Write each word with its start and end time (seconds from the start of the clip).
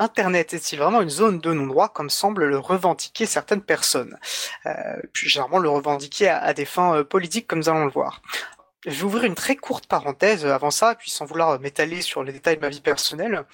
Internet 0.00 0.54
est-il 0.54 0.78
vraiment 0.78 1.02
une 1.02 1.10
zone 1.10 1.40
de 1.40 1.52
non-droit 1.52 1.90
comme 1.90 2.08
semble 2.08 2.46
le 2.46 2.58
revendiquer 2.58 3.26
certaines 3.26 3.60
personnes? 3.60 4.16
Euh, 4.64 4.70
Puis 5.12 5.28
généralement 5.28 5.58
le 5.58 5.68
revendiquer 5.68 6.30
à, 6.30 6.54
des 6.54 6.64
fins 6.64 6.96
euh, 6.96 7.04
politiques 7.04 7.46
comme 7.46 7.58
nous 7.58 7.68
allons 7.68 7.84
le 7.84 7.90
voir. 7.90 8.22
Je 8.86 8.92
vais 8.92 9.02
ouvrir 9.02 9.24
une 9.24 9.34
très 9.34 9.56
courte 9.56 9.86
parenthèse 9.86 10.46
avant 10.46 10.70
ça, 10.70 10.94
puis 10.94 11.10
sans 11.10 11.26
vouloir 11.26 11.60
m'étaler 11.60 12.00
sur 12.00 12.24
les 12.24 12.32
détails 12.32 12.56
de 12.56 12.62
ma 12.62 12.70
vie 12.70 12.80
personnelle. 12.80 13.44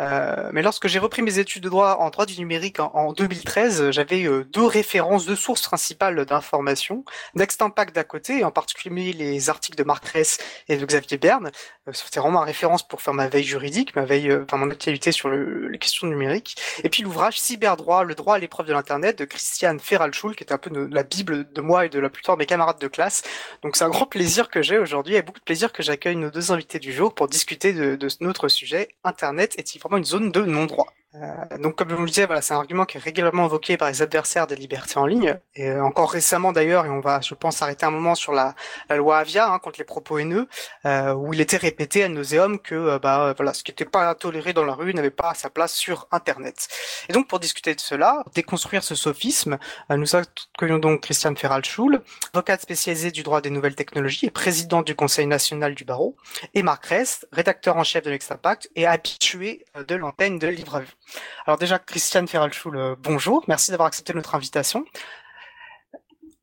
Euh, 0.00 0.50
mais 0.52 0.62
lorsque 0.62 0.88
j'ai 0.88 0.98
repris 0.98 1.22
mes 1.22 1.38
études 1.38 1.62
de 1.62 1.68
droit 1.68 1.98
en 2.00 2.10
droit 2.10 2.26
du 2.26 2.36
numérique 2.36 2.80
en, 2.80 3.12
2013, 3.12 3.90
j'avais 3.90 4.24
euh, 4.24 4.42
deux 4.42 4.64
références, 4.64 5.24
deux 5.24 5.36
sources 5.36 5.62
principales 5.62 6.24
d'informations. 6.24 7.04
Next 7.36 7.62
Impact 7.62 7.94
d'à 7.94 8.02
côté, 8.02 8.42
en 8.42 8.50
particulier 8.50 9.12
les 9.12 9.50
articles 9.50 9.78
de 9.78 9.84
Marc 9.84 10.04
Ress 10.08 10.38
et 10.68 10.76
de 10.76 10.84
Xavier 10.84 11.18
Berne. 11.18 11.52
Euh, 11.86 11.92
C'était 11.92 12.18
vraiment 12.18 12.40
ma 12.40 12.46
référence 12.46 12.82
pour 12.82 13.02
faire 13.02 13.14
ma 13.14 13.28
veille 13.28 13.44
juridique, 13.44 13.94
ma 13.94 14.04
veille, 14.04 14.34
enfin 14.34 14.56
mon 14.56 14.70
actualité 14.70 15.12
sur 15.12 15.28
le, 15.28 15.68
les 15.68 15.78
questions 15.78 16.08
numériques. 16.08 16.56
Et 16.82 16.88
puis 16.88 17.04
l'ouvrage 17.04 17.38
Cyberdroit, 17.38 18.02
le 18.02 18.16
droit 18.16 18.34
à 18.34 18.38
l'épreuve 18.38 18.66
de 18.66 18.72
l'internet 18.72 19.16
de 19.18 19.26
Christiane 19.26 19.78
Ferralschul, 19.78 20.34
qui 20.34 20.42
est 20.42 20.52
un 20.52 20.58
peu 20.58 20.70
la 20.90 21.04
bible 21.04 21.52
de 21.52 21.60
moi 21.60 21.86
et 21.86 21.88
de 21.88 22.00
la 22.00 22.10
plupart 22.10 22.36
de 22.36 22.40
mes 22.40 22.46
camarades 22.46 22.80
de 22.80 22.88
classe. 22.88 23.22
Donc 23.62 23.76
c'est 23.76 23.84
un 23.84 23.90
grand 23.90 24.06
plaisir 24.06 24.48
que 24.48 24.60
j'ai 24.60 24.71
aujourd'hui 24.78 25.14
et 25.14 25.22
beaucoup 25.22 25.38
de 25.38 25.44
plaisir 25.44 25.72
que 25.72 25.82
j'accueille 25.82 26.16
nos 26.16 26.30
deux 26.30 26.52
invités 26.52 26.78
du 26.78 26.92
jour 26.92 27.14
pour 27.14 27.28
discuter 27.28 27.72
de, 27.72 27.96
de 27.96 28.08
notre 28.20 28.48
sujet 28.48 28.88
Internet 29.04 29.54
est-il 29.58 29.78
vraiment 29.80 29.98
une 29.98 30.04
zone 30.04 30.32
de 30.32 30.42
non-droit? 30.42 30.92
Euh, 31.14 31.58
donc, 31.58 31.76
comme 31.76 31.90
je 31.90 31.94
vous 31.94 32.04
le 32.04 32.08
disais, 32.08 32.24
voilà, 32.24 32.40
c'est 32.40 32.54
un 32.54 32.56
argument 32.56 32.86
qui 32.86 32.96
est 32.96 33.00
régulièrement 33.00 33.44
invoqué 33.44 33.76
par 33.76 33.88
les 33.88 34.00
adversaires 34.00 34.46
des 34.46 34.56
libertés 34.56 34.98
en 34.98 35.04
ligne, 35.04 35.38
et 35.54 35.68
euh, 35.68 35.84
encore 35.84 36.10
récemment 36.10 36.52
d'ailleurs, 36.52 36.86
et 36.86 36.88
on 36.88 37.00
va, 37.00 37.20
je 37.20 37.34
pense, 37.34 37.60
arrêter 37.60 37.84
un 37.84 37.90
moment 37.90 38.14
sur 38.14 38.32
la, 38.32 38.54
la 38.88 38.96
loi 38.96 39.18
Avia 39.18 39.52
hein, 39.52 39.58
contre 39.58 39.78
les 39.78 39.84
propos 39.84 40.18
haineux, 40.18 40.48
euh, 40.86 41.12
où 41.12 41.34
il 41.34 41.40
était 41.42 41.58
répété 41.58 42.02
à 42.02 42.08
nauseum 42.08 42.58
que 42.58 42.74
euh, 42.74 42.98
bah, 42.98 43.34
voilà, 43.36 43.52
ce 43.52 43.62
qui 43.62 43.72
n'était 43.72 43.84
pas 43.84 44.14
toléré 44.14 44.54
dans 44.54 44.64
la 44.64 44.72
rue 44.72 44.94
n'avait 44.94 45.10
pas 45.10 45.34
sa 45.34 45.50
place 45.50 45.74
sur 45.74 46.08
Internet. 46.12 46.68
Et 47.10 47.12
donc, 47.12 47.28
pour 47.28 47.40
discuter 47.40 47.74
de 47.74 47.80
cela, 47.80 48.24
déconstruire 48.34 48.82
ce 48.82 48.94
sophisme, 48.94 49.58
nous 49.90 50.16
accueillons 50.16 50.78
donc 50.78 51.02
Christiane 51.02 51.36
Ferral-Schul, 51.36 52.00
avocate 52.32 52.62
spécialisée 52.62 53.10
du 53.10 53.22
droit 53.22 53.42
des 53.42 53.50
nouvelles 53.50 53.74
technologies 53.74 54.26
et 54.26 54.30
présidente 54.30 54.86
du 54.86 54.94
Conseil 54.94 55.26
national 55.26 55.74
du 55.74 55.84
barreau, 55.84 56.16
et 56.54 56.62
Marc 56.62 56.86
Rest, 56.86 57.28
rédacteur 57.32 57.76
en 57.76 57.84
chef 57.84 58.02
de 58.04 58.10
l'Extrapact 58.10 58.70
et 58.76 58.86
habitué 58.86 59.64
de 59.86 59.94
l'antenne 59.94 60.38
de 60.38 60.46
Livre 60.48 60.80
Vue. 60.80 61.01
Alors 61.46 61.58
déjà, 61.58 61.78
Christiane 61.78 62.28
Ferralchoul, 62.28 62.76
euh, 62.76 62.94
bonjour, 62.98 63.44
merci 63.48 63.70
d'avoir 63.70 63.86
accepté 63.86 64.12
notre 64.14 64.34
invitation. 64.34 64.84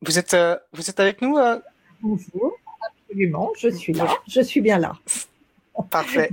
Vous 0.01 0.17
êtes, 0.17 0.33
euh, 0.33 0.57
vous 0.73 0.89
êtes 0.89 0.99
avec 0.99 1.21
nous 1.21 1.37
euh? 1.37 1.59
Bonjour, 2.01 2.53
absolument, 2.87 3.51
je 3.57 3.69
suis 3.69 3.93
là, 3.93 4.07
je 4.27 4.41
suis 4.41 4.61
bien 4.61 4.77
là. 4.79 4.93
Parfait. 5.89 6.29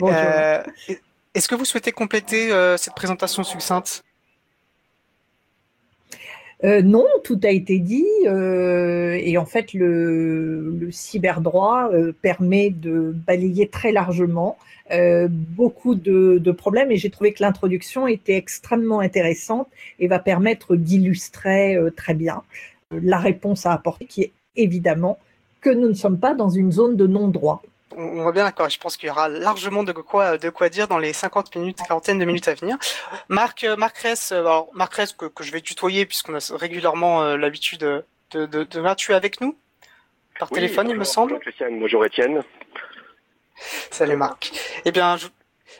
Est-ce 1.35 1.49
que 1.49 1.55
vous 1.55 1.65
souhaitez 1.65 1.93
compléter 1.93 2.49
cette 2.79 2.95
présentation 2.95 3.45
succincte? 3.45 4.06
Non, 6.63 7.05
tout 7.23 7.41
a 7.45 7.51
été 7.51 7.79
dit 7.79 8.07
et 8.25 9.39
en 9.39 9.45
fait 9.47 9.75
le, 9.75 10.71
le 10.71 10.91
cyberdroit 10.91 11.91
permet 12.23 12.71
de 12.71 13.15
balayer 13.27 13.69
très 13.69 13.93
largement 13.93 14.57
euh, 14.93 15.27
beaucoup 15.29 15.97
de, 15.97 16.53
problèmes 16.53 16.93
et 16.93 16.97
j'ai 16.97 17.11
trouvé 17.11 17.33
que 17.33 17.43
l'introduction 17.43 18.07
était 18.07 18.37
extrêmement 18.37 19.01
intéressante 19.01 19.69
et 19.99 20.07
va 20.07 20.21
permettre 20.21 20.77
d'illustrer 20.77 21.75
euh, 21.75 21.91
très 21.91 22.15
bien 22.15 22.43
euh, 22.93 23.01
la 23.03 23.19
réponse 23.19 23.67
à 23.67 23.73
apporter 23.73 24.05
qui 24.07 24.23
est 24.23 24.33
évidemment 24.55 25.19
que 25.61 25.71
nous 25.71 25.89
ne 25.89 25.95
sommes 25.95 26.19
pas 26.19 26.35
dans 26.35 26.51
une 26.51 26.71
zone 26.71 26.97
de 26.97 27.07
non-droit. 27.07 27.63
On 27.93 28.23
voit 28.23 28.33
bien 28.33 28.45
d'accord. 28.45 28.69
Je 28.69 28.79
pense 28.79 28.97
qu'il 28.97 29.07
y 29.07 29.11
aura 29.11 29.29
largement 29.29 29.83
de 29.83 29.93
quoi 29.93 30.39
de 30.39 30.51
quoi 30.51 30.69
dire 30.69 30.89
dans 30.89 30.99
les 30.99 31.13
50 31.13 31.55
minutes, 31.57 31.79
quarantaine 31.87 32.19
de 32.19 32.25
minutes 32.25 32.49
à 32.49 32.55
venir. 32.55 32.77
Marc, 33.29 33.65
Marc 33.79 33.99
Ress, 33.99 34.33
alors 34.33 34.69
Marc 34.75 34.95
Ress 34.95 35.13
que, 35.13 35.27
que 35.27 35.45
je 35.45 35.53
vais 35.53 35.61
tutoyer 35.61 36.05
puisqu'on 36.05 36.35
a 36.35 36.57
régulièrement 36.57 37.37
l'habitude 37.37 37.81
de, 37.81 38.05
de, 38.33 38.47
de, 38.47 38.65
de, 38.65 38.95
Tu 38.95 39.13
es 39.13 39.15
avec 39.15 39.41
nous? 39.41 39.57
Par 40.39 40.51
téléphone, 40.51 40.91
il 40.91 40.97
me 40.97 41.05
semble. 41.05 41.33
Bonjour 41.33 41.43
Christiane, 41.43 41.81
bonjour 41.81 42.05
Étienne. 42.05 42.43
Salut 43.91 44.17
Marc. 44.17 44.53
Eh 44.85 44.93
bien, 44.93 45.17
je, 45.17 45.29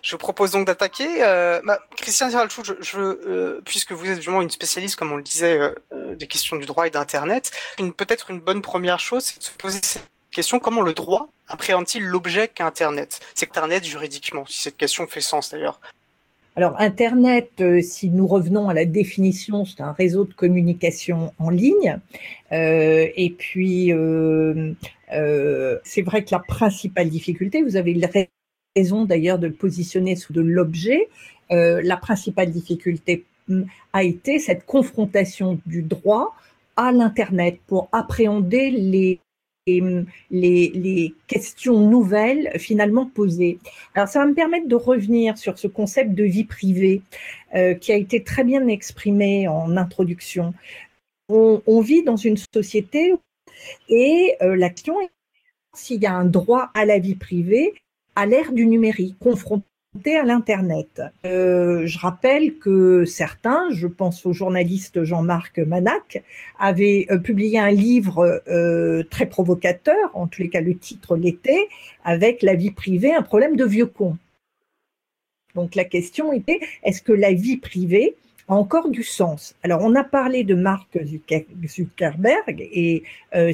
je 0.03 0.17
propose 0.17 0.53
donc 0.53 0.67
d'attaquer. 0.67 1.23
Euh, 1.23 1.61
bah, 1.65 1.79
Christian 1.97 2.31
Ziralchou, 2.31 2.65
je, 2.65 2.73
je 2.81 2.99
euh, 2.99 3.61
puisque 3.65 3.93
vous 3.93 4.09
êtes 4.11 4.23
vraiment 4.23 4.43
une 4.43 4.51
spécialiste, 4.51 4.97
comme 4.97 5.13
on 5.13 5.17
le 5.17 5.23
disait, 5.23 5.59
euh, 5.59 5.75
euh, 5.93 6.15
des 6.15 6.27
questions 6.27 6.57
du 6.57 6.67
droit 6.67 6.87
et 6.87 6.91
d'Internet, 6.91 7.51
peut-être 7.97 8.31
une 8.31 8.41
bonne 8.41 8.63
première 8.63 9.01
chose, 9.01 9.25
c'est 9.25 9.39
de 9.39 9.45
se 9.45 9.51
poser 9.53 9.81
cette 9.83 10.09
question 10.37 10.59
comment 10.59 10.83
le 10.83 10.93
droit 10.93 11.31
appréhende-t-il 11.49 12.05
l'objet 12.05 12.49
qu'est 12.49 12.63
Internet 12.63 13.21
C'est 13.35 13.49
Internet 13.49 13.87
juridiquement, 13.87 14.45
si 14.47 14.61
cette 14.61 14.77
question 14.77 15.07
fait 15.07 15.23
sens 15.23 15.51
d'ailleurs. 15.51 15.81
Alors 16.57 16.79
Internet, 16.79 17.51
euh, 17.61 17.81
si 17.81 18.11
nous 18.11 18.27
revenons 18.27 18.69
à 18.69 18.75
la 18.75 18.85
définition, 18.85 19.65
c'est 19.65 19.81
un 19.81 19.93
réseau 19.93 20.27
de 20.27 20.35
communication 20.35 21.33
en 21.39 21.49
ligne. 21.49 21.99
Euh, 22.53 23.09
et 23.17 23.31
puis, 23.31 23.95
euh, 23.95 24.75
c'est 25.85 26.03
vrai 26.03 26.23
que 26.23 26.33
la 26.33 26.41
principale 26.41 27.09
difficulté, 27.09 27.63
vous 27.63 27.77
avez 27.77 27.99
raison 28.77 29.07
d'ailleurs 29.07 29.39
de 29.39 29.47
le 29.47 29.55
positionner 29.55 30.17
sous 30.17 30.35
de 30.35 30.43
l'objet, 30.43 31.09
la 31.49 31.97
principale 31.97 32.51
difficulté 32.51 33.25
hum, 33.49 33.65
a 33.95 34.03
été 34.03 34.39
cette 34.39 34.67
confrontation 34.67 35.59
du 35.65 35.81
droit 35.81 36.35
à 36.77 36.93
l'Internet 36.93 37.59
pour 37.67 37.89
appréhender 37.93 38.71
les 38.71 39.19
les, 39.67 41.15
questions 41.27 41.81
nouvelles 41.81 42.53
finalement 42.59 43.07
posées. 43.07 43.59
Alors 43.95 44.09
ça 44.09 44.21
va 44.21 44.27
me 44.27 44.35
permettre 44.35 44.69
de 44.69 44.77
revenir 44.77 45.37
sur 45.37 45.59
ce 45.59 45.67
concept 45.67 46.15
de 46.15 46.25
vie 46.25 46.45
privée 46.45 47.03
euh, 47.55 47.75
qui 47.75 47.93
a 47.93 47.97
été 47.97 48.23
très 48.23 48.45
bien 48.45 48.69
exprimé 48.69 49.49
en 49.49 49.77
introduction. 49.77 50.55
On, 51.29 51.81
vit 51.81 52.05
dans 52.05 52.17
une 52.17 52.37
société 52.37 53.13
et 53.89 54.37
euh, 54.43 54.55
la 54.55 54.71
question 54.71 55.01
est 55.01 55.11
s'il 55.75 56.01
y 56.01 56.07
a 56.07 56.15
un 56.15 56.25
droit 56.25 56.71
à 56.75 56.85
la 56.85 57.01
vie 57.01 57.17
privée 57.17 57.75
à 58.15 58.27
l'ère 58.27 58.53
du 58.53 58.67
numérique, 58.67 59.19
confronté 59.19 59.67
à 60.05 60.23
l'Internet. 60.23 61.03
Euh, 61.25 61.87
je 61.87 61.99
rappelle 61.99 62.59
que 62.59 63.05
certains, 63.05 63.65
je 63.71 63.87
pense 63.87 64.27
au 64.27 64.33
journaliste 64.33 65.03
Jean-Marc 65.03 65.59
Manac, 65.59 66.23
avaient 66.59 67.07
euh, 67.11 67.19
publié 67.19 67.59
un 67.59 67.71
livre 67.71 68.43
euh, 68.49 69.03
très 69.11 69.27
provocateur, 69.27 70.11
en 70.15 70.27
tous 70.27 70.43
les 70.43 70.49
cas 70.49 70.61
le 70.61 70.77
titre 70.77 71.17
l'était, 71.17 71.69
avec 72.05 72.43
la 72.43 72.55
vie 72.55 72.71
privée, 72.71 73.13
un 73.13 73.23
problème 73.23 73.57
de 73.57 73.65
vieux 73.65 73.87
con. 73.87 74.17
Donc 75.55 75.75
la 75.75 75.85
question 75.85 76.33
était, 76.33 76.61
est-ce 76.83 77.03
que 77.03 77.13
la 77.13 77.33
vie 77.33 77.57
privée 77.57 78.15
a 78.49 78.55
encore 78.55 78.91
du 78.91 79.03
sens? 79.03 79.57
Alors 79.63 79.81
on 79.83 79.95
a 79.95 80.05
parlé 80.05 80.45
de 80.45 80.55
Mark 80.55 80.99
Zuckerberg 81.67 82.61
et 82.61 83.05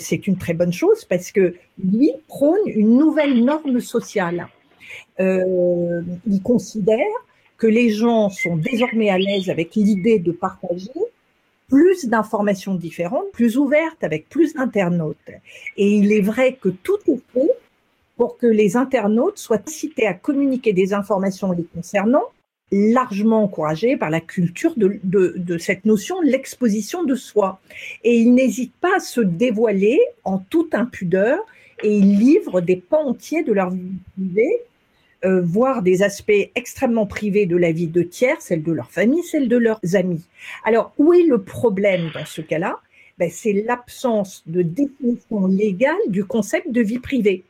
c'est 0.01 0.27
une 0.27 0.37
très 0.37 0.53
bonne 0.53 0.73
chose 0.73 1.05
parce 1.05 1.31
que 1.31 1.55
lui 1.83 2.11
prône 2.27 2.67
une 2.67 2.99
nouvelle 2.99 3.45
norme 3.45 3.79
sociale 3.79 4.49
euh, 5.21 6.03
il 6.27 6.43
considère 6.43 6.99
que 7.59 7.67
les 7.67 7.91
gens 7.91 8.29
sont 8.29 8.57
désormais 8.57 9.09
à 9.09 9.19
l'aise 9.19 9.49
avec 9.49 9.75
l'idée 9.77 10.19
de 10.19 10.33
partager 10.33 10.91
plus 11.69 12.07
d'informations 12.07 12.75
différentes, 12.75 13.31
plus 13.33 13.57
ouvertes, 13.57 14.03
avec 14.05 14.29
plus 14.29 14.53
d'internautes. 14.53 15.17
Et 15.77 15.91
il 15.97 16.13
est 16.13 16.21
vrai 16.21 16.59
que 16.61 16.69
tout 16.69 16.99
est 17.07 17.21
fait 17.33 17.51
pour 18.17 18.37
que 18.37 18.47
les 18.47 18.77
internautes 18.77 19.39
soient 19.39 19.63
incités 19.67 20.07
à 20.07 20.13
communiquer 20.13 20.73
des 20.73 20.93
informations 20.93 21.53
les 21.53 21.65
concernant, 21.65 22.25
largement 22.73 23.43
encouragés 23.43 23.97
par 23.97 24.11
la 24.11 24.21
culture 24.21 24.75
de, 24.77 25.01
de, 25.05 25.59
cette 25.59 25.85
notion 25.85 26.21
de 26.21 26.27
l'exposition 26.27 27.05
de 27.05 27.15
soi. 27.15 27.61
Et 28.05 28.19
ils 28.19 28.35
n'hésitent 28.35 28.77
pas 28.81 28.97
à 28.97 29.01
se 29.01 29.21
dévoiler 29.21 30.01
en 30.25 30.39
toute 30.39 30.75
impudeur 30.75 31.39
et 31.83 31.97
ils 31.97 32.19
livrent 32.19 32.61
des 32.61 32.77
pans 32.77 33.09
entiers 33.09 33.45
de 33.45 33.53
leur 33.53 33.71
vie 33.71 33.93
privée 34.15 34.61
euh, 35.25 35.41
voir 35.41 35.83
des 35.83 36.03
aspects 36.03 36.51
extrêmement 36.55 37.07
privés 37.07 37.47
de 37.47 37.57
la 37.57 37.71
vie 37.73 37.87
de 37.87 38.03
tiers, 38.03 38.41
celle 38.41 38.63
de 38.63 38.73
leur 38.73 38.91
famille, 38.91 39.23
celle 39.23 39.49
de 39.49 39.57
leurs 39.57 39.81
amis. 39.95 40.25
Alors, 40.65 40.93
où 40.99 41.13
est 41.13 41.23
le 41.23 41.43
problème 41.43 42.11
dans 42.13 42.25
ce 42.25 42.41
cas-là? 42.41 42.81
Ben, 43.19 43.31
C'est 43.31 43.53
l'absence 43.53 44.43
de 44.47 44.63
définition 44.63 45.47
légale 45.47 45.95
du 46.09 46.25
concept 46.25 46.71
de 46.73 46.81
vie 46.81 46.99
privée. 46.99 47.45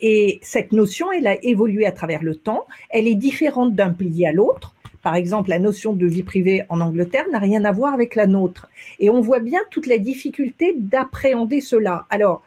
Et 0.00 0.38
cette 0.42 0.72
notion, 0.72 1.10
elle 1.12 1.26
a 1.26 1.42
évolué 1.44 1.86
à 1.86 1.92
travers 1.92 2.22
le 2.22 2.34
temps. 2.34 2.66
Elle 2.90 3.08
est 3.08 3.14
différente 3.14 3.74
d'un 3.74 3.90
pays 3.90 4.26
à 4.26 4.32
l'autre. 4.32 4.74
Par 5.02 5.14
exemple, 5.14 5.50
la 5.50 5.58
notion 5.58 5.92
de 5.92 6.06
vie 6.06 6.24
privée 6.24 6.64
en 6.68 6.80
Angleterre 6.80 7.26
n'a 7.30 7.38
rien 7.38 7.64
à 7.64 7.72
voir 7.72 7.94
avec 7.94 8.16
la 8.16 8.26
nôtre. 8.26 8.68
Et 8.98 9.08
on 9.08 9.20
voit 9.20 9.40
bien 9.40 9.60
toute 9.70 9.86
la 9.86 9.98
difficulté 9.98 10.74
d'appréhender 10.76 11.60
cela. 11.60 12.06
Alors, 12.10 12.42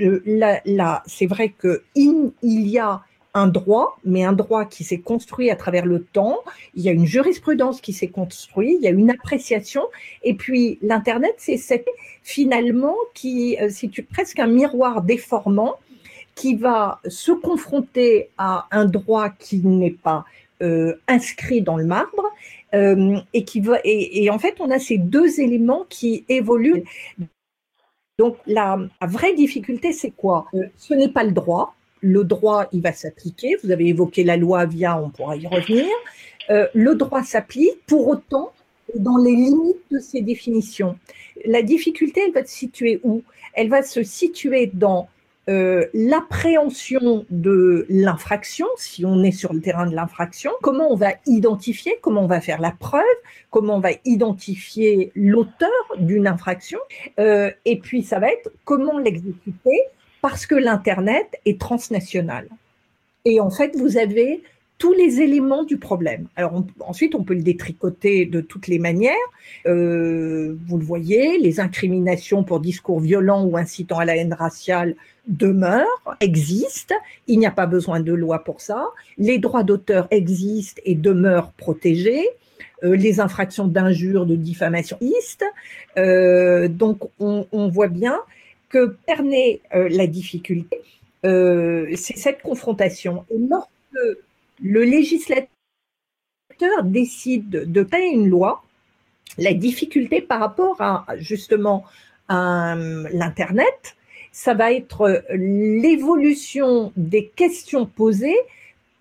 euh, 0.00 0.22
là, 0.64 1.02
c'est 1.06 1.26
vrai 1.26 1.52
qu'il 1.60 2.30
il 2.42 2.68
y 2.68 2.78
a 2.78 3.02
un 3.36 3.48
droit, 3.48 3.98
mais 4.04 4.24
un 4.24 4.32
droit 4.32 4.64
qui 4.64 4.82
s'est 4.82 4.98
construit 4.98 5.50
à 5.50 5.56
travers 5.56 5.84
le 5.84 6.02
temps. 6.02 6.38
Il 6.74 6.82
y 6.82 6.88
a 6.88 6.92
une 6.92 7.04
jurisprudence 7.04 7.82
qui 7.82 7.92
s'est 7.92 8.08
construite, 8.08 8.78
il 8.80 8.84
y 8.84 8.88
a 8.88 8.90
une 8.90 9.10
appréciation. 9.10 9.82
Et 10.22 10.34
puis 10.34 10.78
l'Internet, 10.80 11.34
c'est 11.36 11.84
finalement 12.22 12.96
qui, 13.12 13.58
euh, 13.60 13.68
c'est 13.70 13.90
presque 14.02 14.38
un 14.38 14.46
miroir 14.46 15.02
déformant 15.02 15.74
qui 16.34 16.54
va 16.54 17.00
se 17.06 17.32
confronter 17.32 18.30
à 18.38 18.66
un 18.70 18.86
droit 18.86 19.28
qui 19.28 19.58
n'est 19.58 19.90
pas 19.90 20.24
inscrit 21.06 21.60
dans 21.60 21.76
le 21.76 21.84
marbre 21.84 22.24
et 22.72 23.44
qui 23.44 23.60
va 23.60 23.78
et, 23.84 24.30
en 24.30 24.38
fait 24.38 24.54
on 24.58 24.70
a 24.70 24.78
ces 24.78 24.96
deux 24.96 25.38
éléments 25.40 25.84
qui 25.90 26.24
évoluent. 26.30 26.84
Donc 28.18 28.38
la, 28.46 28.78
vraie 29.02 29.34
difficulté 29.34 29.92
c'est 29.92 30.10
quoi? 30.10 30.46
Ce 30.78 30.94
n'est 30.94 31.10
pas 31.10 31.24
le 31.24 31.32
droit. 31.32 31.74
Le 32.06 32.24
droit 32.24 32.66
il 32.72 32.82
va 32.82 32.92
s'appliquer. 32.92 33.56
Vous 33.62 33.70
avez 33.70 33.86
évoqué 33.86 34.22
la 34.22 34.36
loi 34.36 34.64
via, 34.64 35.00
on 35.00 35.10
pourra 35.10 35.36
y 35.36 35.46
revenir. 35.46 35.86
le 36.48 36.94
droit 36.94 37.22
s'applique. 37.22 37.84
Pour 37.86 38.06
autant, 38.08 38.52
dans 38.94 39.16
les 39.16 39.34
limites 39.34 39.82
de 39.90 39.98
ces 39.98 40.20
définitions. 40.20 40.98
La 41.44 41.62
difficulté, 41.62 42.22
elle 42.26 42.32
va 42.32 42.44
se 42.44 42.54
situer 42.54 43.00
où? 43.02 43.22
Elle 43.54 43.68
va 43.68 43.82
se 43.82 44.02
situer 44.02 44.70
dans 44.72 45.08
euh, 45.48 45.86
l'appréhension 45.94 47.24
de 47.30 47.86
l'infraction, 47.88 48.66
si 48.76 49.04
on 49.04 49.22
est 49.22 49.30
sur 49.30 49.52
le 49.52 49.60
terrain 49.60 49.86
de 49.86 49.94
l'infraction, 49.94 50.50
comment 50.60 50.90
on 50.90 50.96
va 50.96 51.12
identifier, 51.24 51.98
comment 52.02 52.24
on 52.24 52.26
va 52.26 52.40
faire 52.40 52.60
la 52.60 52.72
preuve, 52.72 53.02
comment 53.50 53.76
on 53.76 53.80
va 53.80 53.90
identifier 54.04 55.12
l'auteur 55.14 55.70
d'une 55.98 56.26
infraction, 56.26 56.80
euh, 57.20 57.52
et 57.64 57.78
puis 57.78 58.02
ça 58.02 58.18
va 58.18 58.32
être 58.32 58.50
comment 58.64 58.98
l'exécuter, 58.98 59.82
parce 60.22 60.46
que 60.46 60.54
l'Internet 60.54 61.26
est 61.44 61.60
transnational. 61.60 62.48
Et 63.24 63.40
en 63.40 63.50
fait, 63.50 63.76
vous 63.76 63.96
avez 63.98 64.42
tous 64.78 64.92
les 64.92 65.20
éléments 65.20 65.64
du 65.64 65.78
problème. 65.78 66.26
Alors 66.36 66.62
ensuite, 66.80 67.14
on 67.14 67.22
peut 67.22 67.34
le 67.34 67.42
détricoter 67.42 68.26
de 68.26 68.40
toutes 68.40 68.66
les 68.66 68.78
manières. 68.78 69.14
Euh, 69.66 70.56
vous 70.66 70.76
le 70.76 70.84
voyez, 70.84 71.38
les 71.38 71.60
incriminations 71.60 72.44
pour 72.44 72.60
discours 72.60 73.00
violents 73.00 73.44
ou 73.44 73.56
incitant 73.56 73.98
à 73.98 74.04
la 74.04 74.16
haine 74.16 74.34
raciale 74.34 74.94
demeurent, 75.28 76.16
existent. 76.20 76.94
Il 77.26 77.38
n'y 77.38 77.46
a 77.46 77.50
pas 77.50 77.66
besoin 77.66 78.00
de 78.00 78.12
loi 78.12 78.44
pour 78.44 78.60
ça. 78.60 78.88
Les 79.16 79.38
droits 79.38 79.62
d'auteur 79.62 80.08
existent 80.10 80.82
et 80.84 80.94
demeurent 80.94 81.52
protégés. 81.52 82.28
Euh, 82.84 82.94
les 82.94 83.20
infractions 83.20 83.66
d'injures, 83.66 84.26
de 84.26 84.36
diffamation 84.36 84.98
existent. 85.00 85.46
Euh, 85.96 86.68
donc 86.68 86.98
on, 87.18 87.46
on, 87.50 87.68
voit 87.68 87.88
bien 87.88 88.18
que 88.76 88.96
permet 89.06 89.60
euh, 89.74 89.88
la 89.90 90.06
difficulté, 90.06 90.82
euh, 91.24 91.90
c'est 91.94 92.18
cette 92.18 92.42
confrontation. 92.42 93.24
Et 93.30 93.38
lorsque 93.38 94.18
le 94.62 94.84
législateur 94.84 95.48
décide 96.84 97.48
de 97.48 97.82
créer 97.82 98.10
une 98.10 98.28
loi, 98.28 98.62
la 99.38 99.54
difficulté 99.54 100.20
par 100.20 100.40
rapport 100.40 100.82
à 100.82 101.06
justement 101.16 101.84
à 102.28 102.76
l'Internet, 103.12 103.96
ça 104.30 104.52
va 104.52 104.72
être 104.72 105.24
l'évolution 105.30 106.92
des 106.96 107.28
questions 107.28 107.86
posées 107.86 108.36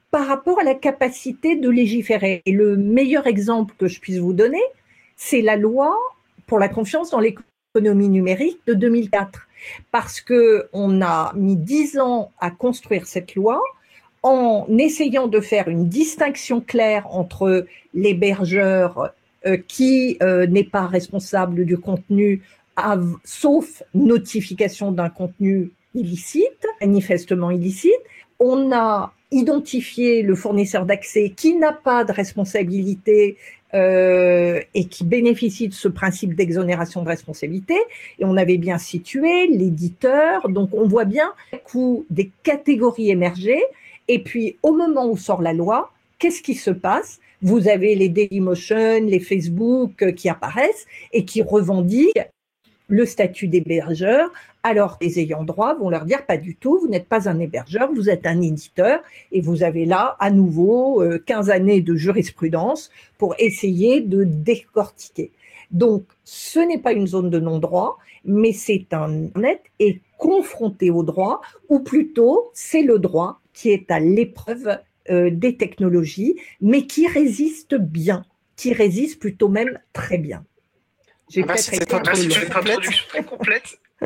par 0.09 0.25
rapport 0.27 0.59
à 0.61 0.63
la 0.63 0.75
capacité 0.75 1.57
de 1.57 1.69
légiférer. 1.69 2.41
Et 2.45 2.53
le 2.53 2.77
meilleur 2.77 3.27
exemple 3.27 3.75
que 3.77 3.87
je 3.87 3.99
puisse 3.99 4.19
vous 4.19 4.31
donner, 4.31 4.63
c'est 5.17 5.41
la 5.41 5.57
loi 5.57 5.97
pour 6.47 6.59
la 6.59 6.69
confiance 6.69 7.09
dans 7.09 7.19
l'économie 7.19 8.07
numérique 8.07 8.59
de 8.67 8.73
2004. 8.73 9.44
Parce 9.91 10.21
que 10.21 10.69
on 10.73 11.01
a 11.01 11.33
mis 11.35 11.55
dix 11.55 11.99
ans 11.99 12.31
à 12.39 12.51
construire 12.51 13.07
cette 13.07 13.35
loi, 13.35 13.61
en 14.23 14.65
essayant 14.79 15.27
de 15.27 15.39
faire 15.39 15.67
une 15.67 15.87
distinction 15.87 16.59
claire 16.59 17.05
entre 17.13 17.67
l'hébergeur 17.93 19.11
euh, 19.45 19.57
qui 19.67 20.17
euh, 20.23 20.47
n'est 20.47 20.63
pas 20.63 20.87
responsable 20.87 21.63
du 21.65 21.77
contenu, 21.77 22.41
sauf 23.23 23.83
notification 23.93 24.91
d'un 24.91 25.09
contenu 25.09 25.69
illicite, 25.93 26.65
manifestement 26.81 27.51
illicite. 27.51 27.93
On 28.39 28.71
a 28.73 29.13
identifié 29.31 30.23
le 30.23 30.35
fournisseur 30.35 30.85
d'accès 30.85 31.29
qui 31.35 31.55
n'a 31.55 31.73
pas 31.73 32.03
de 32.03 32.11
responsabilité 32.11 33.37
euh, 33.75 34.61
et 34.73 34.85
qui 34.85 35.03
bénéficie 35.03 35.67
de 35.67 35.73
ce 35.73 35.87
principe 35.87 36.33
d'exonération 36.33 37.03
de 37.03 37.09
responsabilité. 37.09 37.75
Et 38.19 38.25
on 38.25 38.37
avait 38.37 38.57
bien 38.57 38.77
situé 38.77 39.47
l'éditeur. 39.47 40.49
Donc 40.49 40.69
on 40.73 40.87
voit 40.87 41.05
bien 41.05 41.33
coup 41.65 42.05
des 42.09 42.31
catégories 42.43 43.09
émergées 43.09 43.61
et 44.07 44.19
puis, 44.19 44.57
au 44.61 44.73
moment 44.73 45.07
où 45.07 45.17
sort 45.17 45.41
la 45.41 45.53
loi, 45.53 45.91
qu'est-ce 46.19 46.41
qui 46.41 46.55
se 46.55 46.71
passe? 46.71 47.19
Vous 47.41 47.67
avez 47.67 47.95
les 47.95 48.09
Dailymotion, 48.09 49.01
les 49.05 49.19
Facebook 49.19 50.01
euh, 50.01 50.11
qui 50.11 50.29
apparaissent 50.29 50.85
et 51.11 51.25
qui 51.25 51.41
revendiquent 51.41 52.19
le 52.87 53.05
statut 53.05 53.47
d'hébergeur, 53.47 54.31
alors 54.63 54.97
les 55.01 55.19
ayants 55.19 55.43
droit 55.43 55.75
vont 55.75 55.89
leur 55.89 56.05
dire 56.05 56.25
pas 56.25 56.37
du 56.37 56.55
tout, 56.55 56.79
vous 56.79 56.87
n'êtes 56.87 57.07
pas 57.07 57.29
un 57.29 57.39
hébergeur, 57.39 57.91
vous 57.93 58.09
êtes 58.09 58.25
un 58.25 58.41
éditeur, 58.41 58.99
et 59.31 59.41
vous 59.41 59.63
avez 59.63 59.85
là 59.85 60.15
à 60.19 60.31
nouveau 60.31 61.03
15 61.25 61.49
euh, 61.49 61.53
années 61.53 61.81
de 61.81 61.95
jurisprudence 61.95 62.91
pour 63.17 63.35
essayer 63.39 64.01
de 64.01 64.23
décortiquer. 64.23 65.31
Donc, 65.71 66.03
ce 66.23 66.59
n'est 66.59 66.77
pas 66.77 66.93
une 66.93 67.07
zone 67.07 67.29
de 67.29 67.39
non-droit, 67.39 67.97
mais 68.23 68.53
c'est 68.53 68.87
un 68.91 69.09
net 69.35 69.61
et 69.79 70.01
confronté 70.17 70.89
au 70.89 71.03
droit, 71.03 71.41
ou 71.69 71.79
plutôt 71.79 72.49
c'est 72.53 72.81
le 72.81 72.99
droit 72.99 73.39
qui 73.53 73.69
est 73.69 73.89
à 73.91 73.99
l'épreuve 73.99 74.79
euh, 75.09 75.29
des 75.31 75.55
technologies, 75.55 76.35
mais 76.61 76.87
qui 76.87 77.07
résiste 77.07 77.75
bien, 77.75 78.25
qui 78.55 78.73
résiste 78.73 79.19
plutôt 79.19 79.49
même 79.49 79.79
très 79.93 80.17
bien. 80.17 80.43
J'ai 81.29 81.43
ah 81.43 81.45
bah, 81.47 81.55
peut-être 81.55 81.93
une 82.21 82.33
introduction 82.51 83.03
très 83.09 83.23
complète. 83.23 83.79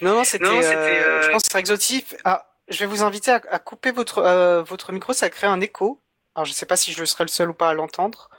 non, 0.00 0.14
non, 0.14 0.24
c'était, 0.24 0.44
euh, 0.44 0.62
euh, 0.62 1.22
je 1.22 1.30
pense, 1.30 1.42
très 1.42 1.60
exotique. 1.60 2.14
Ah, 2.24 2.50
je 2.68 2.78
vais 2.78 2.86
vous 2.86 3.02
inviter 3.02 3.30
à, 3.30 3.40
à 3.50 3.58
couper 3.58 3.90
votre 3.90 4.22
votre 4.62 4.92
micro, 4.92 5.12
ça 5.12 5.28
crée 5.30 5.46
un 5.46 5.60
écho. 5.60 6.00
Alors, 6.34 6.44
je 6.44 6.50
ne 6.50 6.54
sais 6.54 6.66
pas 6.66 6.76
si 6.76 6.92
je 6.92 7.04
serai 7.04 7.24
le 7.24 7.28
seul 7.28 7.50
ou 7.50 7.54
pas 7.54 7.70
à 7.70 7.74
l'entendre. 7.74 8.30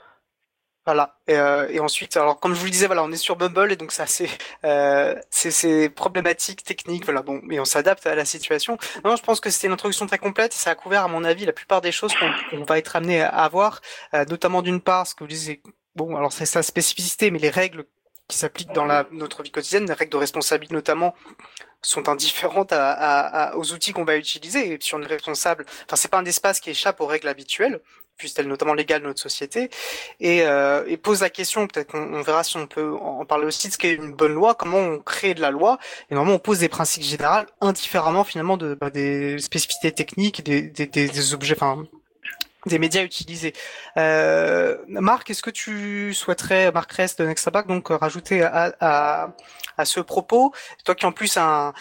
Voilà. 0.88 1.18
Et, 1.26 1.36
euh, 1.36 1.68
et, 1.68 1.80
ensuite, 1.80 2.16
alors 2.16 2.40
comme 2.40 2.54
je 2.54 2.60
vous 2.60 2.64
le 2.64 2.70
disais, 2.70 2.86
voilà, 2.86 3.04
on 3.04 3.12
est 3.12 3.16
sur 3.18 3.36
Bumble 3.36 3.70
et 3.70 3.76
donc 3.76 3.92
ça 3.92 4.06
c'est 4.06 4.30
euh, 4.64 5.14
c'est 5.28 5.90
problématique 5.90 6.64
technique, 6.64 7.04
voilà. 7.04 7.20
Bon, 7.20 7.40
mais 7.42 7.60
on 7.60 7.66
s'adapte 7.66 8.06
à 8.06 8.14
la 8.14 8.24
situation. 8.24 8.78
Non, 9.04 9.14
je 9.14 9.22
pense 9.22 9.38
que 9.38 9.50
c'était 9.50 9.66
une 9.66 9.74
introduction 9.74 10.06
très 10.06 10.16
complète. 10.16 10.54
Ça 10.54 10.70
a 10.70 10.74
couvert, 10.74 11.04
à 11.04 11.08
mon 11.08 11.24
avis, 11.24 11.44
la 11.44 11.52
plupart 11.52 11.82
des 11.82 11.92
choses 11.92 12.14
qu'on 12.14 12.64
va 12.64 12.78
être 12.78 12.96
amené 12.96 13.20
à 13.20 13.28
avoir, 13.28 13.82
euh, 14.14 14.24
notamment 14.30 14.62
d'une 14.62 14.80
part, 14.80 15.06
ce 15.06 15.14
que 15.14 15.24
vous 15.24 15.28
disiez. 15.28 15.60
Bon, 15.98 16.16
alors 16.16 16.32
c'est 16.32 16.46
sa 16.46 16.62
spécificité, 16.62 17.32
mais 17.32 17.40
les 17.40 17.50
règles 17.50 17.84
qui 18.28 18.38
s'appliquent 18.38 18.72
dans 18.72 18.84
la, 18.84 19.06
notre 19.10 19.42
vie 19.42 19.50
quotidienne, 19.50 19.86
les 19.86 19.94
règles 19.94 20.12
de 20.12 20.16
responsabilité 20.16 20.72
notamment, 20.74 21.12
sont 21.82 22.08
indifférentes 22.08 22.72
à, 22.72 22.92
à, 22.92 23.56
aux 23.56 23.72
outils 23.72 23.92
qu'on 23.92 24.04
va 24.04 24.16
utiliser. 24.16 24.72
Et 24.72 24.78
si 24.80 24.94
on 24.94 25.02
est 25.02 25.06
responsable, 25.06 25.66
enfin 25.86 25.96
c'est 25.96 26.10
pas 26.10 26.18
un 26.18 26.24
espace 26.24 26.60
qui 26.60 26.70
échappe 26.70 27.00
aux 27.00 27.06
règles 27.06 27.28
habituelles 27.28 27.80
puisse-t-elle 28.16 28.48
notamment 28.48 28.74
légale 28.74 29.02
de 29.02 29.06
notre 29.06 29.20
société, 29.20 29.70
et, 30.18 30.42
euh, 30.42 30.84
et 30.88 30.96
pose 30.96 31.20
la 31.20 31.30
question, 31.30 31.68
peut-être 31.68 31.92
qu'on 31.92 32.20
verra 32.22 32.42
si 32.42 32.56
on 32.56 32.66
peut 32.66 32.92
en 32.94 33.24
parler 33.24 33.46
aussi, 33.46 33.68
de 33.68 33.72
ce 33.72 33.78
qu'est 33.78 33.94
une 33.94 34.12
bonne 34.12 34.34
loi, 34.34 34.56
comment 34.56 34.78
on 34.78 34.98
crée 34.98 35.34
de 35.34 35.40
la 35.40 35.52
loi, 35.52 35.78
et 36.10 36.14
normalement 36.14 36.36
on 36.36 36.40
pose 36.40 36.58
des 36.58 36.68
principes 36.68 37.04
généraux 37.04 37.46
indifféremment 37.60 38.24
finalement 38.24 38.56
de, 38.56 38.74
bah, 38.74 38.90
des 38.90 39.38
spécificités 39.38 39.92
techniques, 39.92 40.42
des, 40.42 40.62
des, 40.62 40.86
des 40.86 41.34
objets, 41.34 41.54
enfin 41.54 41.86
des 42.66 42.78
médias 42.78 43.02
utilisés. 43.02 43.52
Euh, 43.96 44.76
Marc, 44.88 45.30
est-ce 45.30 45.42
que 45.42 45.50
tu 45.50 46.12
souhaiterais, 46.14 46.72
Marc 46.72 46.92
Rest 46.92 47.20
de 47.20 47.26
Nextabac, 47.26 47.66
donc 47.66 47.88
rajouter 47.88 48.42
à, 48.42 48.74
à, 48.80 49.34
à, 49.76 49.84
ce 49.84 50.00
propos, 50.00 50.52
toi 50.84 50.94
qui 50.94 51.06
en 51.06 51.12
plus 51.12 51.36
un, 51.36 51.72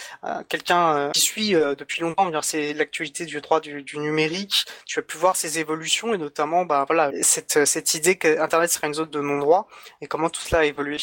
quelqu'un 0.50 0.98
euh, 0.98 1.12
qui 1.12 1.22
suit 1.22 1.56
euh, 1.56 1.76
depuis 1.76 2.02
longtemps, 2.02 2.30
c'est 2.42 2.74
l'actualité 2.74 3.26
du 3.26 3.42
droit 3.42 3.60
du, 3.60 3.84
numérique, 3.98 4.66
tu 4.86 5.00
as 5.00 5.02
pu 5.02 5.18
voir 5.18 5.36
ces 5.36 5.60
évolutions 5.60 6.14
et 6.14 6.18
notamment, 6.18 6.66
bah 6.66 6.86
voilà, 6.88 7.12
cette, 7.22 7.66
cette 7.66 7.94
idée 7.96 8.18
qu'Internet 8.18 8.70
serait 8.70 8.88
une 8.88 8.94
zone 8.94 9.10
de 9.10 9.22
non-droit 9.22 9.68
et 10.02 10.08
comment 10.08 10.30
tout 10.30 10.42
cela 10.42 10.62
a 10.62 10.66
évolué? 10.66 10.98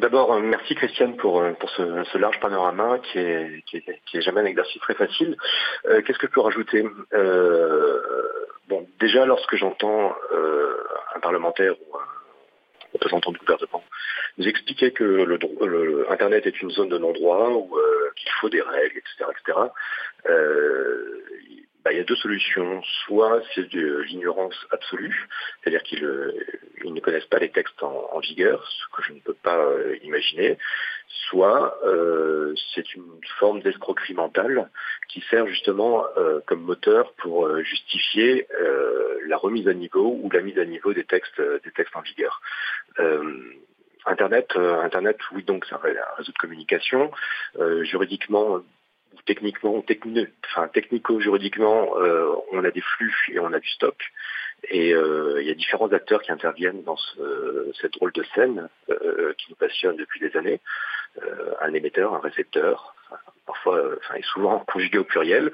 D'abord, 0.00 0.32
euh, 0.32 0.40
merci 0.40 0.76
Christiane 0.76 1.16
pour, 1.16 1.42
pour 1.58 1.70
ce, 1.70 2.18
large 2.18 2.38
panorama 2.38 2.98
qui 2.98 3.18
est, 3.18 3.64
qui 3.66 3.78
est, 3.78 4.20
jamais 4.20 4.42
un 4.42 4.44
exercice 4.44 4.80
très 4.80 4.94
facile. 4.94 5.36
Euh, 5.86 6.00
Qu'est-ce 6.02 6.18
que 6.18 6.28
je 6.28 6.32
peux 6.32 6.40
rajouter? 6.40 6.84
Euh, 7.12 8.13
Bon, 8.68 8.86
déjà, 8.98 9.26
lorsque 9.26 9.56
j'entends 9.56 10.14
euh, 10.32 10.76
un 11.14 11.20
parlementaire 11.20 11.74
ou 11.74 11.96
un 11.96 12.04
représentant 12.92 13.32
du 13.32 13.38
gouvernement 13.38 13.82
nous 14.38 14.48
expliquer 14.48 14.92
que 14.92 15.04
le, 15.04 15.38
le 15.66 16.10
Internet 16.10 16.46
est 16.46 16.60
une 16.62 16.70
zone 16.70 16.88
de 16.88 16.98
non-droit 16.98 17.50
ou 17.50 17.76
euh, 17.76 18.12
qu'il 18.16 18.30
faut 18.40 18.48
des 18.48 18.62
règles, 18.62 18.98
etc., 18.98 19.30
etc., 19.30 19.58
bah, 21.84 21.92
il 21.92 21.98
y 21.98 22.00
a 22.00 22.04
deux 22.04 22.16
solutions. 22.16 22.82
Soit 23.04 23.42
c'est 23.54 23.68
de 23.68 23.98
l'ignorance 24.08 24.56
absolue, 24.70 25.28
c'est-à-dire 25.60 25.82
qu'ils 25.82 26.04
euh, 26.04 26.32
ne 26.82 27.00
connaissent 27.00 27.26
pas 27.26 27.38
les 27.38 27.50
textes 27.50 27.82
en, 27.82 28.18
vigueur, 28.20 28.66
ce 28.66 28.96
que 28.96 29.02
je 29.02 29.12
ne 29.12 29.20
peux 29.20 29.34
pas 29.34 29.58
euh, 29.58 29.96
imaginer. 30.02 30.56
Soit 31.28 31.78
euh, 31.84 32.54
c'est 32.74 32.94
une 32.94 33.20
forme 33.38 33.60
d'escroquerie 33.60 34.14
mentale 34.14 34.70
qui 35.08 35.20
sert 35.28 35.46
justement 35.46 36.06
comme 36.46 36.62
moteur 36.62 37.12
pour 37.18 37.54
justifier 37.62 38.48
la 39.26 39.36
remise 39.36 39.68
à 39.68 39.74
niveau 39.74 40.18
ou 40.20 40.30
la 40.30 40.40
mise 40.40 40.58
à 40.58 40.64
niveau 40.64 40.92
des 40.92 41.04
textes, 41.04 41.40
des 41.40 41.70
textes 41.70 41.94
en 41.94 42.00
vigueur. 42.00 42.40
Internet, 44.06 44.56
Internet, 44.56 45.18
oui, 45.32 45.44
donc 45.44 45.66
c'est 45.66 45.74
un 45.74 45.80
réseau 46.16 46.32
de 46.32 46.38
communication. 46.38 47.12
juridiquement, 47.82 48.60
techniquement, 49.26 49.84
enfin, 50.46 50.68
technico-juridiquement, 50.68 51.94
on 52.52 52.64
a 52.64 52.70
des 52.70 52.80
flux 52.80 53.14
et 53.32 53.38
on 53.38 53.52
a 53.52 53.60
du 53.60 53.68
stock. 53.68 53.96
Et 54.70 54.90
il 54.90 55.46
y 55.46 55.50
a 55.50 55.54
différents 55.54 55.92
acteurs 55.92 56.22
qui 56.22 56.32
interviennent 56.32 56.82
dans 56.84 56.96
ce, 56.96 57.72
cette 57.80 57.92
drôle 57.94 58.12
de 58.12 58.24
scène 58.34 58.68
qui 58.88 59.50
nous 59.50 59.56
passionne 59.56 59.96
depuis 59.96 60.20
des 60.20 60.36
années. 60.36 60.60
un 61.60 61.74
émetteur, 61.74 62.14
un 62.14 62.20
récepteur, 62.20 62.94
parfois, 63.46 63.80
et 64.16 64.22
souvent 64.22 64.60
conjugué 64.60 64.98
au 64.98 65.04
pluriel, 65.04 65.52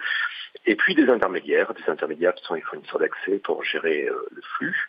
et 0.67 0.77
puis 0.77 0.95
des 0.95 1.09
intermédiaires, 1.09 1.75
des 1.75 1.89
intermédiaires 1.91 2.35
qui 2.35 2.45
sont 2.45 2.55
les 2.55 2.61
fournisseurs 2.61 3.01
d'accès 3.01 3.39
pour 3.39 3.65
gérer 3.65 4.05
le 4.09 4.43
flux, 4.57 4.89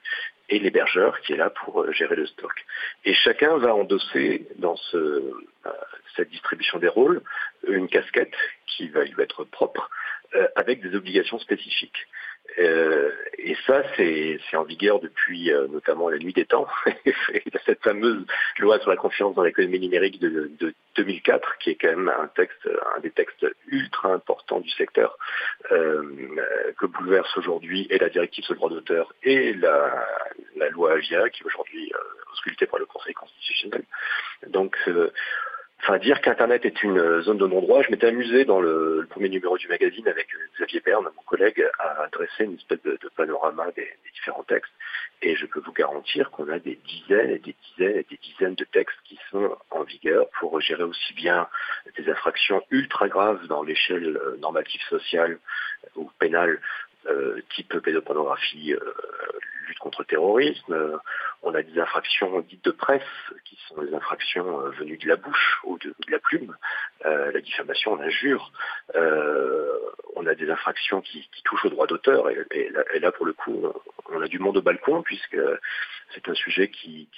et 0.52 0.60
l'hébergeur 0.60 1.20
qui 1.22 1.34
est 1.34 1.38
là 1.38 1.50
pour 1.50 1.82
euh, 1.82 1.92
gérer 1.94 2.16
le 2.16 2.28
stock. 2.28 2.54
Et 3.06 3.14
chacun 3.14 3.58
va 3.58 3.74
endosser 3.74 4.48
dans 4.58 4.76
ce, 4.76 4.98
euh, 4.98 5.72
cette 6.16 6.30
distribution 6.30 6.78
des 6.78 6.90
rôles 6.90 7.22
une 7.68 7.88
casquette 7.88 8.36
qui 8.76 8.88
va 8.90 9.04
lui 9.04 9.22
être 9.22 9.44
propre 9.44 9.90
euh, 10.36 10.48
avec 10.56 10.82
des 10.82 10.96
obligations 10.96 11.40
spécifiques. 11.40 12.08
Euh, 12.58 13.12
et 13.38 13.54
ça, 13.68 13.84
c'est 13.98 14.40
en 14.54 14.64
vigueur 14.64 15.02
depuis 15.02 15.52
euh, 15.52 15.68
notamment 15.68 16.10
la 16.10 16.20
nuit 16.20 16.32
des 16.32 16.46
temps, 16.46 16.68
cette 17.66 17.84
fameuse 17.84 18.26
loi 18.60 18.80
sur 18.80 18.90
la 18.90 18.96
confiance 18.96 19.36
dans 19.36 19.44
l'économie 19.44 19.80
numérique 19.80 20.22
de, 20.22 20.50
de, 20.58 20.74
2004, 20.96 21.58
qui 21.58 21.72
est 21.72 21.76
quand 21.76 21.90
même 21.90 22.08
un 22.08 22.28
texte, 22.28 22.70
un 22.96 23.02
des 23.02 23.12
textes 23.12 23.46
ultra 23.68 24.14
importants 24.14 24.62
du 24.62 24.70
secteur, 24.72 25.18
que 25.70 26.86
bouleverse 26.86 27.38
aujourd'hui 27.38 27.88
et 27.90 27.98
la 27.98 28.10
directive 28.10 28.46
sur 28.46 28.54
le 28.54 28.58
droit 28.58 28.70
d'auteur 28.70 29.14
et 29.24 29.54
la, 29.54 30.70
loi 30.72 30.94
Avia, 30.94 31.30
qui 31.30 31.44
est 31.44 31.46
aujourd'hui 31.46 31.92
auscultée 32.32 32.68
par 32.68 32.80
le 32.80 32.86
Conseil 32.86 33.14
constitutionnel. 33.14 33.84
Donc 34.48 34.78
Enfin, 35.84 35.98
dire 35.98 36.22
qu'Internet 36.22 36.64
est 36.64 36.84
une 36.84 37.22
zone 37.22 37.40
de 37.40 37.48
non-droit, 37.48 37.82
je 37.82 37.90
m'étais 37.90 38.08
amusé 38.08 38.46
dans 38.46 38.62
le, 38.62 39.08
premier 39.10 39.30
numéro 39.30 39.58
du 39.58 39.68
magazine 39.68 40.08
avec 40.08 40.28
Xavier 40.56 40.80
Berne, 40.80 41.06
mon 41.16 41.24
collègue, 41.24 41.66
à 41.80 42.08
dresser 42.12 42.44
une 42.44 42.54
espèce 42.54 42.82
de, 42.84 43.00
panorama 43.16 43.72
des, 43.76 43.90
différents 44.14 44.44
textes. 44.44 44.72
Et 45.24 45.36
je 45.36 45.48
peux 45.48 45.60
vous 45.60 45.74
garantir 45.74 46.30
qu'on 46.30 46.50
a 46.50 46.60
des 46.60 46.76
dizaines 46.86 47.32
et 47.32 47.40
des 47.40 47.56
dizaines 47.64 47.98
et 47.98 48.06
des 48.08 48.20
dizaines 48.22 48.54
de 48.54 48.64
textes 48.66 48.98
qui 49.06 49.18
sont 49.32 49.58
en 49.72 49.82
vigueur 49.84 50.28
pour 50.40 50.62
gérer 50.62 50.84
aussi 50.84 51.14
bien 51.14 51.48
des 51.98 52.08
infractions 52.10 52.62
ultra 52.70 53.08
graves 53.08 53.48
dans 53.48 53.64
l'échelle 53.64 54.20
normative 54.40 54.82
sociale 54.88 55.40
ou 55.96 56.12
pénale 56.20 56.60
euh, 57.08 57.42
type 57.56 57.80
pédopornographie, 57.80 58.74
euh, 58.74 58.94
lutte 59.68 59.80
contre 59.80 60.02
le 60.02 60.06
terrorisme. 60.06 60.74
Euh, 60.74 60.98
on 61.42 61.56
a 61.56 61.64
des 61.64 61.80
infractions 61.80 62.42
dites 62.42 62.64
de 62.64 62.72
presse, 62.72 63.02
qui 63.46 63.58
sont 63.68 63.82
des 63.82 63.94
infractions 63.96 64.70
venues 64.70 64.98
de 64.98 65.08
la 65.08 65.16
bouche 65.16 65.60
ou 65.64 65.80
de, 65.80 65.96
la 66.10 66.20
plume, 66.20 66.56
la 67.04 67.42
diffamation, 67.42 67.96
l'injure. 67.96 68.52
on 68.94 70.28
a 70.28 70.36
des 70.36 70.52
infractions 70.52 71.02
qui, 71.02 71.28
touchent 71.44 71.66
au 71.66 71.70
droit 71.70 71.88
d'auteur, 71.88 72.30
et, 72.30 72.70
là, 73.00 73.12
pour 73.12 73.26
le 73.26 73.34
coup, 73.34 73.66
on 74.12 74.22
a 74.22 74.28
du 74.28 74.38
monde 74.38 74.58
au 74.58 74.62
balcon, 74.62 75.02
puisque 75.02 75.40
c'est 76.14 76.30
un 76.30 76.36
sujet 76.36 76.70
qui, 76.70 77.10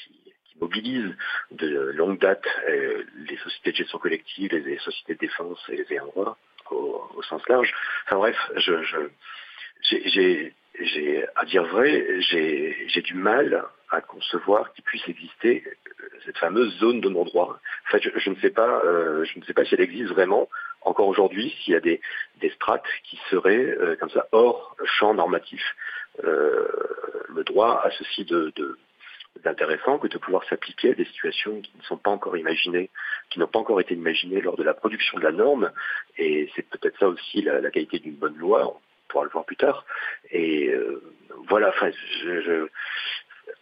mobilise 0.62 1.14
de 1.52 1.92
longue 1.96 2.20
date 2.20 2.46
les 2.68 3.38
sociétés 3.44 3.72
de 3.72 3.78
gestion 3.78 3.98
collective, 3.98 4.56
les, 4.56 4.78
sociétés 4.78 5.16
de 5.16 5.20
défense 5.20 5.60
et 5.68 5.76
les 5.76 5.92
ayants 5.92 6.06
droit 6.06 6.38
au, 6.72 7.22
sens 7.24 7.42
large. 7.50 7.74
Enfin 8.06 8.18
bref, 8.18 8.38
je, 8.58 9.10
j'ai, 9.90 11.26
à 11.36 11.46
dire 11.46 11.64
vrai, 11.66 12.22
j'ai 12.22 13.02
du 13.02 13.14
mal 13.14 13.66
à 13.90 14.02
concevoir 14.02 14.74
qu'il 14.74 14.84
puisse 14.84 15.08
exister 15.08 15.64
euh, 15.66 16.08
cette 16.26 16.38
fameuse 16.38 16.74
zone 16.80 17.00
de 17.00 17.10
non-droit. 17.10 17.60
En 17.88 17.92
fait, 17.92 18.02
je, 18.02 18.30
ne 18.30 18.36
sais 18.38 18.50
pas, 18.50 18.82
euh, 18.84 19.24
je 19.24 19.40
ne 19.40 19.46
sais 19.46 19.54
pas 19.54 19.66
si 19.66 19.76
elle 19.76 19.82
existe 19.82 20.10
vraiment 20.10 20.50
encore 20.82 21.08
aujourd'hui, 21.08 21.56
s'il 21.64 21.74
y 21.74 21.78
a 21.78 21.80
des, 21.80 22.02
des 22.42 22.50
strates 22.52 22.88
qui 23.04 23.20
seraient 23.30 23.78
euh, 23.80 23.96
comme 23.98 24.10
ça 24.10 24.28
hors 24.32 24.76
champ 24.86 25.14
normatif. 25.14 25.64
le 26.24 27.44
droit 27.44 27.82
a 27.84 27.92
ceci 27.92 28.26
de, 28.26 28.52
d'intéressant 29.44 29.98
que 30.00 30.08
de 30.08 30.18
pouvoir 30.18 30.44
s'appliquer 30.46 30.92
à 30.92 30.94
des 30.94 31.06
situations 31.06 31.62
qui 31.62 31.72
ne 31.78 31.84
sont 31.84 31.98
pas 31.98 32.12
encore 32.12 32.38
imaginées, 32.38 32.90
qui 33.30 33.40
n'ont 33.40 33.48
pas 33.48 33.60
encore 33.60 33.82
été 33.82 33.94
imaginées 33.94 34.42
lors 34.42 34.58
de 34.58 34.64
la 34.64 34.74
production 34.74 35.18
de 35.18 35.24
la 35.24 35.32
norme. 35.32 35.72
Et 36.18 36.50
c'est 36.56 36.68
peut-être 36.68 36.98
ça 37.00 37.08
aussi 37.08 37.42
la, 37.42 37.62
la 37.62 37.72
qualité 37.72 38.00
d'une 38.00 38.16
bonne 38.16 38.38
loi 38.38 38.80
pourra 39.14 39.26
le 39.26 39.30
voir 39.30 39.46
plus 39.46 39.56
tard. 39.56 39.86
Et 40.32 40.70
euh, 40.70 41.02
voilà, 41.48 41.70
enfin, 41.70 41.92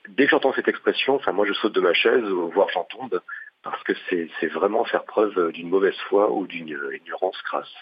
dès 0.08 0.26
que 0.26 0.32
j'entends 0.32 0.54
cette 0.54 0.70
expression, 0.70 1.16
enfin, 1.16 1.34
moi 1.34 1.46
je 1.46 1.54
saute 1.54 1.74
de 1.74 1.82
ma 1.82 1.94
chaise, 1.94 2.24
voire 2.24 2.70
j'en 2.74 2.86
tombe, 2.86 3.22
parce 3.64 3.84
que 3.84 3.94
c'est 4.10 4.48
vraiment 4.48 4.86
faire 4.86 5.04
preuve 5.04 5.52
d'une 5.52 5.70
mauvaise 5.70 5.98
foi 6.10 6.32
ou 6.32 6.48
d'une 6.48 6.70
ignorance 6.70 7.40
crasse. 7.44 7.76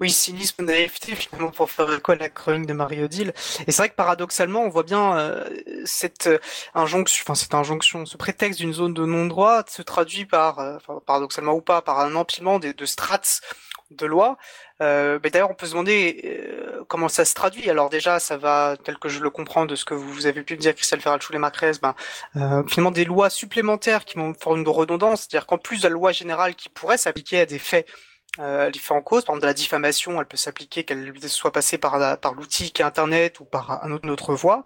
Oui, 0.00 0.10
cynisme, 0.10 0.64
naïveté, 0.64 1.14
finalement, 1.16 1.50
pour 1.50 1.70
faire 1.70 1.88
à 1.88 2.14
la 2.14 2.28
chronique 2.28 2.66
de 2.66 2.74
Marie-Odile. 2.74 3.32
Et 3.66 3.72
c'est 3.72 3.78
vrai 3.78 3.88
que 3.88 3.94
paradoxalement, 3.94 4.60
on 4.60 4.68
voit 4.68 4.82
bien 4.82 5.18
euh, 5.18 5.48
cette 5.86 6.28
injonction, 6.74 7.24
enfin 7.24 7.34
cette 7.34 7.54
injonction, 7.54 8.04
ce 8.04 8.18
prétexte 8.18 8.60
d'une 8.60 8.74
zone 8.74 8.92
de 8.92 9.06
non-droit 9.06 9.64
se 9.66 9.80
traduit 9.80 10.26
par, 10.26 10.58
euh, 10.58 10.76
paradoxalement 11.06 11.54
ou 11.54 11.62
pas, 11.62 11.80
par 11.80 12.00
un 12.00 12.14
empilement 12.16 12.58
de, 12.58 12.72
de 12.72 12.84
strates 12.84 13.40
de 13.90 14.06
loi. 14.06 14.36
Euh, 14.82 15.18
mais 15.22 15.30
d'ailleurs, 15.30 15.50
on 15.50 15.54
peut 15.54 15.66
se 15.66 15.72
demander 15.72 16.20
euh, 16.24 16.84
comment 16.88 17.08
ça 17.08 17.24
se 17.24 17.34
traduit. 17.34 17.68
Alors 17.70 17.90
déjà, 17.90 18.18
ça 18.18 18.36
va, 18.36 18.76
tel 18.82 18.98
que 18.98 19.08
je 19.08 19.20
le 19.20 19.30
comprends 19.30 19.66
de 19.66 19.74
ce 19.74 19.84
que 19.84 19.94
vous 19.94 20.26
avez 20.26 20.42
pu 20.42 20.54
me 20.54 20.60
dire, 20.60 20.74
Christelle 20.74 21.00
Ferrachou 21.00 21.32
et 21.34 21.38
Macrez, 21.38 21.72
ben, 21.82 21.94
euh, 22.36 22.62
finalement 22.66 22.90
des 22.90 23.04
lois 23.04 23.30
supplémentaires 23.30 24.04
qui 24.04 24.16
vont 24.16 24.34
faire 24.34 24.54
une 24.56 24.68
redondance, 24.68 25.20
c'est-à-dire 25.22 25.46
qu'en 25.46 25.58
plus 25.58 25.82
de 25.82 25.88
la 25.88 25.90
loi 25.90 26.12
générale 26.12 26.54
qui 26.54 26.68
pourrait 26.68 26.98
s'appliquer 26.98 27.40
à 27.40 27.46
des 27.46 27.58
faits 27.58 27.86
euh, 28.40 28.70
faits 28.72 28.92
en 28.92 29.02
cause, 29.02 29.24
par 29.24 29.34
exemple 29.34 29.42
de 29.42 29.46
la 29.46 29.54
diffamation, 29.54 30.20
elle 30.20 30.26
peut 30.26 30.36
s'appliquer 30.36 30.84
qu'elle 30.84 31.12
soit 31.28 31.50
passée 31.50 31.78
par, 31.78 32.18
par 32.20 32.34
l'outil 32.34 32.70
qui 32.70 32.82
est 32.82 32.84
Internet 32.84 33.40
ou 33.40 33.44
par 33.44 33.84
un 33.84 33.90
autre, 33.90 34.04
une 34.04 34.10
autre 34.10 34.34
voie. 34.34 34.64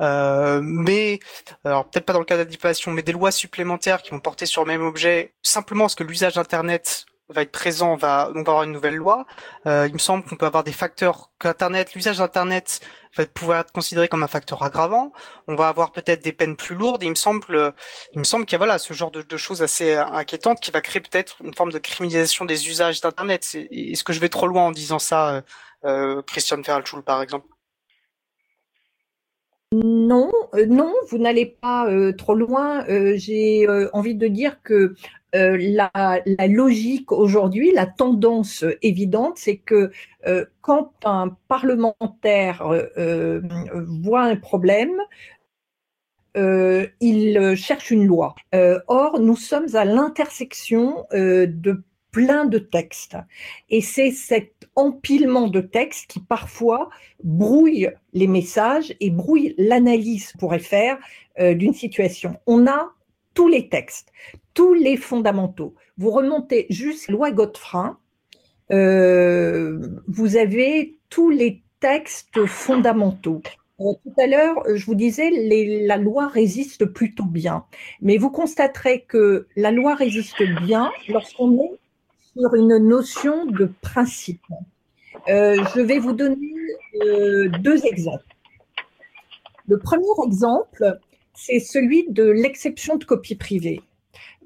Euh, 0.00 0.60
mais 0.62 1.18
alors 1.64 1.88
peut-être 1.88 2.04
pas 2.04 2.12
dans 2.12 2.20
le 2.20 2.24
cas 2.24 2.36
de 2.36 2.42
la 2.42 2.44
diffamation, 2.44 2.92
mais 2.92 3.02
des 3.02 3.12
lois 3.12 3.32
supplémentaires 3.32 4.02
qui 4.02 4.10
vont 4.10 4.20
porter 4.20 4.46
sur 4.46 4.62
le 4.62 4.68
même 4.68 4.82
objet 4.82 5.34
simplement 5.42 5.84
parce 5.84 5.96
que 5.96 6.04
l'usage 6.04 6.34
d'Internet 6.34 7.06
va 7.34 7.42
être 7.42 7.52
présent, 7.52 7.92
on 7.92 7.96
va 7.96 8.30
avoir 8.34 8.62
une 8.62 8.72
nouvelle 8.72 8.96
loi. 8.96 9.26
Euh, 9.66 9.86
il 9.86 9.92
me 9.92 9.98
semble 9.98 10.24
qu'on 10.24 10.36
peut 10.36 10.46
avoir 10.46 10.64
des 10.64 10.72
facteurs 10.72 11.30
qu'Internet, 11.38 11.94
l'usage 11.94 12.18
d'Internet 12.18 12.80
va 13.16 13.26
pouvoir 13.26 13.60
être 13.60 13.72
considéré 13.72 14.08
comme 14.08 14.22
un 14.22 14.28
facteur 14.28 14.62
aggravant. 14.62 15.12
On 15.46 15.54
va 15.54 15.68
avoir 15.68 15.92
peut-être 15.92 16.22
des 16.22 16.32
peines 16.32 16.56
plus 16.56 16.74
lourdes. 16.74 17.02
Et 17.02 17.06
il 17.06 17.10
me 17.10 17.14
semble, 17.14 17.74
il 18.12 18.18
me 18.18 18.24
semble 18.24 18.46
qu'il 18.46 18.52
y 18.52 18.56
a 18.56 18.58
voilà 18.58 18.78
ce 18.78 18.92
genre 18.94 19.10
de, 19.10 19.36
choses 19.36 19.62
assez 19.62 19.94
inquiétantes 19.94 20.60
qui 20.60 20.70
va 20.70 20.80
créer 20.80 21.02
peut-être 21.02 21.36
une 21.42 21.54
forme 21.54 21.72
de 21.72 21.78
criminalisation 21.78 22.44
des 22.44 22.68
usages 22.68 23.00
d'Internet. 23.00 23.46
Est-ce 23.70 24.04
que 24.04 24.12
je 24.12 24.20
vais 24.20 24.28
trop 24.28 24.46
loin 24.46 24.64
en 24.64 24.70
disant 24.70 24.98
ça, 24.98 25.34
euh, 25.34 25.40
euh 25.84 26.22
Christian 26.22 26.62
Feralchul 26.62 27.02
par 27.02 27.22
exemple? 27.22 27.46
Non, 29.72 30.30
euh, 30.54 30.64
non, 30.64 30.94
vous 31.10 31.18
n'allez 31.18 31.44
pas 31.44 31.86
euh, 31.90 32.12
trop 32.12 32.34
loin. 32.34 32.84
J'ai 33.16 33.66
envie 33.92 34.14
de 34.14 34.28
dire 34.28 34.62
que 34.62 34.94
euh, 35.34 35.58
la, 35.60 36.20
logique 36.48 37.12
aujourd'hui, 37.12 37.70
la 37.72 37.86
tendance 37.86 38.64
évidente, 38.80 39.36
c'est 39.36 39.58
que 39.58 39.90
euh, 40.26 40.46
quand 40.62 40.92
un 41.04 41.36
parlementaire 41.48 42.66
euh, 42.66 43.40
voit 43.74 44.22
un 44.22 44.36
problème, 44.36 44.96
il 47.00 47.56
cherche 47.56 47.90
une 47.90 48.06
loi. 48.06 48.36
or, 48.86 49.18
nous 49.18 49.34
sommes 49.34 49.74
à 49.74 49.84
l'intersection 49.84 51.04
de 51.12 51.82
plein 52.12 52.44
de 52.44 52.58
textes. 52.58 53.16
Et 53.70 53.80
c'est 53.80 54.12
cet 54.12 54.68
empilement 54.76 55.48
de 55.48 55.60
textes 55.60 56.08
qui 56.08 56.20
parfois 56.20 56.90
brouille 57.24 57.90
les 58.12 58.28
messages 58.28 58.94
et 59.00 59.10
brouille 59.10 59.56
l'analyse 59.58 60.32
pourrait 60.38 60.60
faire 60.60 60.98
d'une 61.40 61.74
situation. 61.74 62.36
On 62.46 62.68
a 62.68 62.92
tous 63.38 63.46
les 63.46 63.68
textes, 63.68 64.10
tous 64.52 64.74
les 64.74 64.96
fondamentaux. 64.96 65.76
Vous 65.96 66.10
remontez 66.10 66.66
juste 66.70 67.08
loi 67.08 67.30
Godefroy, 67.30 67.96
euh, 68.72 69.78
vous 70.08 70.36
avez 70.36 70.98
tous 71.08 71.30
les 71.30 71.62
textes 71.78 72.46
fondamentaux. 72.46 73.40
Euh, 73.78 73.92
tout 74.02 74.20
à 74.20 74.26
l'heure, 74.26 74.56
je 74.74 74.84
vous 74.84 74.96
disais, 74.96 75.30
la 75.86 75.98
loi 75.98 76.26
résiste 76.26 76.84
plutôt 76.86 77.26
bien. 77.26 77.64
Mais 78.02 78.16
vous 78.16 78.28
constaterez 78.28 79.04
que 79.06 79.46
la 79.54 79.70
loi 79.70 79.94
résiste 79.94 80.42
bien 80.62 80.90
lorsqu'on 81.08 81.60
est 81.60 81.78
sur 82.36 82.56
une 82.56 82.76
notion 82.78 83.46
de 83.46 83.70
principe. 83.82 84.42
Euh, 85.28 85.64
je 85.76 85.80
vais 85.80 86.00
vous 86.00 86.12
donner 86.12 86.54
deux 87.60 87.86
exemples. 87.86 88.34
Le 89.68 89.78
premier 89.78 90.26
exemple, 90.26 90.98
c'est 91.38 91.60
celui 91.60 92.06
de 92.08 92.24
l'exception 92.24 92.96
de 92.96 93.04
copie 93.04 93.36
privée. 93.36 93.80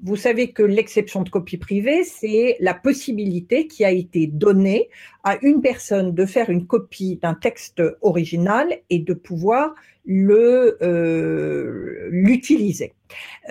Vous 0.03 0.15
savez 0.15 0.51
que 0.51 0.61
l'exception 0.61 1.23
de 1.23 1.29
copie 1.29 1.57
privée, 1.57 2.03
c'est 2.03 2.57
la 2.59 2.73
possibilité 2.73 3.67
qui 3.67 3.83
a 3.83 3.91
été 3.91 4.27
donnée 4.27 4.89
à 5.23 5.37
une 5.41 5.61
personne 5.61 6.13
de 6.13 6.25
faire 6.25 6.49
une 6.49 6.67
copie 6.67 7.17
d'un 7.21 7.33
texte 7.33 7.81
original 8.01 8.77
et 8.89 8.99
de 8.99 9.13
pouvoir 9.13 9.73
le 10.05 10.77
euh, 10.83 12.09
l'utiliser. 12.11 12.93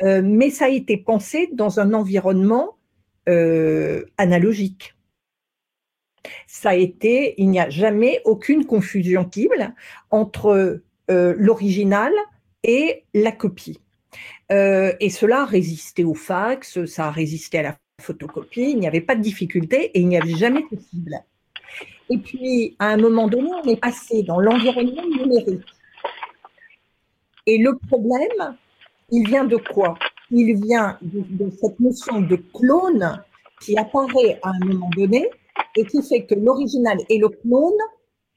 Euh, 0.03 0.23
mais 0.23 0.51
ça 0.51 0.67
a 0.67 0.69
été 0.69 0.97
pensé 0.97 1.49
dans 1.53 1.81
un 1.81 1.95
environnement 1.95 2.77
euh, 3.29 4.05
analogique. 4.19 4.95
Ça 6.47 6.71
a 6.71 6.75
été, 6.75 7.35
il 7.39 7.51
n'y 7.51 7.59
a 7.59 7.71
jamais 7.71 8.21
aucune 8.25 8.67
confusion 8.67 9.25
possible 9.25 9.75
entre 10.11 10.81
l'original 11.09 12.13
et 12.63 13.05
la 13.15 13.33
copie. 13.33 13.79
Euh, 14.51 14.93
et 15.01 15.11
cela 15.11 15.43
a 15.43 15.45
résisté 15.45 16.05
au 16.05 16.15
fax, 16.15 16.85
ça 16.85 17.07
a 17.07 17.11
résisté 17.11 17.59
à 17.59 17.63
la 17.63 17.79
photocopie, 18.01 18.73
il 18.73 18.79
n'y 18.79 18.87
avait 18.87 19.01
pas 19.01 19.15
de 19.15 19.23
difficulté 19.23 19.91
et 19.95 20.01
il 20.01 20.09
n'y 20.09 20.17
avait 20.17 20.37
jamais 20.37 20.63
possible. 20.63 21.17
Et 22.11 22.19
puis, 22.19 22.77
à 22.79 22.89
un 22.89 22.97
moment 22.99 23.29
donné, 23.29 23.51
on 23.65 23.69
est 23.69 23.81
passé 23.81 24.23
dans 24.23 24.39
l'environnement 24.39 25.07
numérique. 25.07 25.67
Et 27.47 27.59
le 27.59 27.79
problème, 27.89 28.57
il 29.11 29.27
vient 29.27 29.45
de 29.45 29.57
quoi? 29.57 29.99
Il 30.31 30.55
vient 30.63 30.99
de, 31.03 31.51
cette 31.51 31.79
notion 31.81 32.21
de 32.21 32.37
clone 32.37 33.23
qui 33.61 33.77
apparaît 33.79 34.39
à 34.43 34.51
un 34.51 34.67
moment 34.67 34.91
donné 34.97 35.29
et 35.77 35.85
qui 35.85 36.03
fait 36.03 36.25
que 36.25 36.35
l'original 36.35 36.99
et 37.09 37.19
le 37.19 37.29
clone, 37.29 37.79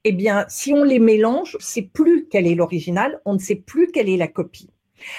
eh 0.07 0.11
bien, 0.11 0.45
si 0.47 0.71
on 0.71 0.83
les 0.83 0.99
mélange, 0.99 1.57
c'est 1.59 1.81
plus 1.81 2.27
quel 2.29 2.45
est 2.45 2.53
l'original, 2.53 3.19
on 3.25 3.33
ne 3.33 3.39
sait 3.39 3.55
plus 3.55 3.87
quelle 3.91 4.07
est 4.07 4.17
la 4.17 4.27
copie. 4.27 4.69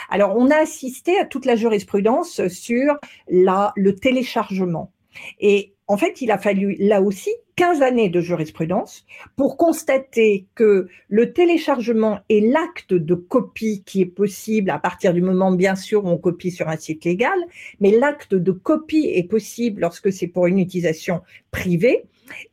Alors, 0.09 0.37
on 0.37 0.49
a 0.49 0.57
assisté 0.57 1.19
à 1.19 1.25
toute 1.25 1.45
la 1.45 1.57
jurisprudence 1.57 2.47
sur 2.47 2.97
le 3.27 3.91
téléchargement. 3.91 4.93
Et 5.41 5.75
en 5.89 5.97
fait, 5.97 6.21
il 6.23 6.31
a 6.31 6.39
fallu 6.39 6.77
là 6.79 7.03
aussi 7.03 7.31
15 7.57 7.83
années 7.83 8.11
de 8.11 8.21
jurisprudence 8.21 9.05
pour 9.35 9.57
constater 9.57 10.47
que 10.55 10.87
le 11.09 11.33
téléchargement 11.33 12.21
est 12.29 12.41
l'acte 12.41 12.95
de 12.95 13.15
copie 13.15 13.83
qui 13.85 14.03
est 14.03 14.07
possible 14.07 14.71
à 14.71 14.79
partir 14.79 15.15
du 15.15 15.23
moment, 15.23 15.51
bien 15.51 15.75
sûr, 15.75 16.05
où 16.05 16.09
on 16.09 16.19
copie 16.19 16.53
sur 16.53 16.69
un 16.69 16.77
site 16.77 17.05
légal, 17.05 17.39
mais 17.81 17.91
l'acte 17.91 18.35
de 18.35 18.53
copie 18.53 19.11
est 19.13 19.29
possible 19.29 19.81
lorsque 19.81 20.13
c'est 20.13 20.29
pour 20.29 20.47
une 20.47 20.61
utilisation 20.61 21.23
privée. 21.51 22.05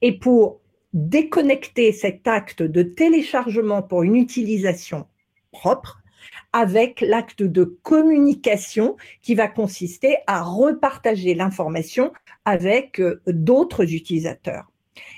Et 0.02 0.18
pour 0.18 0.62
déconnecter 0.94 1.92
cet 1.92 2.28
acte 2.28 2.62
de 2.62 2.84
téléchargement 2.84 3.82
pour 3.82 4.04
une 4.04 4.16
utilisation 4.16 5.08
propre, 5.52 6.04
avec 6.52 7.02
l'acte 7.02 7.44
de 7.44 7.64
communication 7.64 8.96
qui 9.22 9.36
va 9.36 9.48
consister 9.48 10.18
à 10.28 10.44
repartager 10.44 11.34
l'information 11.34 12.14
avec 12.46 13.00
euh, 13.00 13.22
d'autres 13.28 13.94
utilisateurs. 13.94 14.72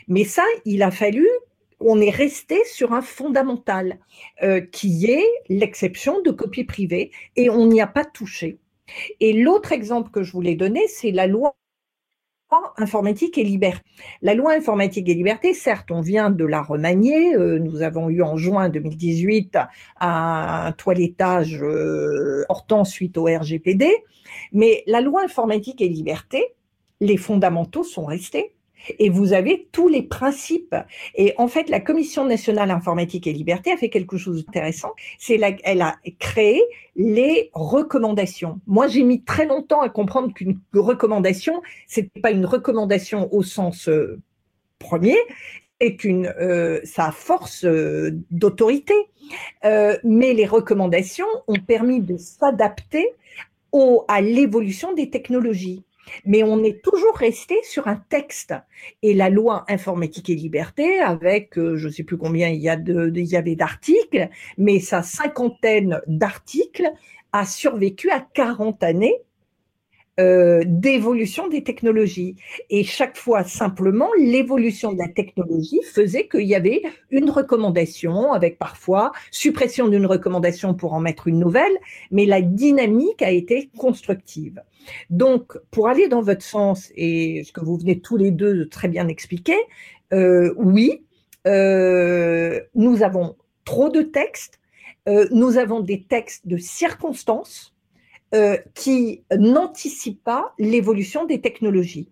Mais 0.08 0.24
ça, 0.24 0.44
il 0.66 0.82
a 0.82 0.92
fallu, 0.92 1.28
on 1.80 2.00
est 2.00 2.10
resté 2.10 2.64
sur 2.66 2.94
un 2.94 3.02
fondamental 3.02 4.00
euh, 4.44 4.62
qui 4.62 5.06
est 5.06 5.26
l'exception 5.50 6.22
de 6.22 6.32
copie 6.32 6.64
privée 6.64 7.12
et 7.36 7.50
on 7.50 7.68
n'y 7.68 7.82
a 7.82 7.88
pas 7.88 8.06
touché. 8.06 8.60
Et 9.20 9.34
l'autre 9.34 9.72
exemple 9.72 10.12
que 10.12 10.24
je 10.24 10.32
voulais 10.32 10.56
donner, 10.56 10.88
c'est 10.88 11.12
la 11.12 11.28
loi 11.28 11.56
informatique 12.78 13.38
et 13.38 13.44
liberté. 13.44 13.82
La 14.22 14.34
loi 14.34 14.54
informatique 14.54 15.10
et 15.10 15.14
liberté, 15.14 15.54
certes, 15.54 15.92
on 15.92 16.02
vient 16.02 16.30
de 16.30 16.46
la 16.46 16.62
remanier. 16.62 17.36
Euh, 17.36 17.60
nous 17.60 17.82
avons 17.82 18.10
eu 18.10 18.22
en 18.22 18.38
juin 18.38 18.70
2018 18.70 19.58
un 20.00 20.74
toilettage 20.78 21.62
euh, 21.62 22.44
portant 22.48 22.84
suite 22.84 23.18
au 23.18 23.26
RGPD. 23.26 23.92
Mais 24.52 24.84
la 24.88 25.02
loi 25.02 25.24
informatique 25.24 25.82
et 25.82 25.88
liberté, 25.88 26.56
les 27.02 27.18
fondamentaux 27.18 27.84
sont 27.84 28.06
restés 28.06 28.55
et 29.00 29.10
vous 29.10 29.34
avez 29.34 29.68
tous 29.72 29.88
les 29.88 30.04
principes. 30.04 30.76
Et 31.16 31.34
en 31.38 31.48
fait, 31.48 31.70
la 31.70 31.80
Commission 31.80 32.26
nationale 32.26 32.72
informatique 32.72 33.28
et 33.28 33.34
liberté 33.34 33.72
a 33.72 33.78
fait 33.78 33.90
quelque 33.90 34.18
chose 34.18 34.46
d'intéressant. 34.46 34.92
C'est 35.18 35.40
elle 35.64 35.82
a 35.82 35.96
créé 36.20 36.62
les 36.96 37.50
recommandations. 37.54 38.60
Moi, 38.68 38.88
j'ai 38.88 39.04
mis 39.04 39.24
très 39.24 39.46
longtemps 39.46 39.82
à 39.82 39.90
comprendre 39.90 40.34
qu'une 40.34 40.60
recommandation, 40.74 41.62
c'était 41.88 42.22
pas 42.22 42.32
une 42.32 42.46
recommandation 42.46 43.34
au 43.34 43.44
sens 43.44 43.90
euh, 43.90 44.20
premier, 44.80 45.18
et 45.82 45.98
qu'une 45.98 46.28
euh, 46.40 46.80
ça 46.86 47.12
force 47.12 47.66
euh, 47.66 48.12
d'autorité. 48.32 48.94
mais 50.04 50.34
les 50.34 50.46
recommandations 50.46 51.26
ont 51.48 51.60
permis 51.60 52.00
de 52.00 52.18
s'adapter 52.18 53.10
à 54.08 54.22
l'évolution 54.22 54.94
des 54.94 55.10
technologies. 55.10 55.84
Mais 56.26 56.44
on 56.44 56.64
est 56.64 56.82
toujours 56.82 57.16
resté 57.16 57.56
sur 57.64 57.88
un 57.88 57.96
texte. 57.96 58.54
Et 59.02 59.14
la 59.14 59.30
loi 59.30 59.66
informatique 59.68 60.30
et 60.30 60.36
liberté, 60.36 61.00
avec 61.00 61.58
euh, 61.58 61.78
je 61.78 61.88
ne 61.88 61.92
sais 61.92 62.04
plus 62.04 62.18
combien 62.18 62.50
il 62.50 62.62
y, 62.62 62.70
a 62.70 62.76
de, 62.76 63.12
il 63.16 63.26
y 63.26 63.36
avait 63.36 63.56
d'articles, 63.56 64.30
mais 64.58 64.80
sa 64.80 65.04
cinquantaine 65.04 66.02
d'articles 66.08 66.92
a 67.32 67.46
survécu 67.46 68.10
à 68.12 68.22
40 68.34 68.84
années 68.84 69.22
euh, 70.18 70.64
d'évolution 70.66 71.50
des 71.50 71.62
technologies. 71.62 72.38
Et 72.70 72.86
chaque 72.86 73.18
fois, 73.18 73.44
simplement, 73.44 74.08
l'évolution 74.18 74.94
de 74.94 74.98
la 74.98 75.10
technologie 75.10 75.82
faisait 75.84 76.30
qu'il 76.30 76.46
y 76.46 76.56
avait 76.56 76.84
une 77.12 77.30
recommandation, 77.30 78.32
avec 78.32 78.58
parfois 78.58 79.12
suppression 79.30 79.90
d'une 79.90 80.06
recommandation 80.06 80.74
pour 80.74 80.94
en 80.94 81.02
mettre 81.02 81.28
une 81.28 81.38
nouvelle, 81.38 81.74
mais 82.12 82.26
la 82.26 82.42
dynamique 82.42 83.22
a 83.22 83.32
été 83.32 83.70
constructive. 83.78 84.64
Donc, 85.10 85.58
pour 85.70 85.90
aller 85.90 86.08
dans 86.08 86.22
votre 86.22 86.44
sens, 86.44 86.94
et 86.96 87.44
ce 87.44 87.52
que 87.52 87.60
vous 87.60 87.76
venez 87.76 88.00
tous 88.00 88.16
les 88.16 88.32
deux 88.32 88.58
de 88.58 88.64
très 88.64 88.88
bien 88.88 89.10
expliquer, 89.10 89.58
euh, 90.14 90.54
oui, 90.56 91.04
euh, 91.46 92.62
nous 92.74 93.04
avons 93.04 93.36
trop 93.66 93.90
de 93.90 94.02
textes, 94.02 94.62
nous 95.32 95.58
avons 95.58 95.82
des 95.82 96.04
textes 96.04 96.48
de 96.48 96.58
circonstances, 96.58 97.75
euh, 98.36 98.58
qui 98.74 99.24
n'anticipe 99.32 100.24
pas 100.24 100.54
l'évolution 100.60 101.26
des 101.26 101.42
technologies. 101.42 102.10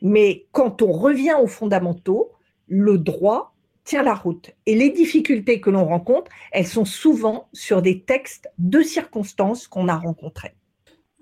Mais 0.00 0.46
quand 0.52 0.80
on 0.80 0.90
revient 0.90 1.36
aux 1.40 1.46
fondamentaux, 1.46 2.32
le 2.66 2.98
droit 2.98 3.54
tient 3.84 4.02
la 4.02 4.14
route. 4.14 4.50
Et 4.66 4.74
les 4.74 4.90
difficultés 4.90 5.60
que 5.60 5.70
l'on 5.70 5.84
rencontre, 5.84 6.30
elles 6.52 6.66
sont 6.66 6.84
souvent 6.84 7.48
sur 7.52 7.82
des 7.82 8.02
textes 8.02 8.48
de 8.58 8.82
circonstances 8.82 9.68
qu'on 9.68 9.88
a 9.88 9.96
rencontrés. 9.96 10.54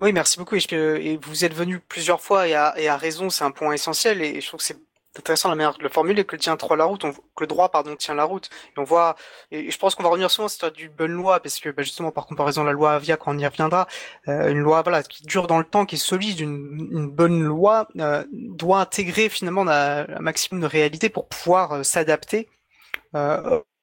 Oui, 0.01 0.11
merci 0.13 0.37
beaucoup. 0.37 0.55
Et 0.55 1.19
vous 1.21 1.45
êtes 1.45 1.53
venu 1.53 1.79
plusieurs 1.79 2.21
fois 2.21 2.47
et 2.47 2.53
à, 2.53 2.97
raison, 2.97 3.29
c'est 3.29 3.43
un 3.43 3.51
point 3.51 3.73
essentiel. 3.73 4.21
Et 4.21 4.41
je 4.41 4.47
trouve 4.47 4.59
que 4.59 4.65
c'est 4.65 4.79
intéressant 5.19 5.49
la 5.49 5.55
manière 5.55 5.77
de 5.77 5.83
le 5.83 5.89
formuler, 5.89 6.25
que 6.25 6.35
le 6.35 6.75
la 6.75 6.85
route, 6.85 7.01
que 7.01 7.43
le 7.43 7.47
droit 7.47 7.69
pardon 7.69 7.95
tient 7.95 8.15
la 8.15 8.23
route. 8.23 8.49
Et 8.75 8.79
on 8.79 8.83
voit, 8.83 9.15
et 9.51 9.71
je 9.71 9.77
pense 9.77 9.95
qu'on 9.95 10.03
va 10.03 10.09
revenir 10.09 10.31
souvent 10.31 10.47
sur 10.47 10.71
du 10.71 10.89
bonne 10.89 11.11
loi, 11.11 11.39
parce 11.39 11.59
que 11.59 11.69
bah, 11.69 11.83
justement 11.83 12.11
par 12.11 12.25
comparaison 12.25 12.61
à 12.61 12.65
la 12.65 12.71
loi 12.71 12.93
Avia, 12.93 13.17
quand 13.17 13.33
on 13.33 13.37
y 13.37 13.45
reviendra, 13.45 13.87
euh, 14.27 14.49
une 14.49 14.59
loi 14.59 14.81
voilà 14.81 15.03
qui 15.03 15.23
dure 15.23 15.47
dans 15.47 15.59
le 15.59 15.65
temps, 15.65 15.85
qui 15.85 15.95
est 15.95 15.99
solide, 15.99 16.39
une, 16.39 17.09
bonne 17.09 17.43
loi 17.43 17.87
euh, 17.99 18.23
doit 18.31 18.79
intégrer 18.79 19.29
finalement 19.29 19.65
un, 19.67 20.05
maximum 20.19 20.61
de 20.61 20.67
réalité 20.67 21.09
pour 21.09 21.27
pouvoir 21.27 21.71
euh, 21.73 21.83
s'adapter 21.83 22.47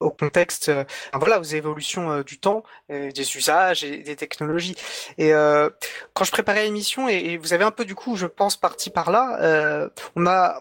au 0.03 0.11
contexte, 0.11 0.69
euh, 0.69 0.85
voilà, 1.15 1.41
aux 1.41 1.45
évolutions 1.45 2.11
euh, 2.11 2.23
du 2.23 2.39
temps, 2.39 2.65
des 2.89 3.37
usages 3.37 3.85
et 3.85 3.99
des 3.99 4.17
technologies. 4.17 4.75
Et 5.17 5.31
quand 6.13 6.25
je 6.25 6.31
préparais 6.31 6.65
l'émission, 6.65 7.09
et, 7.09 7.39
vous 7.39 7.55
avez 7.55 7.65
un 7.65 7.71
peu 7.71 7.85
du 7.85 7.95
coup, 7.95 8.17
je 8.17 8.27
pense, 8.27 8.57
parti 8.57 8.91
par 8.91 9.11
là, 9.11 9.91
on 10.15 10.27
a 10.27 10.61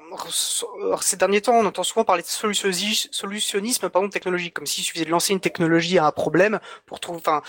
ces 1.01 1.17
derniers 1.17 1.41
temps, 1.41 1.55
on 1.55 1.65
entend 1.65 1.83
souvent 1.83 2.05
parler 2.05 2.23
de 2.23 2.27
solutionnisme, 2.27 3.89
pardon, 3.89 4.09
technologique, 4.09 4.53
comme 4.53 4.65
s'il 4.65 4.83
suffisait 4.83 5.05
de 5.05 5.11
lancer 5.11 5.33
une 5.33 5.41
technologie 5.41 5.97
à 5.97 6.05
un 6.05 6.11
problème 6.11 6.59
pour 6.85 6.99
trouver, 6.99 7.19
enfin, 7.19 7.41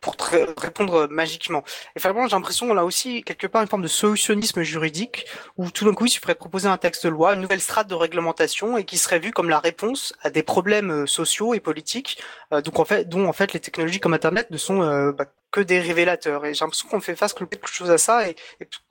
pour 0.00 0.16
répondre 0.56 1.08
magiquement. 1.10 1.62
Et 1.96 2.00
finalement, 2.00 2.26
j'ai 2.26 2.36
l'impression 2.36 2.66
qu'on 2.66 2.76
a 2.76 2.84
aussi 2.84 3.22
quelque 3.22 3.46
part 3.46 3.62
une 3.62 3.68
forme 3.68 3.82
de 3.82 3.88
solutionnisme 3.88 4.62
juridique 4.62 5.26
où 5.56 5.70
tout 5.70 5.84
d'un 5.84 5.94
coup, 5.94 6.06
il 6.06 6.10
suffirait 6.10 6.34
de 6.34 6.38
proposer 6.38 6.68
un 6.68 6.78
texte 6.78 7.04
de 7.04 7.10
loi, 7.10 7.34
une 7.34 7.40
nouvelle 7.40 7.60
strate 7.60 7.88
de 7.88 7.94
réglementation 7.94 8.76
et 8.76 8.84
qui 8.84 8.98
serait 8.98 9.18
vue 9.18 9.32
comme 9.32 9.50
la 9.50 9.58
réponse 9.58 10.14
à 10.22 10.30
des 10.30 10.42
problèmes 10.42 10.90
euh, 10.90 11.06
sociaux 11.06 11.54
et 11.54 11.60
politiques, 11.60 12.22
euh, 12.52 12.60
donc 12.62 12.78
en 12.78 12.84
fait, 12.84 13.08
dont 13.08 13.26
en 13.26 13.32
fait 13.32 13.52
les 13.52 13.60
technologies 13.60 14.00
comme 14.00 14.14
Internet 14.14 14.50
ne 14.50 14.56
sont 14.56 14.82
euh, 14.82 15.12
bah, 15.12 15.26
que 15.50 15.60
des 15.60 15.80
révélateurs. 15.80 16.44
Et 16.46 16.54
j'ai 16.54 16.64
l'impression 16.64 16.88
qu'on 16.88 17.00
fait 17.00 17.16
face 17.16 17.32
quelque 17.34 17.68
chose 17.68 17.90
à 17.90 17.98
ça 17.98 18.28
et, 18.28 18.36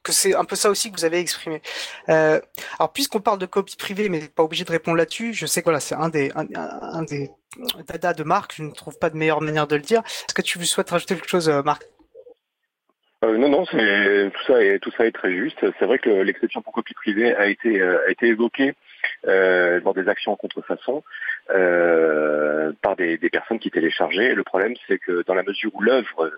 que 0.04 0.12
c'est 0.12 0.36
un 0.36 0.46
peu 0.46 0.56
ça 0.56 0.70
aussi 0.70 0.92
que 0.92 0.98
vous 0.98 1.06
avez 1.06 1.20
exprimé. 1.20 1.62
Euh, 2.10 2.40
alors 2.80 2.92
puisqu'on 2.92 3.22
parle 3.22 3.40
de 3.40 3.46
copie 3.46 3.76
privée, 3.76 4.10
mais 4.10 4.28
pas 4.28 4.44
obligé 4.44 4.64
de 4.64 4.72
répondre 4.72 4.98
là-dessus, 4.98 5.34
je 5.34 5.46
sais 5.46 5.62
que 5.62 5.66
voilà, 5.66 5.80
c'est 5.80 5.96
un 5.96 6.10
des 6.10 6.32
un, 6.36 6.48
un 6.56 7.04
des 7.04 7.32
dada 7.88 8.14
de 8.14 8.24
Marc. 8.24 8.54
Je 8.56 8.64
ne 8.64 8.72
trouve 8.72 8.98
pas 8.98 9.10
de 9.10 9.18
meilleure 9.18 9.42
manière 9.42 9.68
de 9.68 9.76
le 9.76 9.82
dire. 9.82 10.02
Est-ce 10.06 10.34
que 10.34 10.42
tu 10.42 10.64
souhaites 10.66 10.90
rajouter 10.90 11.16
quelque 11.16 11.30
chose, 11.30 11.50
euh, 11.50 11.62
Marc? 11.64 11.84
Euh, 13.26 13.38
non, 13.38 13.50
non, 13.50 13.66
c'est 13.66 14.32
tout 14.34 14.44
ça 14.48 14.64
est 14.64 14.80
tout 14.80 14.92
ça 14.98 15.06
est 15.06 15.12
très 15.12 15.34
juste. 15.34 15.60
C'est 15.78 15.86
vrai 15.86 16.00
que 16.00 16.10
l'exception 16.10 16.62
pour 16.62 16.72
copie 16.72 16.94
privée 16.94 17.36
a 17.36 17.48
été 17.48 17.82
euh, 17.82 18.00
évoquée 18.22 18.74
dans 19.26 19.94
des 19.94 20.08
actions 20.08 20.32
en 20.32 20.38
contrefaçon 20.38 21.04
par 21.48 22.96
des, 22.96 23.18
des, 23.18 23.30
personnes 23.30 23.60
qui 23.60 23.72
téléchargeaient. 23.72 24.34
Le 24.34 24.44
problème, 24.44 24.74
c'est 24.88 25.00
que 25.00 25.24
dans 25.26 25.34
la 25.34 25.44
mesure 25.44 25.72
où 25.74 25.82
l'œuvre 25.82 26.32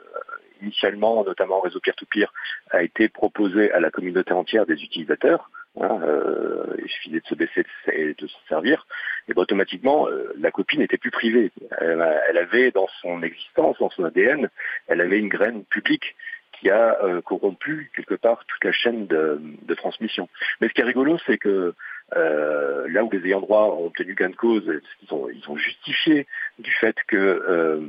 initialement, 0.61 1.23
notamment 1.23 1.57
en 1.57 1.61
réseau 1.61 1.79
peer-to-peer, 1.79 2.33
a 2.71 2.81
été 2.81 3.09
proposée 3.09 3.71
à 3.71 3.79
la 3.79 3.91
communauté 3.91 4.33
entière 4.33 4.65
des 4.65 4.81
utilisateurs, 4.81 5.49
euh, 5.79 6.75
il 6.77 6.89
suffisait 6.89 7.19
de 7.19 7.27
se 7.27 7.35
baisser 7.35 7.65
et 7.93 8.13
de 8.13 8.27
se 8.27 8.37
servir, 8.49 8.85
et 9.27 9.33
ben, 9.33 9.41
automatiquement, 9.41 10.07
la 10.37 10.51
copie 10.51 10.77
n'était 10.77 10.97
plus 10.97 11.11
privée. 11.11 11.51
Elle, 11.79 12.05
elle, 12.29 12.37
avait 12.37 12.71
dans 12.71 12.87
son 13.01 13.23
existence, 13.23 13.77
dans 13.79 13.89
son 13.91 14.03
ADN, 14.03 14.49
elle 14.87 15.01
avait 15.01 15.19
une 15.19 15.29
graine 15.29 15.63
publique 15.65 16.15
qui 16.61 16.69
a 16.69 16.97
euh, 17.03 17.21
corrompu 17.21 17.91
quelque 17.95 18.13
part 18.13 18.43
toute 18.45 18.63
la 18.63 18.71
chaîne 18.71 19.07
de, 19.07 19.41
de, 19.63 19.73
transmission. 19.73 20.29
Mais 20.59 20.67
ce 20.67 20.73
qui 20.73 20.81
est 20.81 20.85
rigolo, 20.85 21.17
c'est 21.25 21.37
que 21.37 21.73
euh, 22.15 22.87
là 22.89 23.03
où 23.03 23.09
les 23.11 23.25
ayants 23.25 23.39
droit 23.39 23.67
ont 23.67 23.85
obtenu 23.85 24.15
gain 24.15 24.29
de 24.29 24.35
cause, 24.35 24.63
ils 25.01 25.13
ont, 25.13 25.29
ils 25.29 25.49
ont 25.49 25.55
justifié 25.55 26.27
du 26.59 26.71
fait 26.71 26.95
que 27.07 27.15
euh, 27.15 27.79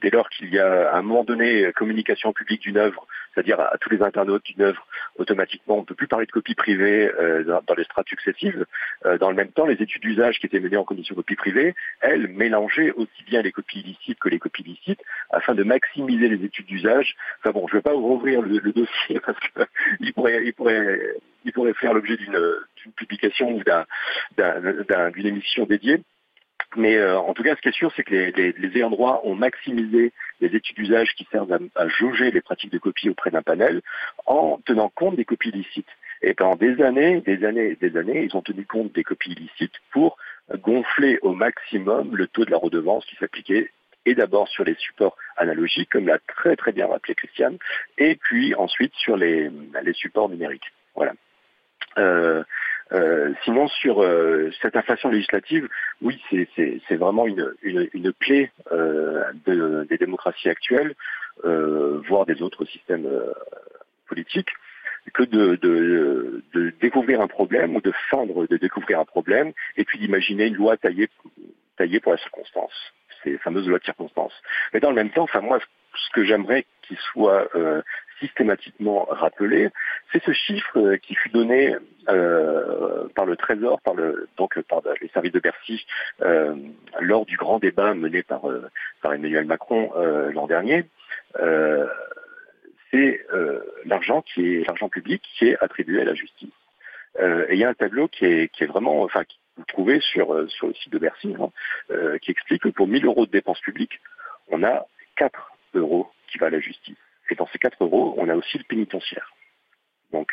dès 0.00 0.10
lors 0.10 0.28
qu'il 0.30 0.52
y 0.52 0.58
a 0.58 0.90
à 0.90 0.96
un 0.96 1.02
moment 1.02 1.24
donné 1.24 1.70
communication 1.74 2.32
publique 2.32 2.62
d'une 2.62 2.78
œuvre, 2.78 3.06
c'est-à-dire 3.34 3.60
à, 3.60 3.76
tous 3.78 3.90
les 3.90 4.02
internautes 4.02 4.44
d'une 4.44 4.62
œuvre, 4.62 4.86
automatiquement 5.18 5.76
on 5.76 5.80
ne 5.80 5.84
peut 5.84 5.94
plus 5.94 6.08
parler 6.08 6.26
de 6.26 6.32
copie 6.32 6.54
privée 6.54 7.10
euh, 7.18 7.44
dans, 7.44 7.74
les 7.74 7.84
strates 7.84 8.08
successives. 8.08 8.64
dans 9.20 9.28
le 9.28 9.36
même 9.36 9.52
temps, 9.52 9.66
les 9.66 9.82
études 9.82 10.02
d'usage 10.02 10.38
qui 10.38 10.46
étaient 10.46 10.60
menées 10.60 10.78
en 10.78 10.86
de 10.88 11.14
copie 11.14 11.36
privée, 11.36 11.74
elles 12.00 12.28
mélangeaient 12.28 12.92
aussi 12.92 13.24
bien 13.26 13.42
les 13.42 13.52
copies 13.52 13.80
illicites 13.80 14.18
que 14.18 14.28
les 14.28 14.38
copies 14.38 14.62
licites 14.62 15.02
afin 15.30 15.54
de 15.54 15.64
maximiser 15.64 16.28
les 16.28 16.44
études 16.44 16.66
d'usage. 16.66 17.14
Enfin 17.40 17.50
bon, 17.50 17.66
je 17.68 17.74
ne 17.74 17.78
vais 17.78 17.82
pas 17.82 17.92
rouvrir 17.92 18.40
le, 18.40 18.58
le 18.58 18.72
dossier 18.72 19.20
parce 19.26 19.38
qu'il 19.40 20.14
pourrait, 20.14 20.42
il 20.44 20.54
pourrait, 20.54 21.16
il 21.46 21.52
pourrait 21.52 21.74
faire 21.74 21.94
l'objet 21.94 22.16
d'une 22.16 22.38
publication 22.96 23.52
ou 23.52 23.62
d'une 25.12 25.26
émission 25.26 25.64
dédiée. 25.64 26.02
Mais 26.74 26.96
euh, 26.96 27.18
en 27.18 27.32
tout 27.32 27.42
cas, 27.42 27.54
ce 27.54 27.60
qui 27.60 27.68
est 27.68 27.72
sûr, 27.72 27.92
c'est 27.94 28.02
que 28.02 28.12
les, 28.14 28.76
ayants 28.76 28.90
droit 28.90 29.20
ont 29.24 29.34
maximisé 29.34 30.12
les 30.40 30.54
études 30.54 30.76
d'usage 30.76 31.14
qui 31.14 31.26
servent 31.30 31.58
à, 31.74 31.88
jauger 31.88 32.30
les 32.30 32.40
pratiques 32.40 32.72
de 32.72 32.78
copie 32.78 33.08
auprès 33.08 33.30
d'un 33.30 33.42
panel 33.42 33.80
en 34.26 34.58
tenant 34.66 34.90
compte 34.90 35.16
des 35.16 35.24
copies 35.24 35.50
illicites. 35.50 35.88
Et 36.22 36.34
pendant 36.34 36.56
des 36.56 36.82
années, 36.82 37.20
des 37.20 37.44
années, 37.44 37.76
des 37.76 37.96
années, 37.96 38.24
ils 38.24 38.36
ont 38.36 38.42
tenu 38.42 38.64
compte 38.64 38.92
des 38.92 39.04
copies 39.04 39.32
illicites 39.32 39.78
pour 39.92 40.18
gonfler 40.58 41.18
au 41.22 41.32
maximum 41.32 42.16
le 42.16 42.26
taux 42.26 42.44
de 42.44 42.50
la 42.50 42.58
redevance 42.58 43.04
qui 43.06 43.16
s'appliquait 43.16 43.70
et 44.06 44.14
d'abord 44.14 44.48
sur 44.48 44.64
les 44.64 44.74
supports 44.74 45.16
analogiques, 45.36 45.90
comme 45.90 46.06
l'a 46.06 46.18
très 46.18 46.56
très 46.56 46.72
bien 46.72 46.86
rappelé 46.86 47.14
Christiane, 47.14 47.58
et 47.98 48.16
puis 48.16 48.54
ensuite 48.54 48.94
sur 48.94 49.16
les, 49.16 49.50
les 49.82 49.92
supports 49.92 50.28
numériques. 50.28 50.72
Voilà. 50.94 51.12
Euh, 51.98 52.42
euh, 52.92 53.32
sinon, 53.44 53.66
sur 53.68 54.02
euh, 54.02 54.50
cette 54.62 54.76
inflation 54.76 55.08
législative, 55.08 55.68
oui, 56.02 56.20
c'est 56.30 56.96
vraiment 56.96 57.26
une, 57.26 57.52
une, 57.62 57.88
une 57.92 58.12
plaie 58.12 58.52
euh, 58.70 59.24
de, 59.44 59.86
des 59.88 59.98
démocraties 59.98 60.48
actuelles, 60.48 60.94
voire 61.42 62.24
des 62.26 62.40
autres 62.42 62.64
systèmes 62.64 63.06
politiques, 64.08 64.50
que 65.12 65.22
de, 65.22 65.56
de, 65.56 66.42
de, 66.54 66.72
découvrir 66.80 67.20
un 67.20 67.28
problème 67.28 67.76
ou 67.76 67.80
de 67.80 67.92
feindre 68.10 68.46
de 68.46 68.56
découvrir 68.56 69.00
un 69.00 69.04
problème, 69.04 69.52
et 69.76 69.84
puis 69.84 69.98
d'imaginer 69.98 70.46
une 70.46 70.54
loi 70.54 70.76
taillée, 70.76 71.08
taillée 71.76 72.00
pour 72.00 72.12
la 72.12 72.18
circonstance, 72.18 72.72
ces 73.22 73.36
fameuses 73.38 73.68
lois 73.68 73.78
de 73.78 73.84
circonstance. 73.84 74.32
Mais 74.72 74.80
dans 74.80 74.90
le 74.90 74.96
même 74.96 75.10
temps, 75.10 75.24
enfin 75.24 75.40
moi, 75.40 75.58
ce 75.94 76.10
que 76.14 76.24
j'aimerais 76.24 76.64
qu'il 76.82 76.96
soit 77.12 77.48
systématiquement 78.20 79.06
rappelé, 79.08 79.68
c'est 80.12 80.22
ce 80.22 80.32
chiffre 80.32 80.78
euh, 80.78 80.96
qui 80.96 81.14
fut 81.14 81.28
donné 81.30 81.74
euh, 82.08 83.08
par 83.14 83.26
le 83.26 83.36
Trésor, 83.36 83.80
par 83.82 83.94
le 83.94 84.28
donc 84.36 84.60
par 84.62 84.82
les 85.00 85.08
services 85.08 85.32
de 85.32 85.40
Bercy 85.40 85.86
euh, 86.22 86.54
lors 87.00 87.26
du 87.26 87.36
grand 87.36 87.58
débat 87.58 87.94
mené 87.94 88.22
par 88.22 88.42
par 89.02 89.12
Emmanuel 89.12 89.44
Macron 89.44 89.90
l'an 90.32 90.46
dernier. 90.46 90.84
c'est 92.90 93.26
l'argent 93.84 94.22
qui 94.22 94.54
est 94.54 94.66
l'argent 94.66 94.88
public 94.88 95.22
qui 95.36 95.48
est 95.48 95.56
attribué 95.60 96.00
à 96.00 96.04
la 96.04 96.14
justice. 96.14 96.54
et 97.18 97.52
il 97.52 97.58
y 97.58 97.64
a 97.64 97.68
un 97.68 97.74
tableau 97.74 98.08
qui 98.08 98.24
est 98.24 98.52
qui 98.52 98.64
est 98.64 98.68
vraiment 98.68 99.02
enfin 99.02 99.24
que 99.24 99.32
vous 99.56 99.64
trouvez 99.64 100.00
sur 100.00 100.48
sur 100.48 100.68
le 100.68 100.74
site 100.74 100.92
de 100.92 100.98
Bercy 100.98 101.34
hein, 101.40 101.50
qui 102.22 102.30
explique 102.30 102.62
que 102.62 102.68
pour 102.68 102.86
1000 102.86 103.04
euros 103.04 103.26
de 103.26 103.32
dépenses 103.32 103.60
publiques, 103.60 104.00
on 104.48 104.62
a 104.62 104.86
4 105.16 105.52
euros 105.74 106.08
qui 106.28 106.38
va 106.38 106.46
à 106.46 106.50
la 106.50 106.60
justice. 106.60 106.96
Et 107.30 107.34
dans 107.34 107.46
ces 107.48 107.58
4 107.58 107.82
euros, 107.82 108.14
on 108.18 108.28
a 108.28 108.34
aussi 108.34 108.58
le 108.58 108.64
pénitentiaire. 108.64 109.32
Donc, 110.12 110.32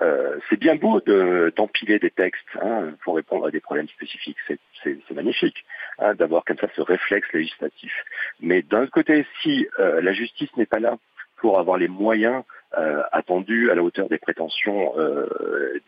euh, 0.00 0.38
c'est 0.48 0.58
bien 0.58 0.76
beau 0.76 1.00
d'empiler 1.00 1.98
des 1.98 2.10
textes 2.10 2.46
hein, 2.62 2.92
pour 3.02 3.16
répondre 3.16 3.46
à 3.46 3.50
des 3.50 3.60
problèmes 3.60 3.88
spécifiques, 3.88 4.36
c'est 4.84 5.10
magnifique 5.10 5.64
hein, 5.98 6.14
d'avoir 6.14 6.44
comme 6.44 6.58
ça 6.58 6.68
ce 6.76 6.82
réflexe 6.82 7.26
législatif. 7.32 7.92
Mais 8.40 8.62
d'un 8.62 8.86
côté, 8.86 9.26
si 9.42 9.66
euh, 9.80 10.00
la 10.00 10.12
justice 10.12 10.54
n'est 10.56 10.66
pas 10.66 10.78
là 10.78 10.98
pour 11.38 11.58
avoir 11.58 11.78
les 11.78 11.88
moyens 11.88 12.44
euh, 12.78 13.02
attendus 13.10 13.70
à 13.70 13.74
la 13.74 13.82
hauteur 13.82 14.08
des 14.08 14.18
prétentions 14.18 14.94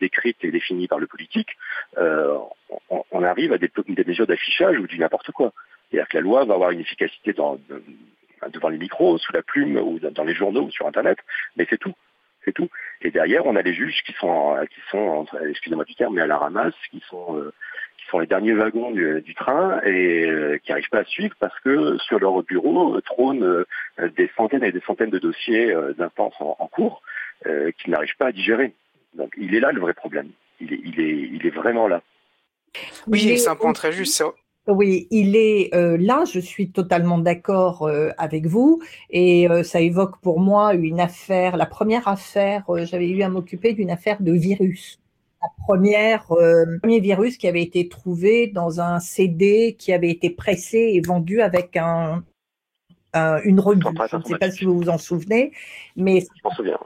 décrites 0.01 0.43
et 0.43 0.51
définies 0.51 0.87
par 0.87 0.99
le 0.99 1.07
politique, 1.07 1.49
on, 1.97 3.03
on, 3.11 3.23
arrive 3.23 3.53
à 3.53 3.57
des, 3.57 3.71
des 3.87 4.03
mesures 4.03 4.27
d'affichage 4.27 4.77
ou 4.77 4.87
du 4.87 4.97
n'importe 4.99 5.31
quoi. 5.31 5.53
C'est-à-dire 5.89 6.07
que 6.09 6.17
la 6.17 6.21
loi 6.21 6.45
va 6.45 6.55
avoir 6.55 6.71
une 6.71 6.79
efficacité 6.79 7.33
dans, 7.33 7.59
devant 8.49 8.69
les 8.69 8.77
micros, 8.77 9.17
sous 9.17 9.33
la 9.33 9.41
plume, 9.41 9.77
ou 9.77 9.99
dans 9.99 10.23
les 10.23 10.33
journaux, 10.33 10.63
ou 10.63 10.71
sur 10.71 10.87
Internet, 10.87 11.17
mais 11.55 11.67
c'est 11.69 11.77
tout. 11.77 11.93
C'est 12.43 12.53
tout. 12.53 12.69
Et 13.01 13.11
derrière, 13.11 13.45
on 13.45 13.55
a 13.55 13.61
les 13.61 13.73
juges 13.73 14.01
qui 14.03 14.13
sont, 14.13 14.55
qui 14.69 14.79
sont, 14.89 15.25
excusez-moi 15.47 15.85
du 15.85 15.95
terme, 15.95 16.15
mais 16.15 16.21
à 16.21 16.27
la 16.27 16.37
ramasse, 16.37 16.73
qui 16.89 17.01
sont, 17.07 17.37
euh, 17.37 17.53
qui 17.97 18.05
sont 18.07 18.19
les 18.19 18.25
derniers 18.25 18.53
wagons 18.53 18.91
du, 18.91 19.35
train 19.35 19.79
et 19.83 20.25
euh, 20.27 20.57
qui 20.57 20.71
n'arrivent 20.71 20.89
pas 20.89 21.01
à 21.01 21.05
suivre 21.05 21.35
parce 21.39 21.57
que 21.59 21.97
sur 21.99 22.19
leur 22.19 22.41
bureau 22.43 22.95
euh, 22.95 23.01
trônent 23.01 23.65
des 24.17 24.29
centaines 24.35 24.63
et 24.63 24.71
des 24.71 24.81
centaines 24.81 25.11
de 25.11 25.19
dossiers 25.19 25.75
d'instances 25.97 26.33
en, 26.39 26.55
en, 26.57 26.67
cours 26.67 27.03
qu'ils 27.43 27.91
n'arrivent 27.91 28.17
pas 28.17 28.27
à 28.27 28.31
digérer. 28.31 28.73
Donc, 29.13 29.33
il 29.37 29.53
est 29.53 29.59
là 29.59 29.71
le 29.71 29.81
vrai 29.81 29.93
problème. 29.93 30.29
Il 30.59 30.73
est, 30.73 30.79
il 30.83 30.99
est, 30.99 31.29
il 31.33 31.45
est 31.45 31.51
vraiment 31.51 31.87
là. 31.87 32.01
Oui, 33.07 33.37
c'est 33.37 33.49
un 33.49 33.55
point 33.55 33.73
très 33.73 33.91
juste. 33.91 34.23
Oui, 34.67 35.07
il 35.09 35.35
est 35.35 35.73
euh, 35.73 35.97
là, 35.99 36.23
je 36.31 36.39
suis 36.39 36.69
totalement 36.71 37.17
d'accord 37.17 37.87
euh, 37.87 38.11
avec 38.19 38.45
vous 38.45 38.79
et 39.09 39.49
euh, 39.49 39.63
ça 39.63 39.81
évoque 39.81 40.19
pour 40.21 40.39
moi 40.39 40.75
une 40.75 40.99
affaire, 40.99 41.57
la 41.57 41.65
première 41.65 42.07
affaire, 42.07 42.63
j'avais 42.83 43.09
eu 43.09 43.23
à 43.23 43.29
m'occuper 43.29 43.73
d'une 43.73 43.89
affaire 43.89 44.21
de 44.21 44.31
virus. 44.31 44.99
La 45.41 45.47
première, 45.65 46.27
le 46.29 46.77
premier 46.79 46.99
virus 46.99 47.37
qui 47.37 47.47
avait 47.47 47.63
été 47.63 47.89
trouvé 47.89 48.45
dans 48.45 48.79
un 48.79 48.99
CD 48.99 49.75
qui 49.79 49.91
avait 49.93 50.11
été 50.11 50.29
pressé 50.29 50.91
et 50.93 51.01
vendu 51.01 51.41
avec 51.41 51.75
un, 51.77 52.23
une 53.15 53.59
revue. 53.59 53.81
Je 54.11 54.15
ne 54.17 54.21
sais 54.21 54.37
pas 54.37 54.51
si 54.51 54.65
vous 54.65 54.77
vous 54.77 54.89
en 54.89 54.99
souvenez, 54.99 55.53
mais 55.95 56.19
je 56.19 56.41
m'en 56.43 56.51
souviens 56.51 56.77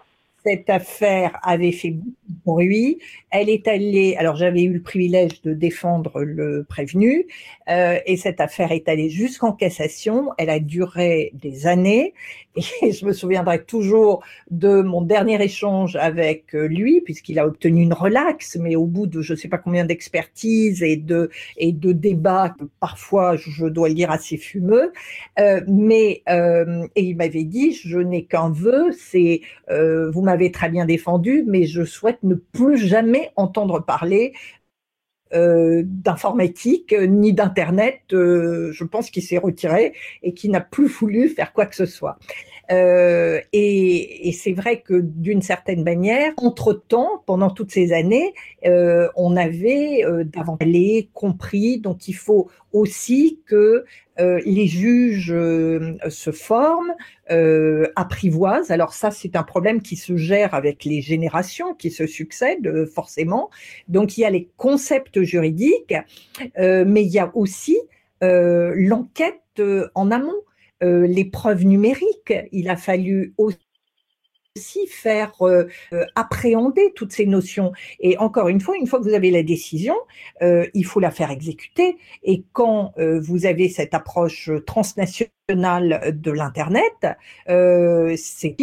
cette 0.46 0.70
affaire 0.70 1.40
avait 1.44 1.72
fait 1.72 1.96
bruit. 2.46 3.00
Elle 3.32 3.50
est 3.50 3.68
allée, 3.68 4.16
alors 4.18 4.36
j'avais 4.36 4.64
eu 4.64 4.74
le 4.74 4.82
privilège 4.82 5.42
de 5.42 5.54
défendre 5.54 6.22
le 6.22 6.64
prévenu, 6.68 7.26
euh, 7.70 7.98
et 8.06 8.16
cette 8.16 8.40
affaire 8.40 8.72
est 8.72 8.88
allée 8.88 9.10
jusqu'en 9.10 9.52
cassation. 9.52 10.30
Elle 10.38 10.50
a 10.50 10.60
duré 10.60 11.32
des 11.34 11.66
années, 11.66 12.14
et 12.82 12.92
je 12.92 13.06
me 13.06 13.12
souviendrai 13.12 13.64
toujours 13.64 14.24
de 14.52 14.82
mon 14.82 15.02
dernier 15.02 15.42
échange 15.44 15.96
avec 15.96 16.54
euh, 16.54 16.68
lui, 16.68 17.02
puisqu'il 17.02 17.40
a 17.40 17.48
obtenu 17.48 17.82
une 17.82 17.94
relaxe, 17.94 18.58
mais 18.62 18.76
au 18.76 18.86
bout 18.86 19.08
de 19.08 19.22
je 19.22 19.34
ne 19.34 19.38
sais 19.38 19.48
pas 19.48 19.58
combien 19.58 19.86
d'expertises 19.86 20.84
et 20.84 20.96
de 20.96 21.32
et 21.58 21.72
de 21.72 21.92
débats, 21.92 22.56
parfois 22.80 23.36
je 23.36 23.66
dois 23.66 23.90
le 23.90 23.96
dire 23.96 24.12
assez 24.12 24.38
fumeux, 24.38 24.94
euh, 25.40 25.62
mais 25.68 26.24
il 26.96 27.16
m'avait 27.18 27.44
dit 27.44 27.74
je 27.74 27.98
n'ai 27.98 28.26
qu'un 28.26 28.52
vœu, 28.52 28.92
c'est 28.92 29.42
vous 29.70 30.22
m'avez 30.22 30.35
très 30.52 30.70
bien 30.70 30.86
défendu, 30.86 31.44
mais 31.48 31.66
je 31.66 31.84
souhaite 31.84 32.22
ne 32.24 32.36
plus 32.36 32.78
jamais 32.78 33.32
entendre 33.36 33.80
parler 33.80 34.34
euh, 35.34 35.82
d'informatique 35.84 36.94
euh, 36.94 37.08
ni 37.08 37.34
d'internet. 37.34 38.02
Euh, 38.14 38.72
je 38.72 38.84
pense 38.84 39.10
qu'il 39.10 39.24
s'est 39.24 39.40
retiré 39.40 39.94
et 40.22 40.34
qu'il 40.34 40.52
n'a 40.52 40.62
plus 40.62 40.88
voulu 40.88 41.30
faire 41.30 41.52
quoi 41.52 41.66
que 41.66 41.76
ce 41.76 41.86
soit. 41.88 42.20
Euh, 42.72 43.42
et, 43.54 44.32
c'est 44.34 44.54
vrai 44.54 44.82
que 44.82 45.00
d'une 45.02 45.42
certaine 45.42 45.84
manière, 45.84 46.34
entre-temps, 46.38 47.24
pendant 47.26 47.50
toutes 47.50 47.72
ces 47.72 47.94
années, 47.94 48.34
euh, 48.66 49.08
on 49.16 49.36
avait 49.38 50.04
euh, 50.04 50.24
davantage 50.24 50.56
compris. 51.14 51.80
Donc 51.80 52.08
il 52.08 52.14
faut 52.14 52.50
aussi 52.72 53.40
que 53.46 53.86
euh, 54.20 54.42
les 54.46 54.68
juges 54.68 55.34
se 56.10 56.32
forment, 56.32 56.94
apprivoisent. 57.96 58.72
Alors 58.72 58.94
ça, 58.94 59.12
c'est 59.12 59.36
un 59.36 59.44
problème 59.44 59.82
qui 59.82 59.96
se 59.96 60.16
gère 60.16 60.54
avec 60.54 60.86
les 60.86 61.02
générations 61.02 61.74
qui 61.74 61.92
se 61.92 62.08
succèdent 62.08 62.86
forcément. 62.86 63.50
Donc 63.88 64.18
il 64.18 64.22
y 64.22 64.26
a 64.26 64.30
les 64.30 64.50
concepts 64.58 65.22
juridiques, 65.22 65.96
mais 66.58 67.04
il 67.04 67.12
y 67.12 67.20
a 67.20 67.32
aussi 67.36 67.78
l'enquête 68.22 69.62
en 69.94 70.12
amont. 70.12 70.42
Euh, 70.84 71.08
les 71.08 71.26
preuves 71.26 71.64
numériques. 71.64 72.34
Il 72.52 72.70
a 72.70 72.76
fallu 72.76 73.34
aussi 73.38 73.58
faire 74.88 75.34
euh, 75.42 75.66
euh, 75.94 76.06
appréhender 76.16 76.92
toutes 76.96 77.14
ces 77.14 77.26
notions. 77.26 77.72
Et 78.00 78.18
encore 78.18 78.50
une 78.50 78.60
fois, 78.60 78.76
une 78.78 78.88
fois 78.88 79.00
que 79.00 79.06
vous 79.06 79.14
avez 79.14 79.32
la 79.32 79.44
décision, 79.44 79.96
il 80.42 80.86
faut 80.86 81.00
la 81.00 81.12
faire 81.12 81.32
exécuter. 81.32 81.98
Et 82.24 82.44
quand 82.54 82.94
vous 82.98 83.46
avez 83.46 83.70
cette 83.70 83.94
approche 83.94 84.50
transnationale 84.66 85.32
de 86.20 86.32
l'Internet, 86.32 87.08
c'est 88.18 88.56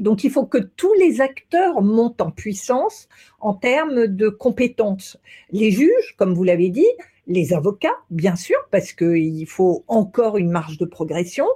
donc, 0.00 0.24
il 0.24 0.30
faut 0.30 0.44
que 0.44 0.58
tous 0.58 0.92
les 0.94 1.20
acteurs 1.20 1.80
montent 1.82 2.20
en 2.20 2.30
puissance 2.30 3.08
en 3.40 3.54
termes 3.54 4.06
de 4.06 4.28
compétences. 4.28 5.18
Les 5.50 5.70
juges, 5.70 6.14
comme 6.18 6.34
vous 6.34 6.44
l'avez 6.44 6.68
dit, 6.68 6.86
les 7.26 7.52
avocats, 7.52 7.96
bien 8.10 8.36
sûr, 8.36 8.56
parce 8.70 8.92
qu'il 8.92 9.46
faut 9.46 9.84
encore 9.86 10.38
une 10.38 10.50
marge 10.50 10.78
de 10.78 10.84
progression, 10.84 11.46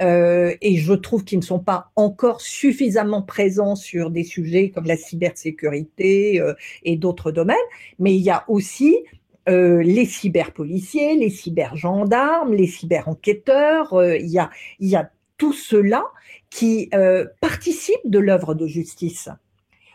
euh, 0.00 0.54
et 0.60 0.76
je 0.76 0.92
trouve 0.92 1.24
qu'ils 1.24 1.38
ne 1.38 1.44
sont 1.44 1.60
pas 1.60 1.90
encore 1.96 2.40
suffisamment 2.40 3.22
présents 3.22 3.76
sur 3.76 4.10
des 4.10 4.24
sujets 4.24 4.70
comme 4.70 4.86
la 4.86 4.96
cybersécurité 4.96 6.40
euh, 6.40 6.54
et 6.82 6.96
d'autres 6.96 7.30
domaines, 7.30 7.56
mais 7.98 8.14
il 8.14 8.22
y 8.22 8.30
a 8.30 8.44
aussi 8.48 8.96
euh, 9.48 9.82
les 9.82 10.06
cyberpoliciers, 10.06 11.16
les 11.16 11.28
cybergendarmes, 11.28 12.54
les 12.54 12.66
cyberenquêteurs, 12.66 13.92
euh, 13.92 14.16
il, 14.16 14.28
y 14.28 14.38
a, 14.38 14.50
il 14.80 14.88
y 14.88 14.96
a 14.96 15.10
tout 15.36 15.52
cela 15.52 16.04
qui 16.48 16.88
euh, 16.94 17.26
participe 17.40 18.00
de 18.04 18.18
l'œuvre 18.18 18.54
de 18.54 18.66
justice. 18.66 19.28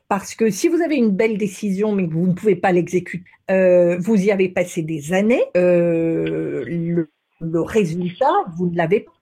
Parce 0.10 0.34
que 0.34 0.50
si 0.50 0.68
vous 0.68 0.82
avez 0.82 0.96
une 0.96 1.12
belle 1.12 1.38
décision 1.38 1.94
mais 1.94 2.08
que 2.08 2.14
vous 2.14 2.26
ne 2.26 2.34
pouvez 2.34 2.56
pas 2.56 2.72
l'exécuter, 2.72 3.24
euh, 3.52 3.98
vous 4.00 4.16
y 4.16 4.32
avez 4.32 4.50
passé 4.50 4.82
des 4.82 5.14
années, 5.14 5.44
euh, 5.56 6.66
le, 6.68 7.12
le, 7.40 7.62
résultat, 7.62 8.34
vous 8.58 8.68
ne 8.72 8.76
l'avez 8.76 9.02
pas. 9.02 9.14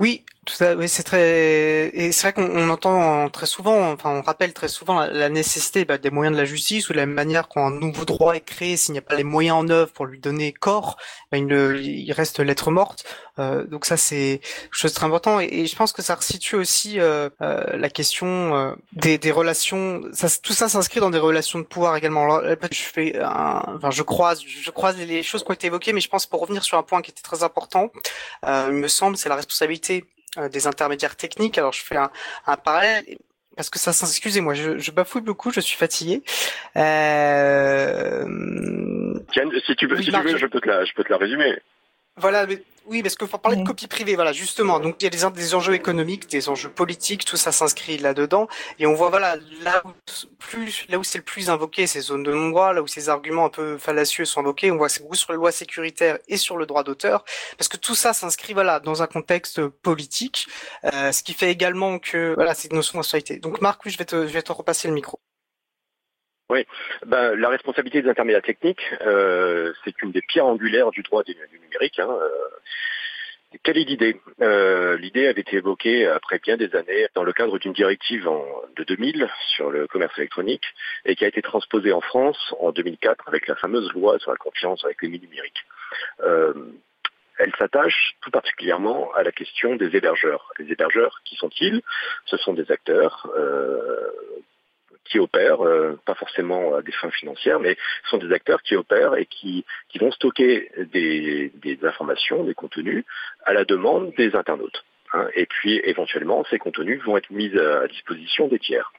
Oui, 0.00 0.24
tout 0.44 0.54
ça, 0.54 0.74
oui, 0.74 0.88
c'est 0.88 1.04
très 1.04 1.88
et 1.94 2.10
c'est 2.10 2.22
vrai 2.22 2.32
qu'on 2.32 2.68
entend 2.68 3.28
très 3.30 3.46
souvent, 3.46 3.92
enfin 3.92 4.10
on 4.10 4.22
rappelle 4.22 4.52
très 4.52 4.66
souvent 4.68 5.00
la, 5.06 5.28
nécessité 5.28 5.84
bah, 5.84 5.98
des 5.98 6.10
moyens 6.10 6.34
de 6.36 6.40
la 6.40 6.44
justice 6.44 6.88
ou 6.90 6.92
la 6.92 7.06
manière 7.06 7.48
quand 7.48 7.64
un 7.64 7.70
nouveau 7.70 8.04
droit 8.04 8.34
est 8.34 8.40
créé, 8.40 8.76
s'il 8.76 8.92
n'y 8.92 8.98
a 8.98 9.02
pas 9.02 9.14
les 9.14 9.22
moyens 9.24 9.56
en 9.58 9.68
œuvre 9.68 9.92
pour 9.92 10.06
lui 10.06 10.18
donner 10.18 10.52
corps, 10.52 10.96
bah, 11.30 11.38
il, 11.38 11.52
il, 11.52 12.12
reste 12.12 12.40
lettre 12.40 12.72
morte. 12.72 13.04
Euh, 13.38 13.64
donc 13.64 13.86
ça 13.86 13.96
c'est 13.96 14.40
chose 14.70 14.92
très 14.92 15.06
important 15.06 15.40
et, 15.40 15.66
je 15.66 15.76
pense 15.76 15.92
que 15.92 16.02
ça 16.02 16.16
resitue 16.16 16.56
aussi 16.56 17.00
euh, 17.00 17.30
euh, 17.40 17.76
la 17.76 17.88
question 17.88 18.56
euh, 18.56 18.74
des, 18.92 19.18
des, 19.18 19.30
relations. 19.30 20.02
Ça, 20.12 20.28
tout 20.42 20.52
ça 20.52 20.68
s'inscrit 20.68 21.00
dans 21.00 21.10
des 21.10 21.18
relations 21.18 21.58
de 21.58 21.64
pouvoir 21.64 21.96
également. 21.96 22.24
Alors, 22.24 22.42
je 22.70 22.82
fais, 22.82 23.18
un, 23.20 23.62
enfin 23.76 23.90
je 23.90 24.02
croise, 24.02 24.42
je 24.44 24.70
croise 24.70 24.96
les 24.98 25.22
choses 25.22 25.44
qui 25.44 25.50
ont 25.50 25.54
été 25.54 25.68
évoquées, 25.68 25.92
mais 25.92 26.00
je 26.00 26.08
pense 26.08 26.26
pour 26.26 26.40
revenir 26.40 26.62
sur 26.64 26.78
un 26.78 26.82
point 26.82 27.00
qui 27.00 27.10
était 27.10 27.22
très 27.22 27.42
important, 27.42 27.90
euh, 28.46 28.66
il 28.68 28.74
me 28.74 28.88
semble, 28.88 29.16
c'est 29.16 29.28
la 29.28 29.36
responsabilité 29.36 30.04
des 30.50 30.66
intermédiaires 30.66 31.16
techniques. 31.16 31.58
Alors 31.58 31.72
je 31.72 31.82
fais 31.82 31.96
un, 31.96 32.10
un 32.46 32.56
parallèle 32.56 33.04
parce 33.56 33.68
que 33.68 33.78
ça, 33.78 33.90
excusez-moi, 33.90 34.54
je, 34.54 34.78
je, 34.78 34.90
bafouille 34.90 35.20
beaucoup, 35.22 35.52
je 35.52 35.60
suis 35.60 35.76
fatigué. 35.76 36.22
Euh... 36.76 38.24
Tiens, 39.32 39.44
si 39.66 39.76
tu 39.76 39.86
veux, 39.86 40.00
si 40.00 40.10
tu 40.10 40.16
veux, 40.16 40.38
je 40.38 40.46
peux 40.46 40.60
te 40.60 40.68
la, 40.68 40.84
je 40.84 40.92
peux 40.94 41.04
te 41.04 41.10
la 41.10 41.18
résumer. 41.18 41.58
Voilà, 42.16 42.46
mais 42.46 42.62
oui, 42.86 43.02
parce 43.02 43.16
qu'il 43.16 43.28
faut 43.28 43.38
parler 43.38 43.58
de 43.58 43.66
copie 43.66 43.86
privée, 43.86 44.14
voilà, 44.14 44.32
justement. 44.32 44.80
Donc 44.80 44.96
il 45.00 45.04
y 45.04 45.06
a 45.06 45.10
des, 45.10 45.30
des 45.30 45.54
enjeux 45.54 45.74
économiques, 45.74 46.28
des 46.28 46.48
enjeux 46.48 46.70
politiques, 46.70 47.24
tout 47.24 47.36
ça 47.36 47.52
s'inscrit 47.52 47.98
là-dedans. 47.98 48.48
Et 48.78 48.86
on 48.86 48.94
voit, 48.94 49.08
voilà, 49.10 49.36
là 49.62 49.82
où, 49.84 49.90
plus, 50.38 50.86
là 50.88 50.98
où 50.98 51.04
c'est 51.04 51.18
le 51.18 51.24
plus 51.24 51.50
invoqué, 51.50 51.86
ces 51.86 52.00
zones 52.00 52.22
de 52.22 52.32
non-droit, 52.32 52.72
là 52.72 52.82
où 52.82 52.86
ces 52.86 53.08
arguments 53.08 53.46
un 53.46 53.50
peu 53.50 53.78
fallacieux 53.78 54.24
sont 54.24 54.40
invoqués, 54.40 54.70
on 54.70 54.76
voit 54.76 54.88
que 54.88 54.94
c'est 54.94 55.02
beaucoup 55.02 55.14
sur 55.14 55.32
les 55.32 55.36
lois 55.36 55.52
sécuritaires 55.52 56.18
et 56.28 56.36
sur 56.36 56.56
le 56.56 56.66
droit 56.66 56.82
d'auteur, 56.82 57.24
parce 57.58 57.68
que 57.68 57.76
tout 57.76 57.94
ça 57.94 58.12
s'inscrit, 58.12 58.52
voilà, 58.52 58.80
dans 58.80 59.02
un 59.02 59.06
contexte 59.06 59.66
politique, 59.66 60.46
euh, 60.92 61.12
ce 61.12 61.22
qui 61.22 61.34
fait 61.34 61.50
également 61.50 61.98
que, 61.98 62.34
voilà, 62.34 62.54
c'est 62.54 62.68
une 62.68 62.76
notion 62.76 62.98
d'actualité. 62.98 63.38
Donc 63.38 63.60
Marc, 63.60 63.84
oui, 63.84 63.90
je 63.90 63.98
vais 63.98 64.04
te, 64.04 64.26
je 64.26 64.32
vais 64.32 64.42
te 64.42 64.52
repasser 64.52 64.88
le 64.88 64.94
micro. 64.94 65.18
Oui, 66.50 66.66
ben, 67.06 67.34
la 67.34 67.48
responsabilité 67.48 68.02
des 68.02 68.08
intermédiaires 68.08 68.42
techniques, 68.42 68.84
euh, 69.02 69.72
c'est 69.84 70.02
une 70.02 70.12
des 70.12 70.22
pierres 70.22 70.46
angulaires 70.46 70.90
du 70.90 71.02
droit 71.02 71.22
du, 71.22 71.34
numérique. 71.62 71.98
Hein, 71.98 72.10
euh. 72.10 72.28
Quelle 73.62 73.78
est 73.78 73.84
l'idée? 73.84 74.20
Euh, 74.40 74.96
L'idée 74.96 75.26
avait 75.26 75.42
été 75.42 75.56
évoquée 75.56 76.06
après 76.06 76.38
bien 76.38 76.56
des 76.56 76.74
années 76.74 77.06
dans 77.14 77.22
le 77.22 77.32
cadre 77.32 77.58
d'une 77.58 77.72
directive 77.74 78.26
en, 78.26 78.44
de 78.76 78.84
2000 78.84 79.28
sur 79.54 79.70
le 79.70 79.86
commerce 79.86 80.16
électronique 80.18 80.64
et 81.04 81.14
qui 81.14 81.24
a 81.24 81.28
été 81.28 81.42
transposée 81.42 81.92
en 81.92 82.00
France 82.00 82.54
en 82.60 82.72
2004 82.72 83.28
avec 83.28 83.46
la 83.48 83.54
fameuse 83.56 83.92
loi 83.92 84.18
sur 84.18 84.30
la 84.30 84.38
confiance 84.38 84.84
avec 84.84 85.02
les 85.02 85.08
numériques. 85.10 85.64
Euh, 86.20 86.54
elle 87.38 87.52
s'attache 87.58 88.14
tout 88.20 88.30
particulièrement 88.30 89.12
à 89.14 89.22
la 89.22 89.32
question 89.32 89.76
des 89.76 89.96
hébergeurs. 89.96 90.52
Les 90.58 90.70
hébergeurs, 90.70 91.20
qui 91.24 91.36
sont-ils? 91.36 91.82
Ce 92.26 92.36
sont 92.36 92.54
des 92.54 92.70
acteurs 92.70 93.28
euh, 93.36 94.10
qui 95.04 95.18
opèrent, 95.18 95.64
euh, 95.64 95.98
pas 96.04 96.14
forcément 96.14 96.74
à 96.74 96.82
des 96.82 96.92
fins 96.92 97.10
financières, 97.10 97.60
mais 97.60 97.76
sont 98.10 98.18
des 98.18 98.32
acteurs 98.32 98.62
qui 98.62 98.76
opèrent 98.76 99.16
et 99.16 99.26
qui, 99.26 99.64
qui 99.88 99.98
vont 99.98 100.12
stocker 100.12 100.70
des, 100.92 101.52
des 101.54 101.78
informations, 101.84 102.44
des 102.44 102.54
contenus 102.54 103.04
à 103.44 103.52
la 103.52 103.64
demande 103.64 104.12
des 104.16 104.34
internautes. 104.34 104.84
Hein. 105.14 105.28
et 105.34 105.44
puis 105.44 105.78
éventuellement, 105.84 106.42
ces 106.48 106.58
contenus 106.58 107.02
vont 107.04 107.18
être 107.18 107.30
mis 107.30 107.54
à, 107.58 107.86
disposition 107.86 108.48
des 108.48 108.58
tiers. 108.58 108.92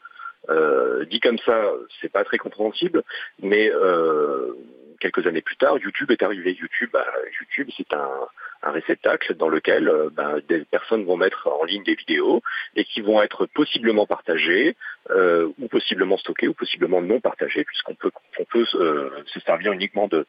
Euh, 0.50 1.06
dit 1.06 1.20
comme 1.20 1.40
ça, 1.40 1.72
c'est 2.02 2.12
pas 2.12 2.24
très 2.24 2.38
compréhensible, 2.38 3.04
mais 3.42 3.72
euh, 3.72 4.54
quelques 5.00 5.26
années 5.26 5.42
plus 5.42 5.56
tard, 5.56 5.78
YouTube 5.78 6.12
est 6.12 6.22
arrivé. 6.22 6.54
YouTube, 6.54 6.90
bah, 6.94 7.08
YouTube, 7.40 7.70
c'est 7.76 7.94
un, 7.94 8.28
un, 8.64 8.72
réceptacle 8.72 9.36
dans 9.36 9.50
lequel 9.50 9.88
euh, 9.88 10.10
bah, 10.12 10.36
des 10.48 10.66
personnes 10.66 11.06
vont 11.06 11.18
mettre 11.18 11.48
en 11.48 11.64
ligne 11.64 11.84
des 11.84 11.96
vidéos 11.96 12.42
et 12.76 12.86
qui 12.86 13.02
vont 13.02 13.22
être 13.22 13.46
possiblement 13.46 14.06
partagées 14.06 14.76
euh, 15.10 15.50
ou 15.60 15.68
possiblement 15.68 16.18
stockées 16.18 16.48
ou 16.48 16.54
possiblement 16.54 17.02
non 17.02 17.20
partagées, 17.20 17.64
puisqu'on 17.64 17.96
peut, 17.96 18.12
on 18.40 18.46
peut 18.46 18.66
euh, 18.76 19.10
se 19.28 19.40
servir 19.42 19.74
uniquement 19.74 20.08
de, 20.08 20.26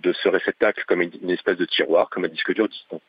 de 0.00 0.12
ce 0.12 0.28
réceptacle 0.28 0.84
comme 0.86 1.02
une, 1.02 1.30
espèce 1.30 1.56
de 1.56 1.64
tiroir, 1.64 2.08
comme 2.10 2.24
un 2.24 2.28
disque 2.28 2.54
dur 2.54 2.68
distant. 2.68 3.00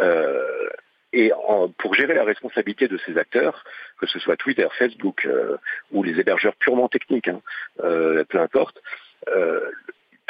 Euh, 0.00 0.68
et 1.12 1.32
en, 1.32 1.68
pour 1.70 1.94
gérer 1.94 2.14
la 2.14 2.24
responsabilité 2.24 2.86
de 2.86 2.98
ces 2.98 3.18
acteurs, 3.18 3.64
que 3.98 4.06
ce 4.06 4.18
soit 4.18 4.36
Twitter, 4.36 4.68
Facebook 4.78 5.26
euh, 5.26 5.56
ou 5.90 6.02
les 6.02 6.20
hébergeurs 6.20 6.54
purement 6.56 6.88
techniques, 6.88 7.28
hein, 7.28 7.40
peu 7.78 8.38
importe, 8.38 8.80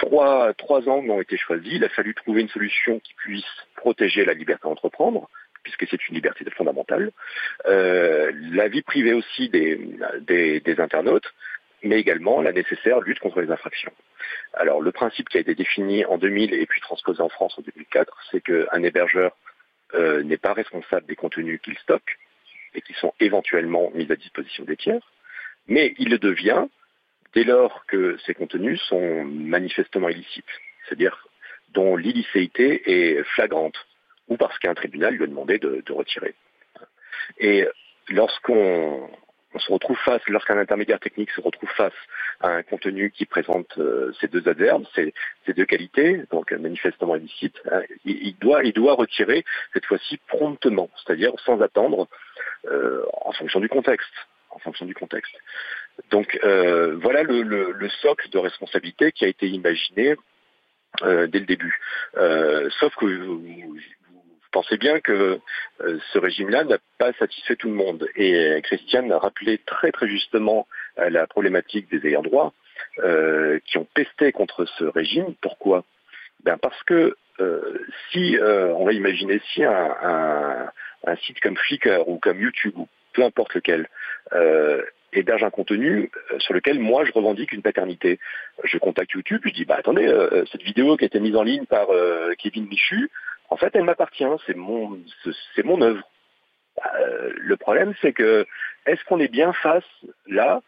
Trois, 0.00 0.88
angles 0.88 1.10
ont 1.10 1.20
été 1.20 1.36
choisis. 1.36 1.74
Il 1.74 1.84
a 1.84 1.90
fallu 1.90 2.14
trouver 2.14 2.40
une 2.40 2.48
solution 2.48 3.00
qui 3.00 3.12
puisse 3.14 3.44
protéger 3.76 4.24
la 4.24 4.32
liberté 4.32 4.62
d'entreprendre, 4.64 5.28
puisque 5.62 5.86
c'est 5.90 6.08
une 6.08 6.14
liberté 6.14 6.44
fondamentale, 6.56 7.12
euh, 7.66 8.32
la 8.52 8.68
vie 8.68 8.80
privée 8.80 9.12
aussi 9.12 9.50
des, 9.50 10.74
internautes, 10.78 11.30
mais 11.82 12.00
également 12.00 12.40
la 12.40 12.52
nécessaire 12.52 13.00
lutte 13.00 13.18
contre 13.20 13.42
les 13.42 13.50
infractions. 13.50 13.92
Alors 14.54 14.80
le 14.80 14.90
principe 14.90 15.28
qui 15.28 15.36
a 15.36 15.40
été 15.40 15.54
défini 15.54 16.04
en 16.06 16.16
2000 16.16 16.54
et 16.54 16.66
puis 16.66 16.80
transposé 16.80 17.20
en 17.20 17.28
France 17.28 17.58
en 17.58 17.62
2004, 17.62 18.16
c'est 18.30 18.40
qu'un 18.40 18.82
hébergeur 18.82 19.36
euh, 19.94 20.22
n'est 20.22 20.38
pas 20.38 20.54
responsable 20.54 21.06
des 21.06 21.16
contenus 21.16 21.60
qu'il 21.62 21.76
stocke 21.78 22.18
et 22.74 22.80
qui 22.80 22.94
sont 22.94 23.12
éventuellement 23.20 23.90
mis 23.94 24.10
à 24.10 24.16
disposition 24.16 24.64
des 24.64 24.76
tiers, 24.76 25.10
mais 25.66 25.94
il 25.98 26.08
le 26.08 26.18
devient 26.18 26.66
dès 27.34 27.44
lors 27.44 27.84
que 27.86 28.16
ces 28.26 28.34
contenus 28.34 28.80
sont 28.82 29.24
manifestement 29.24 30.08
illicites, 30.08 30.44
c'est-à-dire 30.84 31.26
dont 31.72 31.96
l'illicéité 31.96 32.82
est 32.86 33.22
flagrante, 33.22 33.76
ou 34.28 34.36
parce 34.36 34.58
qu'un 34.58 34.74
tribunal 34.74 35.14
lui 35.14 35.24
a 35.24 35.26
demandé 35.26 35.58
de, 35.58 35.92
retirer. 35.92 36.34
Et 37.38 37.66
lorsqu'on 38.08 39.08
on 39.52 39.58
se 39.58 39.72
retrouve 39.72 39.98
face, 39.98 40.22
lorsqu'un 40.28 40.58
intermédiaire 40.58 41.00
technique 41.00 41.30
se 41.30 41.40
retrouve 41.40 41.70
face 41.70 41.94
à 42.40 42.50
un 42.50 42.62
contenu 42.62 43.10
qui 43.10 43.26
présente 43.26 43.76
euh, 43.78 44.12
ces 44.20 44.28
deux 44.28 44.46
adverbes, 44.48 44.84
ces, 44.94 45.12
deux 45.48 45.64
qualités, 45.64 46.22
donc 46.30 46.52
manifestement 46.52 47.16
illicite, 47.16 47.56
hein, 47.70 47.82
il, 48.04 48.36
doit, 48.38 48.94
retirer 48.94 49.44
cette 49.72 49.86
fois-ci 49.86 50.18
promptement, 50.28 50.88
c'est-à-dire 51.04 51.32
sans 51.44 51.60
attendre, 51.60 52.06
euh, 52.66 53.04
en 53.24 53.32
fonction 53.32 53.58
du 53.58 53.68
contexte. 53.68 54.12
Donc 56.10 56.38
euh, 56.44 56.96
voilà 56.96 57.22
le, 57.22 57.42
le, 57.42 57.72
le, 57.72 57.88
socle 57.88 58.28
de 58.30 58.38
responsabilité 58.38 59.12
qui 59.12 59.24
a 59.24 59.28
été 59.28 59.48
imaginé 59.48 60.16
euh, 61.02 61.26
dès 61.26 61.38
le 61.38 61.46
début. 61.46 61.78
Euh, 62.16 62.68
sauf 62.80 62.94
que 62.96 63.06
vous, 63.06 63.40
vous, 63.40 63.76
pensez 64.52 64.76
bien 64.76 65.00
que 65.00 65.40
euh, 65.80 65.98
ce 66.12 66.18
régime-là 66.18 66.64
n'a 66.64 66.78
pas 66.98 67.12
satisfait 67.14 67.56
tout 67.56 67.68
le 67.68 67.74
monde. 67.74 68.08
Et 68.16 68.60
Christiane 68.64 69.10
a 69.12 69.18
rappelé 69.18 69.58
très 69.58 69.92
très 69.92 70.08
justement 70.08 70.66
euh, 70.98 71.08
la 71.08 71.26
problématique 71.26 71.88
des 71.90 72.06
ayants 72.08 72.22
droit 72.22 72.52
qui 73.66 73.78
ont 73.78 73.86
pesté 73.94 74.32
contre 74.32 74.64
ce 74.64 74.84
régime. 74.84 75.34
Pourquoi? 75.42 75.84
Ben 76.44 76.56
Parce 76.58 76.82
que 76.84 77.14
si, 78.10 78.36
on 78.40 78.84
va 78.84 78.92
imaginer, 78.92 79.40
si 79.52 79.62
un, 79.62 79.96
un, 80.02 80.70
un 81.06 81.16
site 81.16 81.40
comme 81.40 81.56
Flickr 81.56 82.08
ou 82.08 82.18
comme 82.18 82.40
YouTube 82.40 82.72
ou 82.76 82.88
peu 83.12 83.22
importe 83.22 83.54
lequel, 83.54 83.88
euh, 85.14 85.18
héberge 85.18 85.44
un 85.44 85.50
contenu 85.50 86.10
euh, 86.32 86.38
sur 86.38 86.54
lequel 86.54 86.78
moi 86.78 87.04
je 87.04 87.12
revendique 87.12 87.52
une 87.52 87.62
paternité. 87.62 88.18
Je 88.64 88.78
contacte 88.78 89.12
YouTube, 89.12 89.42
je 89.44 89.50
dis 89.50 89.64
bah 89.64 89.76
attendez, 89.78 90.06
euh, 90.06 90.44
cette 90.50 90.62
vidéo 90.62 90.96
qui 90.96 91.04
a 91.04 91.06
été 91.06 91.20
mise 91.20 91.36
en 91.36 91.42
ligne 91.42 91.66
par 91.66 91.90
euh, 91.90 92.32
Kevin 92.38 92.66
Michu, 92.66 93.10
en 93.48 93.56
fait 93.56 93.70
elle 93.74 93.84
m'appartient, 93.84 94.24
c'est 94.46 94.56
mon 94.56 94.98
c'est 95.54 95.64
mon 95.64 95.80
œuvre. 95.82 96.02
Euh, 96.98 97.32
le 97.36 97.56
problème 97.56 97.94
c'est 98.00 98.12
que 98.12 98.46
est-ce 98.86 99.04
qu'on 99.04 99.20
est 99.20 99.28
bien 99.28 99.52
face 99.52 99.84
là 100.26 100.62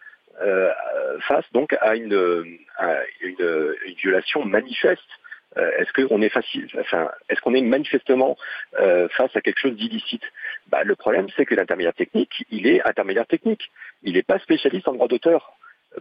face 1.29 1.45
donc 1.53 1.77
à 1.83 1.95
une, 1.95 2.59
à 2.79 2.97
une, 3.21 3.75
une 3.87 3.95
violation 3.95 4.45
manifeste 4.45 4.99
euh, 4.99 5.22
est-ce 5.57 5.93
qu'on 5.93 6.23
est 6.23 6.29
facile, 6.29 6.69
enfin, 6.79 7.11
est-ce 7.29 7.41
qu'on 7.41 7.55
est 7.55 7.61
manifestement 7.63 8.37
euh, 8.81 9.09
face 9.11 9.35
à 9.37 9.41
quelque 9.41 9.61
chose 9.61 9.77
d'illicite? 9.77 10.23
Bah, 10.69 10.83
Le 10.85 10.97
problème, 10.97 11.27
c'est 11.37 11.45
que 11.45 11.55
l'intermédiaire 11.55 11.95
technique, 11.95 12.45
il 12.51 12.67
est 12.67 12.83
intermédiaire 12.87 13.27
technique. 13.27 13.71
Il 14.03 14.15
n'est 14.15 14.23
pas 14.23 14.39
spécialiste 14.39 14.89
en 14.89 14.95
droit 14.95 15.09
d'auteur. 15.09 15.53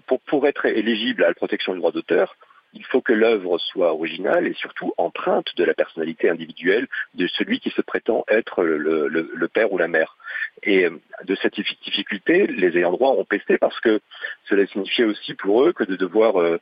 Pour, 0.07 0.21
pour 0.21 0.47
être 0.47 0.65
éligible 0.65 1.23
à 1.23 1.27
la 1.27 1.33
protection 1.33 1.73
du 1.73 1.79
droit 1.79 1.91
d'auteur, 1.91 2.37
il 2.73 2.85
faut 2.85 3.01
que 3.01 3.11
l'œuvre 3.11 3.57
soit 3.57 3.93
originale 3.93 4.47
et 4.47 4.53
surtout 4.53 4.93
empreinte 4.97 5.53
de 5.57 5.65
la 5.65 5.73
personnalité 5.73 6.29
individuelle 6.29 6.87
de 7.15 7.27
celui 7.27 7.59
qui 7.59 7.69
se 7.71 7.81
prétend 7.81 8.23
être 8.29 8.63
le, 8.63 9.07
le 9.09 9.47
père 9.49 9.73
ou 9.73 9.77
la 9.77 9.89
mère. 9.89 10.15
Et 10.63 10.87
de 11.23 11.35
cette 11.35 11.55
difficulté, 11.55 12.47
les 12.47 12.77
ayants 12.77 12.91
droit 12.91 13.09
ont 13.11 13.25
pesté 13.25 13.57
parce 13.57 13.79
que 13.81 13.99
cela 14.45 14.65
signifiait 14.67 15.05
aussi 15.05 15.33
pour 15.33 15.65
eux 15.65 15.73
que 15.73 15.83
de 15.83 15.95
devoir 15.95 16.39
euh, 16.39 16.59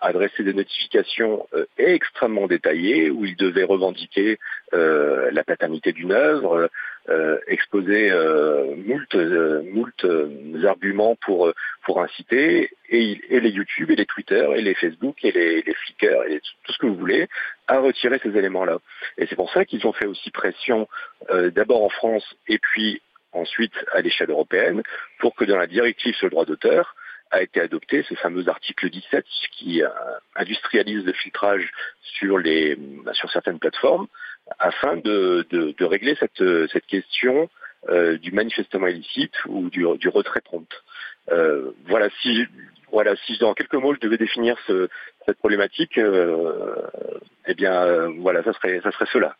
adresser 0.00 0.44
des 0.44 0.54
notifications 0.54 1.46
euh, 1.54 1.66
extrêmement 1.76 2.46
détaillées 2.46 3.10
où 3.10 3.24
il 3.24 3.36
devait 3.36 3.64
revendiquer 3.64 4.38
euh, 4.74 5.30
la 5.32 5.44
paternité 5.44 5.92
d'une 5.92 6.12
œuvre, 6.12 6.70
exposer 7.46 8.10
moult, 8.84 9.14
moult 9.72 10.06
arguments 10.64 11.14
pour 11.24 11.52
pour 11.84 12.02
inciter 12.02 12.70
et, 12.90 13.20
et, 13.28 13.38
les 13.38 13.50
YouTube 13.50 13.92
et 13.92 13.94
les 13.94 14.06
Twitter 14.06 14.44
et 14.56 14.60
les 14.60 14.74
Facebook 14.74 15.16
et 15.22 15.30
les 15.30 15.62
Flickr 15.62 16.24
et 16.28 16.40
tout 16.64 16.72
ce 16.72 16.78
que 16.78 16.86
vous 16.86 16.96
voulez 16.96 17.28
à 17.68 17.78
retirer 17.78 18.18
ces 18.24 18.36
éléments-là. 18.36 18.78
Et 19.18 19.26
c'est 19.28 19.36
pour 19.36 19.52
ça 19.52 19.64
qu'ils 19.64 19.86
ont 19.86 19.92
fait 19.92 20.06
aussi 20.06 20.32
pression 20.32 20.88
d'abord 21.54 21.84
en 21.84 21.90
France 21.90 22.26
et 22.48 22.58
puis 22.58 23.00
ensuite 23.30 23.74
à 23.92 24.00
l'échelle 24.00 24.30
européenne 24.30 24.82
pour 25.20 25.36
que 25.36 25.44
dans 25.44 25.58
la 25.58 25.68
directive 25.68 26.16
sur 26.16 26.26
le 26.26 26.30
droit 26.30 26.44
d'auteur 26.44 26.95
a 27.30 27.42
été 27.42 27.60
adopté, 27.60 28.04
ce 28.08 28.14
fameux 28.14 28.48
article 28.48 28.88
17 28.88 29.24
qui 29.52 29.82
euh, 29.82 29.88
industrialise 30.36 31.04
le 31.04 31.12
filtrage 31.12 31.70
sur, 32.02 32.38
les, 32.38 32.76
bah, 32.76 33.14
sur 33.14 33.30
certaines 33.30 33.58
plateformes 33.58 34.06
afin 34.58 34.96
de, 34.96 35.46
de, 35.50 35.84
régler 35.84 36.16
cette, 36.20 36.42
cette 36.70 36.86
question 36.86 37.50
euh, 37.88 38.16
du 38.16 38.30
manifestement 38.30 38.86
illicite 38.86 39.34
ou 39.46 39.70
du, 39.70 39.84
du 39.98 40.08
retrait 40.08 40.40
prompt. 40.40 40.68
Euh, 41.30 41.72
voilà, 41.86 42.08
si, 42.22 42.46
voilà, 42.92 43.16
si 43.26 43.36
dans 43.38 43.54
quelques 43.54 43.74
mots 43.74 43.94
je 43.94 44.00
devais 44.00 44.18
définir 44.18 44.56
ce, 44.68 44.88
cette 45.26 45.38
problématique, 45.38 45.98
eh 45.98 47.54
bien, 47.54 48.08
voilà, 48.20 48.44
ça 48.44 48.52
serait, 48.52 48.80
ça 48.82 48.92
serait 48.92 49.08
cela. 49.12 49.36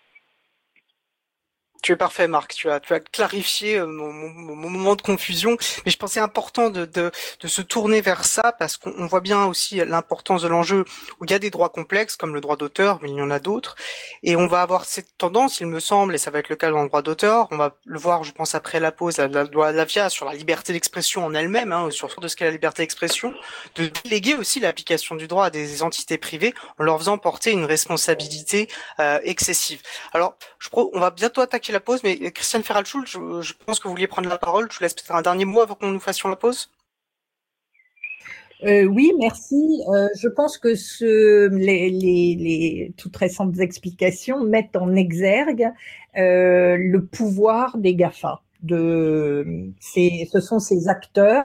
Tu 1.87 1.93
es 1.93 1.97
parfait, 1.97 2.27
Marc. 2.27 2.53
Tu 2.53 2.69
as, 2.69 2.81
clarifié 2.81 3.79
euh, 3.79 3.87
mon, 3.87 4.11
moment 4.11 4.97
de 4.97 5.03
confusion. 5.03 5.57
Mais 5.85 5.93
je 5.93 5.97
pensais 5.97 6.19
important 6.19 6.69
de, 6.69 6.85
de, 6.85 7.13
de 7.39 7.47
se 7.47 7.63
tourner 7.63 8.01
vers 8.01 8.25
ça 8.25 8.51
parce 8.59 8.77
qu'on 8.77 9.07
voit 9.07 9.21
bien 9.21 9.45
aussi 9.45 9.77
l'importance 9.77 10.43
de 10.43 10.49
l'enjeu 10.49 10.85
où 11.21 11.27
il 11.27 11.31
y 11.31 11.35
a 11.35 11.39
des 11.39 11.51
droits 11.51 11.69
complexes 11.69 12.17
comme 12.17 12.35
le 12.35 12.41
droit 12.41 12.57
d'auteur, 12.57 12.99
mais 13.03 13.11
il 13.11 13.15
y 13.15 13.23
en 13.23 13.31
a 13.31 13.39
d'autres. 13.39 13.77
Et 14.25 14.35
on 14.35 14.49
va 14.49 14.63
avoir 14.63 14.85
cette 14.85 15.17
tendance, 15.17 15.61
il 15.61 15.69
me 15.69 15.79
semble, 15.79 16.17
et 16.17 16.19
ça 16.19 16.33
va 16.33 16.41
être 16.41 16.49
le 16.49 16.57
cas 16.57 16.73
dans 16.73 16.83
le 16.83 16.89
droit 16.89 17.03
d'auteur. 17.03 17.47
On 17.53 17.57
va 17.57 17.77
le 17.85 18.01
voir, 18.01 18.25
je 18.25 18.33
pense, 18.33 18.57
après 18.57 18.81
la 18.81 18.91
pause, 18.91 19.19
la, 19.19 19.45
loi 19.45 19.71
Lavia 19.71 20.11
sur 20.11 20.27
la 20.27 20.35
liberté 20.35 20.73
d'expression 20.73 21.25
en 21.25 21.35
elle-même, 21.35 21.71
hein, 21.71 21.93
sur 21.93 22.09
de 22.19 22.27
ce 22.27 22.35
qu'est 22.35 22.47
la 22.47 22.51
liberté 22.51 22.83
d'expression, 22.83 23.33
de 23.77 23.93
déléguer 24.03 24.35
aussi 24.35 24.59
l'application 24.59 25.15
du 25.15 25.29
droit 25.29 25.45
à 25.45 25.51
des 25.51 25.85
entités 25.85 26.19
privées 26.19 26.53
en 26.81 26.83
leur 26.83 26.99
faisant 26.99 27.17
porter 27.17 27.53
une 27.53 27.65
responsabilité 27.65 28.67
euh, 28.99 29.21
excessive. 29.23 29.83
Alors, 30.13 30.37
je, 30.59 30.69
on 30.73 30.99
va 30.99 31.13
bientôt 31.13 31.43
attaquer 31.43 31.76
la 31.77 31.81
pause, 31.81 32.03
mais 32.03 32.17
Christiane 32.33 32.63
Ferralschul, 32.63 33.07
je, 33.07 33.19
je, 33.43 33.53
pense 33.65 33.79
que 33.79 33.85
vous 33.85 33.95
vouliez 33.95 34.07
prendre 34.07 34.29
la 34.29 34.39
parole. 34.39 34.69
Je 34.71 34.79
vous 34.79 34.83
laisse 34.83 34.95
peut-être 34.95 35.15
un 35.15 35.23
dernier 35.23 35.45
mot 35.45 35.61
avant 35.61 35.75
que 35.75 35.87
nous 35.87 36.01
fassions 36.01 36.29
la 36.29 36.37
pause. 36.37 36.71
Euh, 38.65 38.85
oui, 38.85 39.13
merci. 39.19 39.83
Euh, 39.95 40.09
je 40.19 40.29
pense 40.29 40.57
que 40.57 40.75
ce, 40.75 41.49
les, 41.49 42.95
toutes 42.97 43.17
récentes 43.17 43.59
explications 43.59 44.43
mettent 44.45 44.77
en 44.77 44.95
exergue 44.95 45.71
euh, 46.17 46.77
le 46.79 47.05
pouvoir 47.05 47.77
des 47.77 47.95
GAFA. 47.95 48.41
De, 48.63 49.71
ce 49.81 50.41
sont 50.41 50.59
ces 50.59 50.89
acteurs 50.89 51.45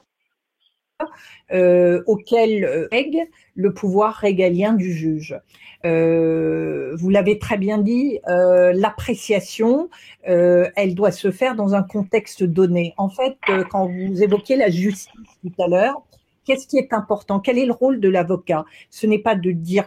euh, 1.52 2.04
auxquels 2.08 2.88
règle 2.92 3.20
euh, 3.20 3.26
le 3.56 3.74
pouvoir 3.74 4.16
régalien 4.16 4.74
du 4.74 4.94
juge. 4.94 5.38
Euh, 5.86 6.96
vous 6.96 7.10
l'avez 7.10 7.40
très 7.40 7.58
bien 7.58 7.78
dit, 7.80 8.20
l'appréciation, 8.28 9.90
elle 10.24 10.96
doit 10.96 11.12
se 11.12 11.32
faire 11.32 11.56
dans 11.56 11.74
un 11.74 11.84
contexte 11.84 12.44
donné. 12.44 12.94
En 12.98 13.10
fait, 13.10 13.38
quand 13.70 13.88
vous 13.88 14.24
évoquiez 14.24 14.56
la 14.56 14.70
justice 14.70 15.12
tout 15.42 15.62
à 15.62 15.68
l'heure, 15.68 16.04
qu'est-ce 16.46 16.68
qui 16.68 16.78
est 16.78 16.94
important? 16.94 17.40
Quel 17.40 17.58
est 17.58 17.66
le 17.66 17.74
rôle 17.74 18.00
de 18.00 18.10
l'avocat? 18.10 18.66
Ce 18.90 19.08
n'est 19.08 19.20
pas 19.20 19.36
de 19.36 19.52
dire 19.52 19.86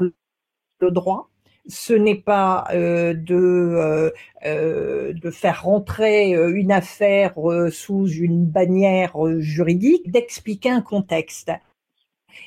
le 0.81 0.90
droit, 0.90 1.31
ce 1.66 1.94
n'est 1.94 2.20
pas 2.20 2.66
euh, 2.72 3.14
de, 3.14 4.12
euh, 4.44 5.12
de 5.12 5.31
faire 5.31 5.62
rentrer 5.64 6.31
une 6.33 6.72
affaire 6.72 7.35
sous 7.70 8.07
une 8.07 8.44
bannière 8.44 9.16
juridique, 9.38 10.11
d'expliquer 10.11 10.70
un 10.70 10.83
contexte 10.83 11.50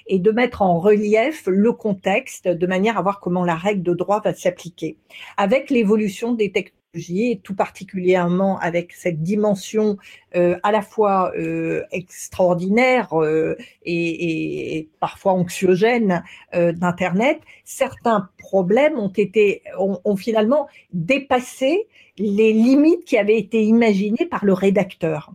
et 0.08 0.20
de 0.20 0.32
mettre 0.32 0.62
en 0.62 0.80
relief 0.80 1.44
le 1.48 1.72
contexte 1.74 2.48
de 2.48 2.68
manière 2.68 2.98
à 2.98 3.02
voir 3.02 3.20
comment 3.20 3.44
la 3.44 3.56
règle 3.56 3.84
de 3.84 3.94
droit 3.94 4.22
va 4.22 4.34
s'appliquer. 4.34 4.98
Avec 5.38 5.70
l'évolution 5.70 6.34
des 6.34 6.52
technologies, 6.52 6.77
tout 7.44 7.56
particulièrement 7.56 8.58
avec 8.60 8.92
cette 8.94 9.22
dimension 9.22 9.98
euh, 10.36 10.58
à 10.64 10.72
la 10.72 10.82
fois 10.82 11.32
euh, 11.38 11.84
extraordinaire 11.92 13.14
euh, 13.14 13.56
et, 13.84 14.78
et, 14.78 14.90
parfois 15.00 15.34
anxiogène 15.34 16.24
euh, 16.56 16.72
d'Internet, 16.72 17.40
certains 17.66 18.30
problèmes 18.38 18.98
ont 18.98 19.10
été 19.10 19.62
ont, 19.78 20.00
ont, 20.06 20.16
finalement 20.16 20.68
dépassé 20.92 21.88
les 22.18 22.54
limites 22.54 23.06
qui 23.06 23.18
avaient 23.18 23.38
été 23.38 23.64
imaginées 23.64 24.26
par 24.26 24.44
le 24.44 24.54
rédacteur. 24.54 25.32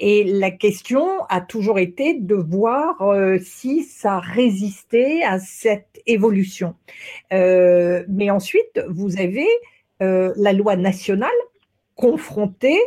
Et 0.00 0.24
la 0.24 0.50
question 0.50 1.06
a 1.28 1.40
toujours 1.40 1.78
été 1.78 2.14
de 2.14 2.34
voir 2.34 3.00
euh, 3.02 3.38
si 3.42 3.82
ça 3.82 4.18
résistait 4.18 5.22
à 5.22 5.38
cette 5.38 6.00
évolution. 6.06 6.74
Euh, 7.32 8.04
mais 8.08 8.30
ensuite, 8.30 8.82
vous 8.88 9.18
avez 9.18 9.46
euh, 10.02 10.32
la 10.36 10.52
loi 10.52 10.76
nationale 10.76 11.30
confrontée 11.96 12.78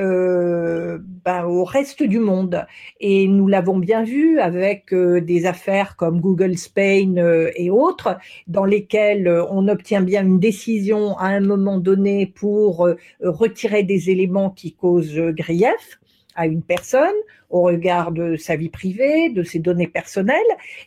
euh, 0.00 0.98
ben, 1.24 1.44
au 1.44 1.64
reste 1.64 2.02
du 2.02 2.18
monde. 2.18 2.64
Et 3.00 3.26
nous 3.26 3.48
l'avons 3.48 3.78
bien 3.78 4.04
vu 4.04 4.38
avec 4.38 4.92
euh, 4.94 5.20
des 5.20 5.46
affaires 5.46 5.96
comme 5.96 6.20
Google 6.20 6.56
Spain 6.56 7.16
et 7.56 7.70
autres, 7.70 8.16
dans 8.46 8.64
lesquelles 8.64 9.28
on 9.50 9.68
obtient 9.68 10.02
bien 10.02 10.22
une 10.22 10.40
décision 10.40 11.18
à 11.18 11.26
un 11.26 11.40
moment 11.40 11.78
donné 11.78 12.26
pour 12.26 12.88
retirer 13.20 13.82
des 13.82 14.10
éléments 14.10 14.50
qui 14.50 14.72
causent 14.72 15.20
grief 15.32 15.98
à 16.34 16.46
une 16.46 16.62
personne 16.62 17.14
au 17.50 17.62
regard 17.62 18.12
de 18.12 18.36
sa 18.36 18.56
vie 18.56 18.70
privée, 18.70 19.28
de 19.28 19.42
ses 19.42 19.58
données 19.58 19.86
personnelles, 19.86 20.40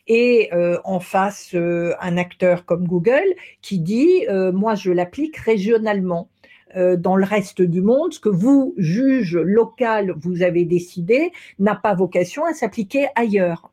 et 0.08 0.50
euh, 0.54 0.80
en 0.84 1.00
face 1.00 1.52
euh, 1.54 1.94
un 2.02 2.18
acteur 2.18 2.66
comme 2.66 2.88
Google 2.88 3.36
qui 3.62 3.80
dit 3.80 4.26
euh, 4.30 4.52
moi 4.52 4.76
je 4.76 4.92
l'applique 4.92 5.38
régionalement. 5.38 6.30
Dans 6.98 7.16
le 7.16 7.24
reste 7.24 7.62
du 7.62 7.82
monde, 7.82 8.12
ce 8.12 8.20
que 8.20 8.28
vous, 8.28 8.74
juge 8.76 9.38
local, 9.38 10.14
vous 10.18 10.42
avez 10.44 10.66
décidé 10.66 11.32
n'a 11.58 11.74
pas 11.74 11.94
vocation 11.94 12.44
à 12.44 12.54
s'appliquer 12.54 13.08
ailleurs. 13.16 13.72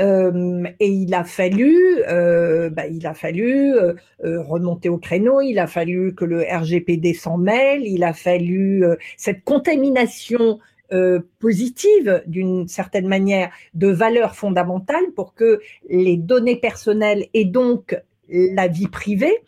Euh, 0.00 0.64
et 0.80 0.88
il 0.88 1.14
a 1.14 1.24
fallu, 1.24 2.02
euh, 2.08 2.70
bah, 2.70 2.86
il 2.86 3.06
a 3.06 3.14
fallu 3.14 3.74
euh, 3.74 3.94
remonter 4.20 4.88
au 4.88 4.98
créneau, 4.98 5.40
il 5.40 5.58
a 5.58 5.66
fallu 5.66 6.14
que 6.14 6.24
le 6.24 6.42
RGPD 6.42 7.14
s'en 7.14 7.38
mêle, 7.38 7.86
il 7.86 8.04
a 8.04 8.12
fallu 8.12 8.84
cette 9.16 9.44
contamination 9.44 10.58
euh, 10.92 11.20
positive 11.38 12.22
d'une 12.26 12.68
certaine 12.68 13.08
manière 13.08 13.50
de 13.74 13.88
valeurs 13.88 14.36
fondamentales 14.36 15.10
pour 15.14 15.34
que 15.34 15.60
les 15.88 16.16
données 16.16 16.56
personnelles 16.56 17.26
et 17.34 17.44
donc 17.44 18.00
la 18.28 18.68
vie 18.68 18.88
privée 18.88 19.42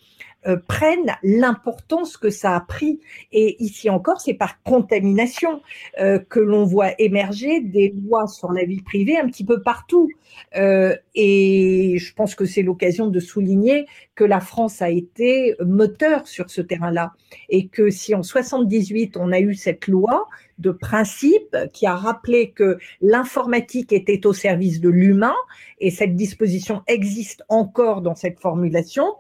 euh, 0.48 0.56
prennent 0.56 1.14
l'importance 1.22 2.16
que 2.16 2.30
ça 2.30 2.56
a 2.56 2.61
pris. 2.61 3.00
Et 3.32 3.62
ici 3.62 3.90
encore, 3.90 4.20
c'est 4.20 4.34
par 4.34 4.62
contamination 4.62 5.61
euh, 6.00 6.18
que 6.18 6.40
l'on 6.40 6.64
voit 6.64 6.92
émerger 6.98 7.61
des 7.61 7.94
lois 8.04 8.26
sur 8.26 8.52
la 8.52 8.64
vie 8.64 8.80
privée 8.80 9.18
un 9.18 9.26
petit 9.26 9.44
peu 9.44 9.62
partout. 9.62 10.08
Euh, 10.56 10.96
et 11.14 11.96
je 11.98 12.14
pense 12.14 12.34
que 12.34 12.46
c'est 12.46 12.62
l'occasion 12.62 13.08
de 13.08 13.20
souligner 13.20 13.87
que 14.14 14.24
la 14.24 14.40
France 14.40 14.80
a 14.80 14.90
été 14.90 15.54
moteur 15.64 16.26
sur 16.26 16.50
ce 16.50 16.62
terrain-là. 16.62 17.12
Et 17.48 17.68
que 17.68 17.90
si 17.90 18.14
en 18.14 18.22
78, 18.22 19.16
on 19.16 19.32
a 19.32 19.40
eu 19.40 19.54
cette 19.54 19.87
loi 19.87 20.26
de 20.58 20.70
principe 20.70 21.56
qui 21.72 21.87
a 21.87 21.94
rappelé 21.94 22.50
que 22.50 22.78
l'informatique 23.00 23.92
était 23.92 24.26
au 24.26 24.32
service 24.32 24.80
de 24.80 24.88
l'humain, 24.88 25.34
et 25.78 25.90
cette 25.90 26.16
disposition 26.16 26.82
existe 26.88 27.44
encore 27.48 28.02
dans 28.02 28.14
cette 28.14 28.40
formulation, 28.40 29.14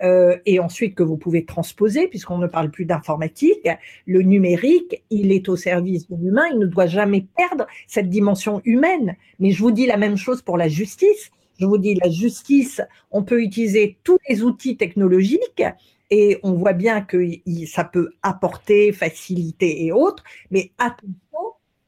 et 0.00 0.60
ensuite 0.60 0.94
que 0.94 1.02
vous 1.02 1.16
pouvez 1.16 1.44
transposer, 1.44 2.06
puisqu'on 2.08 2.38
ne 2.38 2.46
parle 2.46 2.70
plus 2.70 2.84
d'informatique, 2.84 3.68
le 4.06 4.22
numérique, 4.22 5.02
il 5.10 5.32
est 5.32 5.48
au 5.48 5.56
service 5.56 6.08
de 6.08 6.16
l'humain, 6.16 6.44
il 6.52 6.58
ne 6.58 6.66
doit 6.66 6.86
jamais 6.86 7.26
perdre 7.36 7.66
cette 7.86 8.08
dimension 8.08 8.62
humaine. 8.64 9.16
Mais 9.40 9.50
je 9.50 9.60
vous 9.60 9.72
dis 9.72 9.86
la 9.86 9.96
même 9.96 10.16
chose 10.16 10.42
pour 10.42 10.56
la 10.56 10.68
justice. 10.68 11.30
Je 11.58 11.66
vous 11.66 11.78
dis, 11.78 11.94
la 11.96 12.08
justice, 12.08 12.80
on 13.10 13.24
peut 13.24 13.42
utiliser 13.42 13.98
tous 14.04 14.18
les 14.28 14.44
outils 14.44 14.76
technologiques 14.76 15.64
et 16.10 16.38
on 16.42 16.52
voit 16.52 16.72
bien 16.72 17.00
que 17.00 17.26
ça 17.66 17.84
peut 17.84 18.10
apporter, 18.22 18.92
faciliter 18.92 19.84
et 19.84 19.92
autres, 19.92 20.22
mais 20.50 20.70
attention 20.78 21.18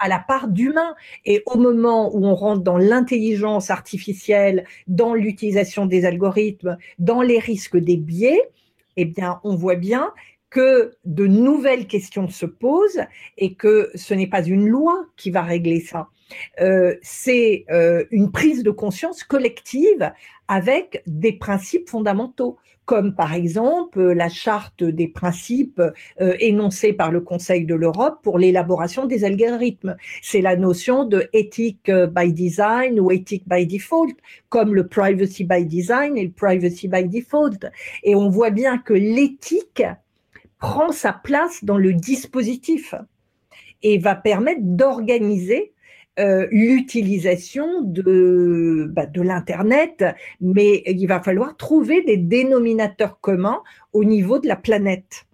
à 0.01 0.09
la 0.09 0.19
part 0.19 0.49
d'humain. 0.49 0.95
Et 1.25 1.43
au 1.47 1.59
moment 1.59 2.15
où 2.15 2.25
on 2.25 2.35
rentre 2.35 2.63
dans 2.63 2.79
l'intelligence 2.79 3.71
artificielle, 3.71 4.65
dans 4.89 5.15
l'utilisation 5.15 5.87
des 5.87 6.05
algorithmes, 6.05 6.77
dans 6.99 7.23
les 7.23 7.39
risques 7.39 7.77
des 7.77 7.97
biais, 7.97 8.41
eh 8.97 9.13
on 9.45 9.55
voit 9.55 9.77
bien 9.77 10.13
que 10.51 10.97
de 11.05 11.27
nouvelles 11.27 11.87
questions 11.87 12.29
se 12.29 12.45
posent 12.45 13.03
et 13.39 13.55
que 13.55 13.91
ce 13.95 14.15
n'est 14.15 14.27
pas 14.27 14.43
une 14.43 14.67
loi 14.67 15.07
qui 15.17 15.31
va 15.31 15.43
régler 15.43 15.81
ça. 15.81 16.09
Euh, 16.61 16.97
c'est 17.03 17.65
euh, 17.71 18.05
une 18.11 18.31
prise 18.33 18.63
de 18.63 18.71
conscience 18.71 19.23
collective 19.25 20.13
avec 20.49 21.03
des 21.07 21.33
principes 21.33 21.89
fondamentaux, 21.89 22.59
comme 22.91 23.15
par 23.15 23.35
exemple 23.35 24.03
la 24.03 24.29
charte 24.29 24.83
des 24.83 25.07
principes 25.07 25.81
euh, 26.21 26.35
énoncés 26.41 26.93
par 26.93 27.13
le 27.13 27.21
Conseil 27.21 27.65
de 27.65 27.77
l'Europe 27.77 28.19
pour 28.25 28.37
l'élaboration 28.37 29.07
des 29.07 29.23
algorithmes. 29.23 29.95
C'est 30.23 30.41
la 30.41 30.57
notion 30.57 31.05
de 31.05 31.29
éthique 31.33 31.89
by 31.89 32.33
design 32.33 32.99
ou 32.99 33.13
éthique 33.13 33.45
by 33.47 33.65
default, 33.65 34.17
comme 34.49 34.75
le 34.75 34.89
privacy 34.89 35.45
by 35.45 35.65
design 35.67 36.19
et 36.19 36.25
le 36.25 36.33
privacy 36.33 36.89
by 36.89 37.09
default. 37.09 37.65
Et 38.03 38.17
on 38.17 38.29
voit 38.29 38.51
bien 38.51 38.77
que 38.79 38.95
l'éthique 38.95 39.85
prend 40.59 40.91
sa 40.91 41.13
place 41.13 41.63
dans 41.63 41.79
le 41.79 41.93
dispositif 41.93 42.97
et 43.85 43.99
va 43.99 44.17
permettre 44.17 44.63
d'organiser 44.65 45.75
euh, 46.21 46.47
l'utilisation 46.51 47.83
bah, 47.83 49.07
de 49.07 49.23
l'Internet, 49.23 50.05
mais 50.41 50.83
il 50.87 51.07
va 51.07 51.21
falloir 51.21 51.57
trouver 51.57 52.03
des 52.03 52.17
dénominateurs 52.19 53.21
communs 53.21 53.63
au 53.93 54.05
niveau 54.05 54.39
de 54.39 54.47
la 54.47 54.57
planète. 54.57 55.27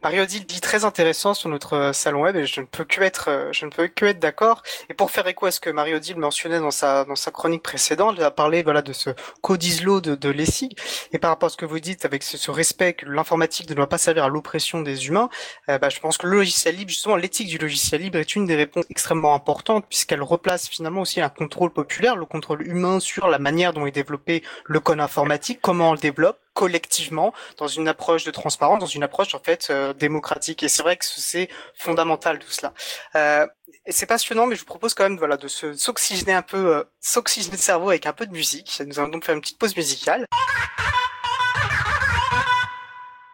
Mario 0.00 0.26
dit, 0.26 0.42
dit 0.42 0.60
très 0.60 0.84
intéressant 0.84 1.34
sur 1.34 1.48
notre 1.48 1.72
euh, 1.74 1.92
salon 1.92 2.22
web 2.22 2.36
et 2.36 2.46
je 2.46 2.60
ne 2.60 2.66
peux 2.66 2.84
que 2.84 3.00
être, 3.00 3.28
euh, 3.30 3.48
je 3.52 3.66
ne 3.66 3.70
peux 3.70 3.88
que 3.88 4.04
être 4.04 4.20
d'accord. 4.20 4.62
Et 4.88 4.94
pour 4.94 5.10
faire 5.10 5.26
écho 5.26 5.46
à 5.46 5.50
ce 5.50 5.58
que 5.58 5.70
Mario 5.70 5.98
dit 5.98 6.14
mentionnait 6.14 6.60
dans 6.60 6.70
sa, 6.70 7.04
dans 7.04 7.16
sa 7.16 7.32
chronique 7.32 7.64
précédente, 7.64 8.14
il 8.16 8.22
a 8.22 8.30
parlé, 8.30 8.62
voilà, 8.62 8.80
de 8.80 8.92
ce 8.92 9.10
code 9.40 9.62
ISLO 9.64 10.00
de, 10.00 10.14
de 10.14 10.28
l'ESIG. 10.28 10.78
Et 11.12 11.18
par 11.18 11.30
rapport 11.30 11.48
à 11.48 11.50
ce 11.50 11.56
que 11.56 11.66
vous 11.66 11.80
dites 11.80 12.04
avec 12.04 12.22
ce, 12.22 12.50
respect 12.52 12.92
que 12.92 13.06
l'informatique 13.06 13.68
ne 13.68 13.74
doit 13.74 13.88
pas 13.88 13.98
servir 13.98 14.22
à 14.22 14.28
l'oppression 14.28 14.82
des 14.82 15.08
humains, 15.08 15.28
euh, 15.68 15.78
bah, 15.78 15.88
je 15.88 15.98
pense 15.98 16.16
que 16.16 16.28
le 16.28 16.36
logiciel 16.36 16.76
libre, 16.76 16.90
justement, 16.90 17.16
l'éthique 17.16 17.48
du 17.48 17.58
logiciel 17.58 18.00
libre 18.00 18.18
est 18.18 18.36
une 18.36 18.46
des 18.46 18.54
réponses 18.54 18.84
extrêmement 18.90 19.34
importantes 19.34 19.84
puisqu'elle 19.88 20.22
replace 20.22 20.68
finalement 20.68 21.00
aussi 21.00 21.20
un 21.20 21.28
contrôle 21.28 21.70
populaire, 21.70 22.14
le 22.14 22.24
contrôle 22.24 22.64
humain 22.64 23.00
sur 23.00 23.26
la 23.26 23.40
manière 23.40 23.72
dont 23.72 23.84
est 23.84 23.90
développé 23.90 24.44
le 24.64 24.78
code 24.78 25.00
informatique, 25.00 25.58
comment 25.60 25.90
on 25.90 25.92
le 25.92 25.98
développe, 25.98 26.38
collectivement 26.58 27.32
dans 27.56 27.68
une 27.68 27.86
approche 27.86 28.24
de 28.24 28.32
transparence, 28.32 28.80
dans 28.80 28.86
une 28.86 29.04
approche 29.04 29.32
en 29.36 29.38
fait 29.38 29.68
euh, 29.70 29.92
démocratique. 29.92 30.64
Et 30.64 30.68
c'est 30.68 30.82
vrai 30.82 30.96
que 30.96 31.04
c'est 31.04 31.48
fondamental 31.76 32.40
tout 32.40 32.50
cela. 32.50 32.74
Euh, 33.14 33.46
et 33.86 33.92
c'est 33.92 34.06
passionnant, 34.06 34.48
mais 34.48 34.56
je 34.56 34.62
vous 34.62 34.66
propose 34.66 34.92
quand 34.92 35.04
même 35.04 35.18
voilà 35.18 35.36
de 35.36 35.46
se 35.46 35.74
s'oxygéner 35.74 36.32
un 36.32 36.42
peu, 36.42 36.74
euh, 36.74 36.82
s'oxygéner 37.00 37.56
le 37.56 37.62
cerveau 37.62 37.90
avec 37.90 38.06
un 38.06 38.12
peu 38.12 38.26
de 38.26 38.32
musique. 38.32 38.82
Nous 38.84 38.98
allons 38.98 39.10
donc 39.10 39.24
faire 39.24 39.36
une 39.36 39.40
petite 39.40 39.58
pause 39.58 39.76
musicale. 39.76 40.26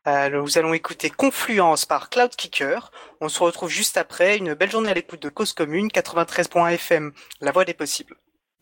Euh, 0.07 0.29
nous 0.29 0.59
allons 0.59 0.75
écouter 0.75 1.09
Confluence 1.09 1.87
par 1.87 2.11
Cloud 2.11 2.37
Kicker. 2.37 2.93
On 3.22 3.31
se 3.31 3.43
retrouve 3.43 3.70
juste 3.70 3.97
après. 3.97 4.37
Une 4.37 4.53
belle 4.53 4.70
journée 4.70 4.91
à 4.91 4.95
l'écoute 4.95 5.22
de 5.22 5.31
Cause 5.31 5.55
Commune 5.55 5.89
93.1 5.89 6.75
FM, 6.75 7.14
la 7.41 7.53
voix 7.53 7.64
des 7.64 7.72
possibles. 7.72 8.16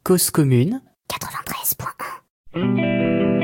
Cause 0.05 0.31
Commune 0.31 0.81
93.1. 1.11 3.42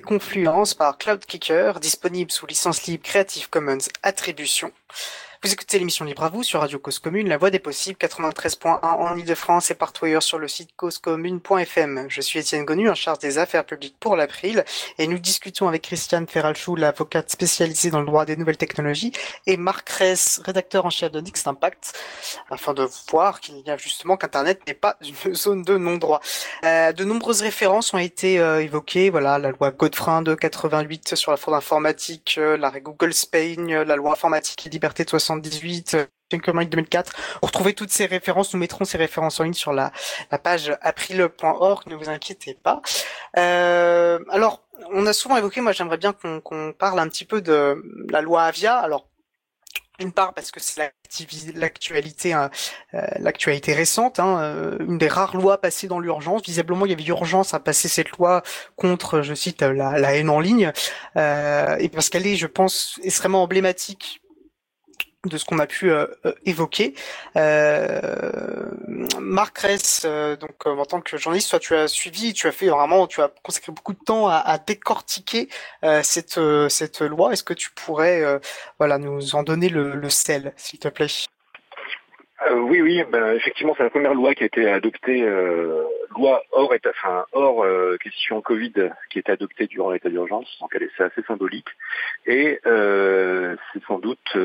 Confluence 0.00 0.74
par 0.74 0.98
Cloudkicker, 0.98 1.74
disponible 1.80 2.30
sous 2.30 2.46
licence 2.46 2.84
libre 2.86 3.04
Creative 3.04 3.48
Commons 3.48 3.88
Attribution. 4.02 4.72
Vous 5.44 5.52
écoutez 5.52 5.78
l'émission 5.78 6.04
Libre 6.04 6.24
à 6.24 6.30
vous 6.30 6.42
sur 6.42 6.58
Radio 6.58 6.80
Cause 6.80 6.98
Commune, 6.98 7.28
la 7.28 7.36
voix 7.36 7.50
des 7.50 7.60
possibles, 7.60 7.96
93.1 7.96 8.80
en 8.82 9.16
Ile-de-France 9.16 9.70
et 9.70 9.74
partout 9.74 10.04
ailleurs 10.04 10.22
sur 10.22 10.36
le 10.36 10.48
site 10.48 10.70
causecommune.fm. 10.74 12.06
Je 12.08 12.20
suis 12.20 12.40
Étienne 12.40 12.64
Gonu, 12.64 12.90
en 12.90 12.96
charge 12.96 13.20
des 13.20 13.38
affaires 13.38 13.64
publiques 13.64 13.94
pour 14.00 14.16
l'April, 14.16 14.64
et 14.98 15.06
nous 15.06 15.20
discutons 15.20 15.68
avec 15.68 15.82
Christiane 15.82 16.26
Ferralchou, 16.26 16.74
l'avocate 16.74 17.30
spécialisée 17.30 17.90
dans 17.90 18.00
le 18.00 18.06
droit 18.06 18.24
des 18.24 18.36
nouvelles 18.36 18.56
technologies, 18.56 19.12
et 19.46 19.56
Marc 19.56 19.88
Ress, 19.90 20.40
rédacteur 20.44 20.86
en 20.86 20.90
chef 20.90 21.12
de 21.12 21.20
Next 21.20 21.46
Impact, 21.46 21.96
afin 22.50 22.74
de 22.74 22.88
voir 23.08 23.38
qu'il 23.38 23.60
y 23.60 23.70
a 23.70 23.76
justement 23.76 24.16
qu'Internet 24.16 24.60
n'est 24.66 24.74
pas 24.74 24.96
une 25.24 25.34
zone 25.36 25.62
de 25.62 25.76
non-droit. 25.76 26.20
Euh, 26.64 26.90
de 26.90 27.04
nombreuses 27.04 27.42
références 27.42 27.94
ont 27.94 27.98
été 27.98 28.40
euh, 28.40 28.60
évoquées, 28.60 29.08
voilà, 29.08 29.38
la 29.38 29.52
loi 29.52 29.70
Godefrein 29.70 30.22
de 30.22 30.34
88 30.34 31.14
sur 31.14 31.30
la 31.30 31.36
fraude 31.36 31.54
informatique, 31.54 32.34
euh, 32.38 32.56
l'arrêt 32.56 32.80
Google 32.80 33.14
Spain, 33.14 33.84
la 33.84 33.94
loi 33.94 34.10
informatique 34.10 34.66
et 34.66 34.70
liberté 34.70 35.04
de 35.04 35.10
78, 35.28 35.94
euh, 35.94 36.06
2004. 36.30 37.12
Pour 37.40 37.48
retrouver 37.48 37.74
toutes 37.74 37.90
ces 37.90 38.06
références, 38.06 38.52
nous 38.52 38.60
mettrons 38.60 38.84
ces 38.84 38.98
références 38.98 39.40
en 39.40 39.44
ligne 39.44 39.54
sur 39.54 39.72
la, 39.72 39.92
la 40.30 40.38
page 40.38 40.76
april.org, 40.82 41.86
ne 41.86 41.94
vous 41.94 42.08
inquiétez 42.08 42.54
pas. 42.54 42.82
Euh, 43.38 44.18
alors, 44.30 44.62
on 44.92 45.06
a 45.06 45.12
souvent 45.12 45.36
évoqué, 45.36 45.60
moi 45.60 45.72
j'aimerais 45.72 45.96
bien 45.96 46.12
qu'on 46.12 46.74
parle 46.78 47.00
un 47.00 47.08
petit 47.08 47.24
peu 47.24 47.40
de 47.40 47.82
la 48.10 48.20
loi 48.20 48.44
Avia. 48.44 48.76
Alors, 48.76 49.08
d'une 49.98 50.12
part 50.12 50.32
parce 50.32 50.50
que 50.50 50.60
c'est 50.60 50.92
l'actualité 51.54 52.32
hein, 52.32 52.50
euh, 52.94 53.00
l'actualité 53.18 53.72
récente, 53.74 54.20
hein, 54.20 54.38
euh, 54.40 54.76
une 54.80 54.98
des 54.98 55.08
rares 55.08 55.36
lois 55.36 55.60
passées 55.60 55.88
dans 55.88 55.98
l'urgence. 55.98 56.42
Visiblement, 56.42 56.86
il 56.86 56.90
y 56.90 56.94
avait 56.94 57.04
urgence 57.04 57.52
à 57.52 57.60
passer 57.60 57.88
cette 57.88 58.10
loi 58.10 58.42
contre, 58.76 59.22
je 59.22 59.34
cite, 59.34 59.62
la, 59.62 59.98
la 59.98 60.14
haine 60.14 60.30
en 60.30 60.40
ligne, 60.40 60.72
euh, 61.16 61.76
et 61.78 61.88
parce 61.88 62.10
qu'elle 62.10 62.26
est, 62.26 62.36
je 62.36 62.46
pense, 62.46 63.00
extrêmement 63.02 63.42
emblématique 63.42 64.22
de 65.26 65.36
ce 65.36 65.44
qu'on 65.44 65.58
a 65.58 65.66
pu 65.66 65.90
euh, 65.90 66.06
euh, 66.26 66.32
évoquer. 66.44 66.94
Euh, 67.36 68.70
Marc 69.18 69.58
Ress, 69.58 70.02
euh, 70.04 70.36
donc 70.36 70.66
en 70.66 70.84
tant 70.84 71.00
que 71.00 71.16
journaliste, 71.16 71.50
toi 71.50 71.58
tu 71.58 71.74
as 71.74 71.88
suivi, 71.88 72.32
tu 72.32 72.46
as 72.46 72.52
fait 72.52 72.68
vraiment, 72.68 73.06
tu 73.06 73.20
as 73.20 73.28
consacré 73.42 73.72
beaucoup 73.72 73.94
de 73.94 73.98
temps 74.04 74.28
à, 74.28 74.58
décortiquer 74.58 75.48
cette 76.02 76.40
cette 76.68 77.00
loi. 77.00 77.32
Est-ce 77.32 77.44
que 77.44 77.54
tu 77.54 77.70
pourrais, 77.72 78.40
voilà, 78.78 78.98
nous 78.98 79.34
en 79.34 79.42
donner 79.42 79.68
le, 79.68 79.94
le 79.94 80.10
sel, 80.10 80.52
s'il 80.56 80.78
te 80.78 80.88
plaît? 80.88 81.08
Euh, 82.46 82.54
oui, 82.54 82.80
oui, 82.80 83.02
ben, 83.10 83.34
effectivement, 83.34 83.74
c'est 83.76 83.82
la 83.82 83.90
première 83.90 84.14
loi 84.14 84.34
qui 84.34 84.44
a 84.44 84.46
été 84.46 84.70
adoptée, 84.70 85.22
euh, 85.22 85.82
loi 86.16 86.42
hors 86.52 86.72
état, 86.72 86.90
enfin 86.90 87.26
hors 87.32 87.64
euh, 87.64 87.96
question 87.96 88.40
Covid, 88.40 88.72
qui 89.10 89.18
a 89.18 89.20
été 89.20 89.32
adoptée 89.32 89.66
durant 89.66 89.90
l'état 89.90 90.08
d'urgence, 90.08 90.46
donc 90.60 90.70
elle 90.74 90.84
est 90.84 91.00
assez 91.00 91.22
symbolique, 91.22 91.68
et 92.26 92.60
euh, 92.66 93.56
c'est 93.72 93.82
sans 93.86 93.98
doute, 93.98 94.36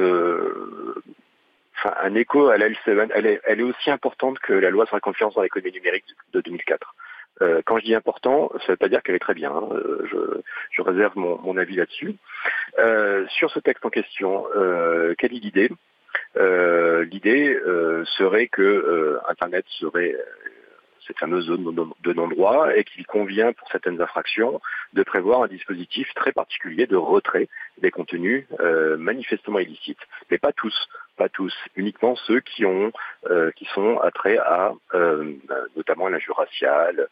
enfin 1.77 1.93
un 2.01 2.15
écho 2.15 2.47
à 2.47 2.57
la 2.57 2.69
L7. 2.69 3.11
Elle 3.13 3.27
est, 3.27 3.41
elle 3.45 3.59
est 3.59 3.63
aussi 3.63 3.91
importante 3.91 4.39
que 4.39 4.53
la 4.53 4.71
loi 4.71 4.87
sur 4.87 4.95
la 4.95 5.01
confiance 5.01 5.35
dans 5.35 5.43
l'économie 5.43 5.73
numérique 5.73 6.05
de 6.33 6.41
2004. 6.41 6.95
quand 7.65 7.77
je 7.77 7.85
dis 7.85 7.95
important, 7.95 8.49
ça 8.53 8.63
ne 8.69 8.71
veut 8.71 8.77
pas 8.77 8.89
dire 8.89 9.03
qu'elle 9.03 9.15
est 9.15 9.19
très 9.19 9.35
bien. 9.35 9.51
Hein. 9.51 9.69
Je, 10.11 10.41
je, 10.71 10.81
réserve 10.81 11.13
mon, 11.15 11.37
mon 11.43 11.57
avis 11.57 11.75
là-dessus. 11.75 12.15
sur 13.29 13.51
ce 13.51 13.59
texte 13.59 13.85
en 13.85 13.91
question, 13.91 14.45
quelle 15.19 15.35
est 15.35 15.43
l'idée 15.43 15.69
euh, 15.69 15.75
l'idée 17.03 17.55
euh, 17.55 18.03
serait 18.17 18.47
que 18.47 18.61
euh, 18.61 19.19
Internet 19.27 19.65
serait 19.79 20.15
cette 21.05 21.19
fameuse 21.19 21.47
zone 21.47 21.93
de 22.01 22.13
non-droit 22.13 22.73
et 22.73 22.85
qu'il 22.85 23.05
convient 23.05 23.51
pour 23.51 23.69
certaines 23.69 24.01
infractions 24.01 24.61
de 24.93 25.03
prévoir 25.03 25.43
un 25.43 25.47
dispositif 25.47 26.07
très 26.15 26.31
particulier 26.31 26.87
de 26.87 26.95
retrait 26.95 27.49
des 27.79 27.91
contenus 27.91 28.45
manifestement 28.97 29.59
illicites, 29.59 29.99
mais 30.31 30.37
pas 30.37 30.53
tous, 30.53 30.73
pas 31.17 31.27
tous, 31.27 31.53
uniquement 31.75 32.15
ceux 32.15 32.39
qui 32.39 32.63
ont, 32.63 32.93
qui 33.57 33.65
sont 33.73 33.97
attraits 33.97 34.39
à, 34.39 34.71
notamment 35.75 36.05
à 36.05 36.09
l'injure 36.09 36.37
raciale, 36.37 37.09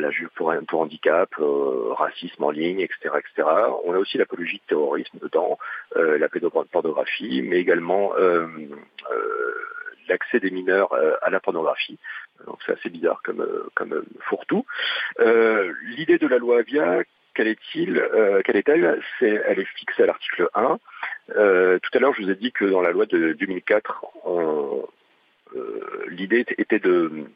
la 0.00 0.10
pour, 0.34 0.52
pour 0.68 0.80
handicap, 0.80 1.30
euh, 1.38 1.92
racisme 1.92 2.44
en 2.44 2.50
ligne, 2.50 2.80
etc., 2.80 3.10
etc. 3.18 3.48
On 3.84 3.94
a 3.94 3.98
aussi 3.98 4.18
l'apologie 4.18 4.58
de 4.58 4.68
terrorisme 4.68 5.18
dedans, 5.20 5.58
euh, 5.96 6.18
la 6.18 6.28
pédopornographie, 6.28 7.42
mais 7.42 7.58
également 7.58 8.12
euh, 8.16 8.46
l'accès 10.08 10.40
des 10.40 10.50
mineurs 10.50 10.94
à 11.22 11.30
la 11.30 11.40
pornographie. 11.40 11.98
Donc 12.46 12.58
c'est 12.66 12.72
assez 12.72 12.90
bizarre 12.90 13.20
comme, 13.22 13.46
comme 13.74 14.04
fourre-tout. 14.28 14.66
L'idée 15.18 16.18
de 16.18 16.26
la 16.26 16.38
loi 16.38 16.58
Avia, 16.58 17.02
quelle 17.34 17.48
est-il 17.48 18.02
Quelle 18.44 18.56
est-elle? 18.56 19.00
C'est, 19.18 19.42
Elle 19.46 19.60
est 19.60 19.68
fixée 19.76 20.02
à 20.02 20.06
l'article 20.06 20.48
1. 20.54 20.78
tout 21.28 21.34
à 21.34 21.98
l'heure, 21.98 22.12
je 22.14 22.22
vous 22.22 22.30
ai 22.30 22.34
dit 22.34 22.52
que 22.52 22.66
dans 22.66 22.82
la 22.82 22.90
loi 22.90 23.06
de 23.06 23.32
2004, 23.32 24.04
l'idée 26.08 26.44
était 26.58 26.80
de 26.80 27.26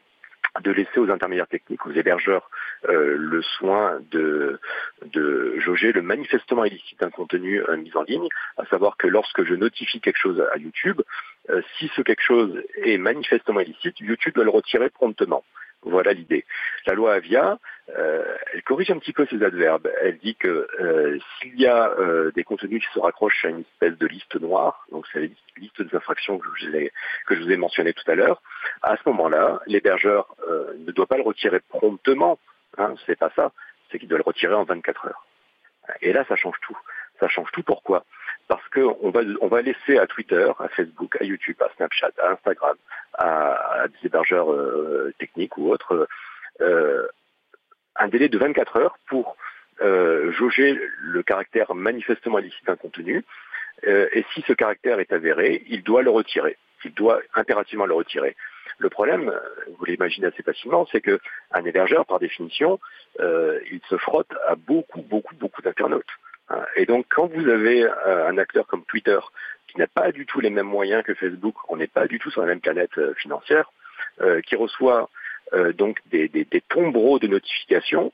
de 0.61 0.71
laisser 0.71 0.99
aux 0.99 1.09
intermédiaires 1.09 1.47
techniques, 1.47 1.85
aux 1.85 1.91
hébergeurs, 1.91 2.49
euh, 2.87 3.15
le 3.17 3.41
soin 3.41 3.99
de, 4.11 4.59
de 5.05 5.59
jauger 5.59 5.91
le 5.91 6.01
manifestement 6.01 6.65
illicite 6.65 6.99
d'un 6.99 7.09
contenu 7.09 7.61
euh, 7.61 7.77
mis 7.77 7.95
en 7.95 8.03
ligne, 8.03 8.27
à 8.57 8.65
savoir 8.65 8.97
que 8.97 9.07
lorsque 9.07 9.43
je 9.43 9.53
notifie 9.53 10.01
quelque 10.01 10.17
chose 10.17 10.43
à 10.53 10.57
YouTube, 10.57 11.01
euh, 11.49 11.61
si 11.77 11.89
ce 11.95 12.01
quelque 12.01 12.23
chose 12.23 12.61
est 12.83 12.97
manifestement 12.97 13.59
illicite, 13.59 13.99
YouTube 13.99 14.33
doit 14.35 14.43
le 14.43 14.49
retirer 14.49 14.89
promptement. 14.89 15.43
Voilà 15.81 16.11
l'idée. 16.11 16.45
La 16.87 16.93
loi 16.93 17.13
Avia, 17.13 17.57
elle 17.87 18.63
corrige 18.63 18.91
un 18.91 18.99
petit 18.99 19.13
peu 19.13 19.25
ces 19.29 19.41
adverbes. 19.41 19.89
Elle 20.01 20.17
dit 20.17 20.35
que 20.35 20.67
s'il 21.39 21.57
y 21.57 21.67
a 21.67 21.95
des 22.35 22.43
contenus 22.43 22.85
qui 22.85 22.93
se 22.93 22.99
raccrochent 22.99 23.45
à 23.45 23.47
une 23.47 23.61
espèce 23.61 23.97
de 23.97 24.05
liste 24.05 24.35
noire, 24.41 24.85
donc 24.91 25.05
c'est 25.13 25.21
la 25.21 25.27
liste 25.55 25.81
des 25.81 25.95
infractions 25.95 26.37
que 26.37 26.47
je, 26.57 26.67
que 27.27 27.35
je 27.35 27.41
vous 27.41 27.51
ai 27.51 27.55
mentionné 27.55 27.93
tout 27.93 28.11
à 28.11 28.15
l'heure, 28.15 28.41
à 28.81 28.95
ce 28.97 29.01
moment-là, 29.07 29.61
l'hébergeur 29.67 30.35
ne 30.77 30.91
doit 30.91 31.07
pas 31.07 31.17
le 31.17 31.23
retirer 31.23 31.59
promptement. 31.59 32.39
Hein, 32.77 32.95
c'est 33.05 33.17
pas 33.17 33.31
ça. 33.35 33.51
C'est 33.91 33.99
qu'il 33.99 34.07
doit 34.07 34.17
le 34.17 34.23
retirer 34.23 34.53
en 34.53 34.63
24 34.63 35.07
heures. 35.07 35.25
Et 36.01 36.13
là, 36.13 36.23
ça 36.27 36.35
change 36.35 36.57
tout. 36.61 36.77
Ça 37.19 37.27
change 37.27 37.51
tout. 37.51 37.63
Pourquoi? 37.63 38.05
Parce 38.47 38.67
qu'on 38.69 39.11
va, 39.11 39.21
on 39.41 39.47
va 39.47 39.61
laisser 39.61 39.97
à 39.97 40.07
Twitter, 40.07 40.49
à 40.59 40.67
Facebook, 40.69 41.17
à 41.19 41.23
YouTube, 41.23 41.61
à 41.61 41.69
Snapchat, 41.75 42.11
à 42.21 42.31
Instagram, 42.31 42.75
à, 43.17 43.85
des 43.87 44.07
hébergeurs 44.07 44.51
euh, 44.51 45.13
techniques 45.19 45.57
ou 45.57 45.69
autres, 45.71 46.07
euh, 46.61 47.07
un 47.95 48.07
délai 48.07 48.29
de 48.29 48.37
24 48.37 48.77
heures 48.77 48.97
pour 49.07 49.35
euh, 49.81 50.31
jauger 50.31 50.79
le 50.99 51.23
caractère 51.23 51.73
manifestement 51.75 52.39
illicite 52.39 52.65
d'un 52.65 52.75
contenu. 52.75 53.23
et 53.83 54.25
si 54.33 54.41
ce 54.45 54.53
caractère 54.53 54.99
est 54.99 55.13
avéré, 55.13 55.63
il 55.67 55.83
doit 55.83 56.01
le 56.01 56.09
retirer. 56.09 56.57
Il 56.85 56.93
doit 56.93 57.21
impérativement 57.35 57.85
le 57.85 57.93
retirer. 57.93 58.35
Le 58.77 58.89
problème, 58.89 59.33
vous 59.77 59.85
l'imaginez 59.85 60.27
assez 60.27 60.43
facilement, 60.43 60.87
c'est 60.91 61.01
que 61.01 61.19
un 61.51 61.65
hébergeur, 61.65 62.05
par 62.05 62.19
définition, 62.19 62.79
il 63.19 63.81
se 63.89 63.97
frotte 63.97 64.31
à 64.47 64.55
beaucoup, 64.55 65.01
beaucoup, 65.01 65.35
beaucoup 65.35 65.61
d'internautes. 65.61 66.07
Hein. 66.49 66.63
Et 66.77 66.85
donc, 66.85 67.05
quand 67.09 67.27
vous 67.27 67.49
avez 67.49 67.85
un 68.05 68.37
acteur 68.37 68.67
comme 68.67 68.85
Twitter 68.85 69.19
qui 69.69 69.77
n'a 69.77 69.87
pas 69.87 70.11
du 70.11 70.25
tout 70.25 70.39
les 70.39 70.49
mêmes 70.49 70.67
moyens 70.67 71.03
que 71.03 71.13
Facebook, 71.13 71.55
on 71.69 71.77
n'est 71.77 71.87
pas 71.87 72.07
du 72.07 72.19
tout 72.19 72.31
sur 72.31 72.41
la 72.41 72.47
même 72.47 72.61
planète 72.61 72.97
euh, 72.97 73.13
financière, 73.15 73.71
euh, 74.21 74.41
qui 74.41 74.55
reçoit 74.55 75.09
euh, 75.53 75.73
donc 75.73 75.99
des, 76.07 76.27
des, 76.27 76.45
des, 76.45 76.61
tombereaux 76.61 77.19
de 77.19 77.27
notifications, 77.27 78.11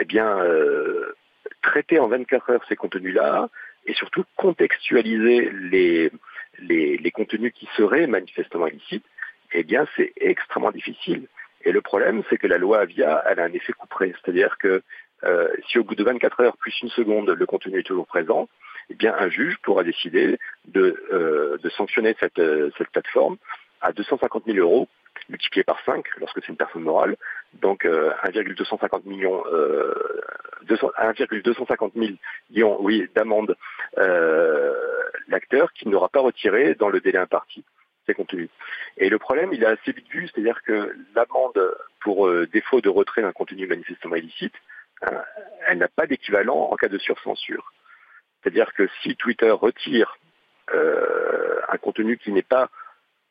eh 0.00 0.04
bien, 0.04 0.38
traiter 1.62 1.98
en 1.98 2.06
24 2.06 2.50
heures 2.50 2.64
ces 2.68 2.76
contenus-là 2.76 3.48
et 3.86 3.94
surtout 3.94 4.24
contextualiser 4.36 5.50
les, 5.50 6.12
les, 6.60 7.10
contenus 7.10 7.52
qui 7.52 7.68
seraient 7.76 8.06
manifestement 8.06 8.66
illicites, 8.66 9.04
eh 9.52 9.64
bien, 9.64 9.86
c'est 9.96 10.12
extrêmement 10.16 10.70
difficile. 10.70 11.26
Et 11.64 11.72
le 11.72 11.80
problème, 11.80 12.22
c'est 12.28 12.38
que 12.38 12.46
la 12.46 12.58
loi 12.58 12.80
Avia, 12.80 13.16
a 13.16 13.40
un 13.40 13.52
effet 13.52 13.72
couperé, 13.72 14.14
c'est-à-dire 14.22 14.56
que 14.58 14.82
euh, 15.24 15.48
si 15.68 15.78
au 15.78 15.84
bout 15.84 15.96
de 15.96 16.04
24 16.04 16.40
heures 16.40 16.56
plus 16.56 16.74
une 16.80 16.90
seconde, 16.90 17.30
le 17.30 17.46
contenu 17.46 17.78
est 17.78 17.82
toujours 17.82 18.06
présent, 18.06 18.48
eh 18.90 18.94
bien 18.94 19.14
un 19.18 19.28
juge 19.28 19.56
pourra 19.62 19.82
décider 19.82 20.38
de, 20.66 21.02
euh, 21.12 21.58
sanctionner 21.76 22.14
cette, 22.20 22.38
euh, 22.38 22.70
cette 22.78 22.88
plateforme 22.90 23.36
à 23.80 23.92
250 23.92 24.44
000 24.46 24.58
euros 24.58 24.88
multiplié 25.28 25.64
par 25.64 25.80
5 25.84 26.04
lorsque 26.18 26.40
c'est 26.40 26.48
une 26.48 26.56
personne 26.56 26.82
morale, 26.82 27.16
donc 27.54 27.84
euh, 27.84 28.12
1,250 28.22 29.04
millions, 29.06 29.42
euh, 29.52 29.94
1,250 30.68 31.94
millions, 31.96 32.76
oui, 32.80 33.08
d'amende 33.14 33.56
euh, 33.98 34.74
l'acteur 35.28 35.72
qui 35.72 35.88
n'aura 35.88 36.08
pas 36.08 36.20
retiré 36.20 36.74
dans 36.74 36.88
le 36.88 37.00
délai 37.00 37.18
imparti 37.18 37.64
ses 38.06 38.14
contenus. 38.14 38.48
Et 38.96 39.08
le 39.08 39.18
problème, 39.18 39.52
il 39.52 39.62
est 39.62 39.66
assez 39.66 39.92
vite 39.92 40.08
vu, 40.08 40.28
c'est-à-dire 40.28 40.62
que 40.62 40.94
l'amende 41.14 41.76
pour 42.00 42.26
euh, 42.26 42.46
défaut 42.46 42.80
de 42.80 42.88
retrait 42.88 43.22
d'un 43.22 43.32
contenu 43.32 43.66
manifestement 43.66 44.16
illicite, 44.16 44.54
hein, 45.02 45.22
elle 45.66 45.78
n'a 45.78 45.88
pas 45.88 46.06
d'équivalent 46.06 46.68
en 46.70 46.76
cas 46.76 46.88
de 46.88 46.98
surcensure. 46.98 47.72
C'est-à-dire 48.42 48.72
que 48.72 48.88
si 49.02 49.16
Twitter 49.16 49.50
retire 49.50 50.16
euh, 50.72 51.60
un 51.68 51.76
contenu 51.76 52.16
qui 52.16 52.32
n'est 52.32 52.42
pas 52.42 52.70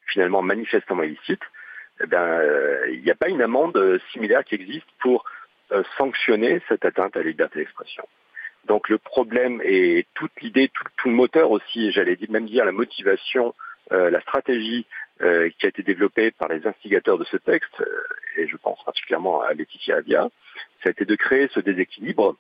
finalement 0.07 0.41
manifestement 0.41 1.03
illicite, 1.03 1.41
eh 1.99 2.15
euh, 2.15 2.89
il 2.91 3.01
n'y 3.03 3.11
a 3.11 3.15
pas 3.15 3.29
une 3.29 3.41
amende 3.41 3.99
similaire 4.11 4.43
qui 4.43 4.55
existe 4.55 4.87
pour 4.99 5.25
sanctionner 5.97 6.61
cette 6.69 6.85
atteinte 6.85 7.17
à 7.17 7.19
la 7.19 7.25
liberté 7.25 7.59
d'expression. 7.59 8.07
Donc 8.67 8.87
le 8.87 8.97
problème 8.97 9.61
et 9.63 10.05
toute 10.13 10.31
l'idée, 10.41 10.69
tout, 10.69 11.09
le 11.09 11.15
moteur 11.15 11.51
aussi, 11.51 11.91
j'allais 11.91 12.17
même 12.29 12.45
dire 12.45 12.63
la 12.63 12.71
motivation, 12.71 13.53
la 13.91 14.21
stratégie 14.21 14.85
qui 15.19 15.65
a 15.65 15.67
été 15.67 15.83
développée 15.83 16.31
par 16.31 16.47
les 16.47 16.65
instigateurs 16.65 17.17
de 17.17 17.25
ce 17.25 17.35
texte, 17.35 17.83
et 18.37 18.47
je 18.47 18.55
pense 18.55 18.81
particulièrement 18.85 19.41
à 19.41 19.53
Laetitia 19.53 19.97
Avia, 19.97 20.29
ça 20.81 20.87
a 20.87 20.91
été 20.91 21.03
de 21.03 21.15
créer 21.17 21.49
ce 21.53 21.59
déséquilibre 21.59 22.37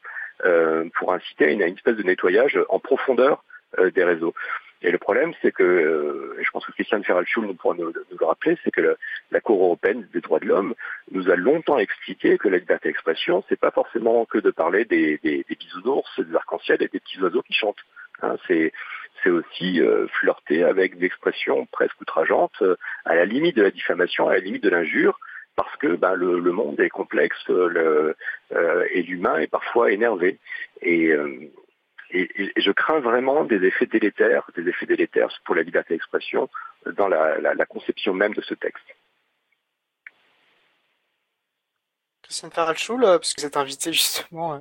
pour 0.95 1.13
inciter 1.13 1.45
à 1.45 1.51
une, 1.51 1.63
à 1.63 1.67
une, 1.67 1.75
espèce 1.75 1.97
de 1.97 2.03
nettoyage 2.03 2.57
en 2.69 2.79
profondeur 2.79 3.43
des 3.77 4.05
réseaux. 4.05 4.33
Et 4.81 4.91
le 4.91 4.97
problème, 4.97 5.33
c'est 5.41 5.51
que, 5.51 5.63
euh, 5.63 6.37
je 6.41 6.49
pense 6.51 6.65
que 6.65 6.71
Christiane 6.71 7.03
Ferralchul 7.03 7.45
nous 7.45 7.55
pourra 7.55 7.75
nous, 7.75 7.91
le 7.91 8.25
rappeler, 8.25 8.57
c'est 8.63 8.71
que 8.71 8.95
la 9.31 9.39
Cour 9.41 9.63
européenne 9.63 10.07
des 10.13 10.21
droits 10.21 10.39
de 10.39 10.45
l'homme 10.45 10.75
nous 11.11 11.29
a 11.29 11.35
longtemps 11.35 11.79
expliqué 11.79 12.37
que 12.37 12.47
la 12.47 12.57
liberté 12.57 12.89
d'expression, 12.89 13.43
c'est 13.49 13.59
pas 13.59 13.71
forcément 13.71 14.25
que 14.25 14.37
de 14.37 14.51
parler 14.51 14.85
des, 14.85 15.17
des, 15.23 15.45
des 15.47 15.55
bisounours, 15.55 16.19
des 16.19 16.35
arcs-en-ciel 16.35 16.81
et 16.81 16.87
des 16.87 16.99
petits 16.99 17.19
oiseaux 17.21 17.41
qui 17.41 17.53
chantent. 17.53 17.83
Hein, 18.21 18.35
c'est 18.47 18.71
c'est 19.23 19.29
aussi 19.29 19.81
euh, 19.81 20.07
flirter 20.19 20.63
avec 20.63 20.97
des 20.97 21.05
expressions 21.05 21.65
presque 21.71 21.99
outrageantes, 22.01 22.61
euh, 22.61 22.75
à 23.05 23.15
la 23.15 23.25
limite 23.25 23.55
de 23.55 23.63
la 23.63 23.71
diffamation, 23.71 24.27
à 24.27 24.33
la 24.33 24.39
limite 24.39 24.63
de 24.63 24.69
l'injure, 24.69 25.19
parce 25.55 25.75
que 25.77 25.95
ben, 25.95 26.13
le, 26.13 26.39
le, 26.39 26.51
monde 26.51 26.79
est 26.79 26.89
complexe 26.89 27.37
le, 27.47 28.15
euh, 28.53 28.85
et 28.91 29.01
l'humain 29.01 29.37
est 29.39 29.47
parfois 29.47 29.91
énervé. 29.91 30.37
Et, 30.81 31.11
et, 32.11 32.51
je 32.57 32.71
crains 32.71 32.99
vraiment 32.99 33.43
des 33.43 33.63
effets 33.65 33.85
délétères, 33.85 34.49
des 34.55 34.67
effets 34.67 34.85
délétères 34.85 35.29
pour 35.45 35.55
la 35.55 35.63
liberté 35.63 35.93
d'expression 35.93 36.49
dans 36.95 37.07
la, 37.07 37.65
conception 37.65 38.13
même 38.13 38.33
de 38.33 38.41
ce 38.41 38.53
texte. 38.53 38.85
Euh, 42.29 43.17
parce 43.17 43.33
que 43.33 43.41
vous 43.41 43.47
êtes 43.47 43.55
justement. 43.93 44.53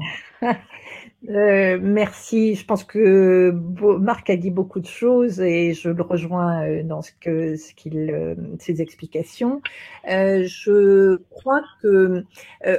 Euh. 0.43 0.53
euh, 1.29 1.79
merci. 1.81 2.55
Je 2.55 2.65
pense 2.65 2.85
que 2.85 3.51
Marc 3.99 4.31
a 4.31 4.37
dit 4.37 4.51
beaucoup 4.51 4.81
de 4.81 4.87
choses 4.87 5.41
et 5.41 5.75
je 5.75 5.89
le 5.89 6.03
rejoins 6.03 6.83
dans 6.85 7.03
ce 7.03 7.11
que 7.21 7.57
ses 7.57 8.83
explications. 8.83 9.61
Je 10.05 11.17
crois 11.31 11.63
que 11.83 12.25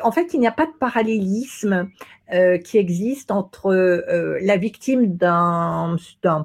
en 0.02 0.12
fait 0.12 0.34
il 0.34 0.40
n'y 0.40 0.48
a 0.48 0.52
pas 0.52 0.66
de 0.66 0.78
parallélisme 0.80 1.90
qui 2.64 2.78
existe 2.78 3.32
entre 3.32 3.74
la 4.42 4.58
victime 4.58 5.18
d'un 5.18 5.98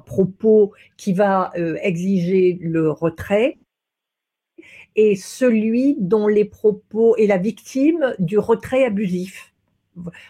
propos 0.05 0.73
qui 0.97 1.13
va 1.13 1.51
exiger 1.81 2.57
le 2.61 2.91
retrait 2.91 3.57
et 4.95 5.15
celui 5.15 5.95
dont 5.99 6.27
les 6.27 6.45
propos 6.45 7.15
est 7.17 7.27
la 7.27 7.37
victime 7.37 8.15
du 8.19 8.37
retrait 8.37 8.85
abusif. 8.85 9.53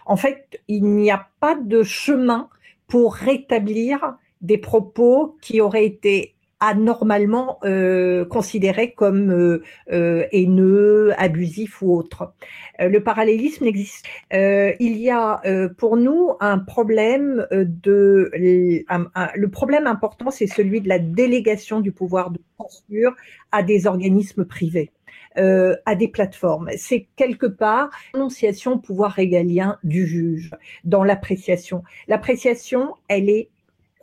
En 0.06 0.18
fait, 0.18 0.62
il 0.68 0.86
n'y 0.86 1.12
a 1.12 1.30
pas 1.40 1.56
de 1.56 1.84
chemin 1.84 2.50
pour 2.88 3.16
rétablir 3.16 4.18
des 4.42 4.58
propos 4.58 5.38
qui 5.42 5.62
auraient 5.62 5.86
été 5.86 6.36
anormalement 6.64 7.60
euh, 7.66 8.24
considérés 8.24 8.94
comme 8.94 9.32
euh, 9.32 9.64
euh, 9.92 10.26
haineux, 10.32 11.12
abusifs 11.18 11.82
ou 11.82 11.94
autres. 11.94 12.34
Euh, 12.80 12.88
le 12.88 13.04
parallélisme 13.04 13.66
n'existe. 13.66 14.06
Euh, 14.34 14.72
il 14.80 14.98
y 14.98 15.10
a 15.10 15.42
euh, 15.46 15.68
pour 15.68 15.98
nous 15.98 16.32
un 16.40 16.60
problème 16.60 17.46
de 17.52 18.32
le 18.34 19.48
problème 19.48 19.88
important, 19.88 20.32
c'est 20.32 20.48
celui 20.48 20.80
de 20.80 20.88
la 20.88 21.00
délégation 21.00 21.82
du 21.82 21.92
pouvoir 21.92 22.32
de 22.32 22.40
censure 22.58 23.14
à 23.52 23.62
des 23.62 23.86
organismes 23.86 24.46
privés. 24.46 24.92
Euh, 25.38 25.76
à 25.88 25.96
des 25.96 26.10
plateformes. 26.10 26.70
C'est 26.78 27.08
quelque 27.16 27.48
part 27.48 27.90
l'annonciation 28.14 28.78
pouvoir 28.78 29.14
régalien 29.14 29.80
du 29.84 30.06
juge 30.06 30.52
dans 30.84 31.04
l'appréciation. 31.04 31.84
L'appréciation, 32.08 32.94
elle 33.08 33.32
est 33.32 33.50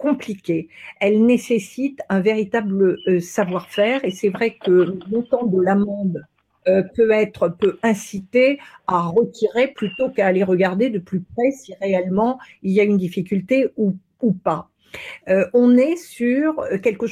compliquée. 0.01 0.68
Elle 0.98 1.24
nécessite 1.24 2.01
un 2.09 2.20
véritable 2.20 2.96
euh, 3.07 3.20
savoir-faire 3.20 4.05
et 4.05 4.11
c'est 4.11 4.30
vrai 4.30 4.57
que 4.57 4.70
le 4.70 4.98
montant 5.11 5.46
de 5.46 5.61
l'amende 5.61 6.24
euh, 6.68 6.82
peut 6.94 7.11
être 7.11 7.48
peut 7.48 7.78
inciter 7.82 8.59
à 8.86 9.03
retirer 9.03 9.68
plutôt 9.68 10.11
qu'à 10.11 10.26
aller 10.26 10.42
regarder 10.42 10.90
de 10.90 10.98
plus 10.98 11.20
près 11.20 11.51
si 11.53 11.74
réellement 11.80 12.38
il 12.62 12.72
y 12.72 12.80
a 12.80 12.84
une 12.84 12.96
difficulté 12.96 13.68
ou, 13.76 13.96
ou 14.22 14.32
pas. 14.32 14.70
Euh, 15.28 15.46
on 15.55 15.76
est 15.76 15.96
sur 15.96 16.64
quelque 16.82 17.07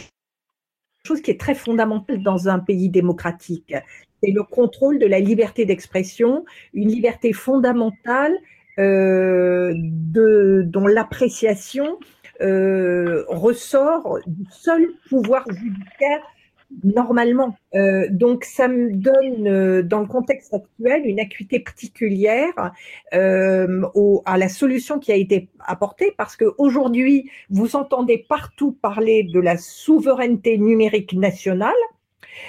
chose 1.07 1.23
qui 1.23 1.31
est 1.31 1.41
très 1.41 1.55
fondamental 1.55 2.23
dans 2.23 2.49
un 2.49 2.59
pays 2.59 2.89
démocratique. 2.89 3.75
C'est 4.23 4.33
le 4.33 4.43
contrôle 4.43 4.99
de 4.99 5.07
la 5.07 5.21
liberté 5.21 5.65
d'expression, 5.65 6.45
une 6.73 6.89
liberté 6.89 7.33
fondamentale 7.33 8.33
dont 8.77 10.87
l'appréciation 10.87 11.99
euh, 12.41 13.25
ressort 13.29 14.19
du 14.27 14.45
seul 14.51 14.93
pouvoir 15.09 15.45
judiciaire 15.51 16.23
normalement. 16.85 17.57
Euh, 17.75 18.07
donc 18.11 18.45
ça 18.45 18.69
me 18.69 18.93
donne, 18.93 19.49
euh, 19.49 19.83
dans 19.83 20.01
le 20.01 20.07
contexte 20.07 20.55
actuel, 20.55 21.07
une 21.07 21.19
acuité 21.19 21.61
particulière 21.61 22.73
à 23.13 24.39
la 24.39 24.49
solution 24.49 24.99
qui 24.99 25.11
a 25.11 25.17
été 25.17 25.49
apportée, 25.61 26.13
parce 26.17 26.37
que 26.37 26.45
aujourd'hui, 26.59 27.31
vous 27.51 27.75
entendez 27.75 28.19
partout 28.29 28.73
parler 28.73 29.25
de 29.25 29.41
la 29.41 29.57
souveraineté 29.57 30.59
numérique 30.59 31.15
nationale. 31.15 31.73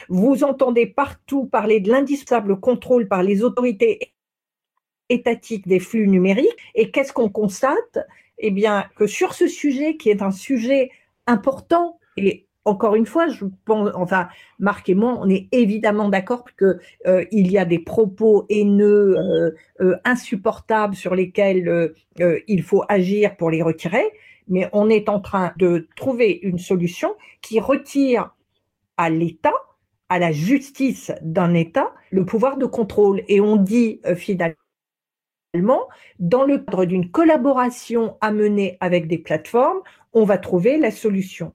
Vous 0.08 0.44
entendez 0.44 0.86
partout 0.86 1.46
parler 1.46 1.80
de 1.80 1.90
l'indispensable 1.90 2.60
contrôle 2.60 3.08
par 3.08 3.24
les 3.24 3.44
autorités 3.44 4.14
étatiques 5.10 5.68
des 5.68 5.80
flux 5.80 6.08
numériques. 6.08 6.56
Et 6.76 6.92
qu'est-ce 6.92 7.14
qu'on 7.14 7.30
constate? 7.30 8.00
Eh 8.40 8.52
bien, 8.52 8.86
que 8.96 9.08
sur 9.08 9.34
ce 9.34 9.48
sujet, 9.48 9.98
qui 9.98 10.10
est 10.10 10.22
un 10.22 10.32
sujet 10.32 10.92
important, 11.28 12.00
et 12.18 12.48
encore 12.66 12.96
une 12.96 13.06
fois, 13.06 13.28
je 13.28 13.46
pense, 13.66 13.90
enfin, 13.96 14.28
Marc 14.60 14.90
et 14.90 14.96
moi, 14.96 15.18
on 15.22 15.30
est 15.30 15.48
évidemment 15.52 16.10
d'accord 16.10 16.46
que 16.56 16.80
euh, 17.08 17.26
il 17.32 17.52
y 17.52 17.58
a 17.58 17.66
des 17.66 17.80
propos 17.80 18.46
haineux, 18.50 19.18
euh, 19.18 19.52
euh, 19.82 19.96
insupportables 20.06 20.96
sur 20.96 21.16
lesquels 21.16 21.68
euh, 21.68 22.40
il 22.48 22.64
faut 22.64 22.84
agir 22.90 23.36
pour 23.38 23.50
les 23.50 23.62
retirer, 23.62 24.06
mais 24.48 24.70
on 24.74 24.90
est 24.90 25.10
en 25.10 25.20
train 25.20 25.54
de 25.58 25.88
trouver 25.96 26.40
une 26.44 26.60
solution 26.60 27.16
qui 27.42 27.60
retire 27.60 28.36
à 28.98 29.10
l'État, 29.10 29.54
à 30.10 30.20
la 30.20 30.32
justice 30.32 31.12
d'un 31.22 31.54
État, 31.54 31.94
le 32.12 32.26
pouvoir 32.26 32.58
de 32.58 32.66
contrôle. 32.66 33.24
Et 33.28 33.40
on 33.42 33.56
dit 33.56 34.02
finalement 34.16 34.56
dans 36.20 36.44
le 36.44 36.60
cadre 36.60 36.86
d'une 36.86 37.10
collaboration 37.10 38.18
à 38.22 38.32
mener 38.32 38.78
avec 38.82 39.08
des 39.08 39.18
plateformes, 39.18 39.80
on 40.14 40.24
va 40.24 40.38
trouver 40.38 40.78
la 40.78 40.92
solution. 40.92 41.54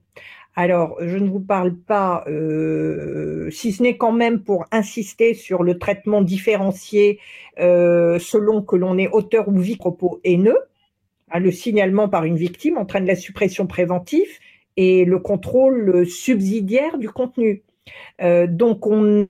Alors, 0.57 0.97
je 1.01 1.17
ne 1.17 1.29
vous 1.29 1.41
parle 1.41 1.75
pas, 1.75 2.23
euh, 2.27 3.49
si 3.51 3.73
ce 3.73 3.83
n'est 3.83 3.97
quand 3.97 4.13
même 4.13 4.41
pour 4.41 4.65
insister 4.71 5.33
sur 5.33 5.63
le 5.63 5.77
traitement 5.77 6.21
différencié 6.21 7.19
euh, 7.59 8.19
selon 8.19 8.61
que 8.61 8.75
l'on 8.75 8.97
est 8.97 9.09
auteur 9.09 9.49
ou 9.49 9.57
vie 9.59 9.75
propos 9.75 10.21
haineux. 10.23 10.59
Hein, 11.31 11.39
le 11.39 11.51
signalement 11.51 12.07
par 12.07 12.23
une 12.23 12.37
victime 12.37 12.77
entraîne 12.77 13.05
la 13.05 13.15
suppression 13.15 13.67
préventive 13.67 14.29
et 14.77 15.03
le 15.05 15.19
contrôle 15.19 16.05
subsidiaire 16.05 16.97
du 16.97 17.09
contenu. 17.09 17.63
Euh, 18.21 18.47
donc, 18.47 18.87
on 18.87 19.27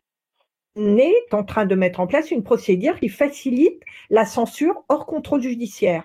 est 0.76 1.34
en 1.34 1.44
train 1.44 1.66
de 1.66 1.76
mettre 1.76 2.00
en 2.00 2.08
place 2.08 2.32
une 2.32 2.44
procédure 2.44 3.00
qui 3.00 3.10
facilite 3.10 3.82
la 4.10 4.26
censure 4.26 4.84
hors 4.90 5.06
contrôle 5.06 5.42
judiciaire. 5.42 6.04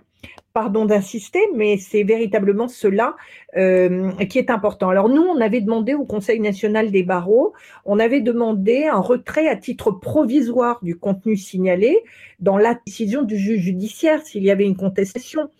Pardon 0.52 0.84
d'insister, 0.84 1.38
mais 1.54 1.76
c'est 1.76 2.02
véritablement 2.02 2.66
cela 2.66 3.14
euh, 3.56 4.10
qui 4.28 4.36
est 4.36 4.50
important. 4.50 4.88
Alors 4.88 5.08
nous, 5.08 5.22
on 5.22 5.40
avait 5.40 5.60
demandé 5.60 5.94
au 5.94 6.04
Conseil 6.04 6.40
national 6.40 6.90
des 6.90 7.04
barreaux, 7.04 7.52
on 7.84 8.00
avait 8.00 8.20
demandé 8.20 8.86
un 8.86 8.98
retrait 8.98 9.46
à 9.46 9.54
titre 9.54 9.92
provisoire 9.92 10.80
du 10.82 10.98
contenu 10.98 11.36
signalé 11.36 11.96
dans 12.40 12.58
la 12.58 12.76
décision 12.84 13.22
du 13.22 13.38
juge 13.38 13.60
judiciaire 13.60 14.26
s'il 14.26 14.42
y 14.42 14.50
avait 14.50 14.64
une 14.64 14.76
contestation. 14.76 15.50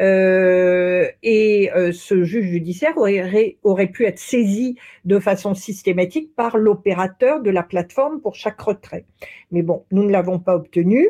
Euh, 0.00 1.06
et 1.22 1.70
euh, 1.76 1.92
ce 1.92 2.24
juge 2.24 2.46
judiciaire 2.46 2.96
aurait, 2.96 3.58
aurait 3.62 3.86
pu 3.86 4.06
être 4.06 4.18
saisi 4.18 4.76
de 5.04 5.20
façon 5.20 5.54
systématique 5.54 6.34
par 6.34 6.58
l'opérateur 6.58 7.42
de 7.42 7.50
la 7.50 7.62
plateforme 7.62 8.20
pour 8.20 8.34
chaque 8.34 8.60
retrait. 8.60 9.04
Mais 9.52 9.62
bon, 9.62 9.84
nous 9.92 10.02
ne 10.02 10.10
l'avons 10.10 10.40
pas 10.40 10.56
obtenu. 10.56 11.08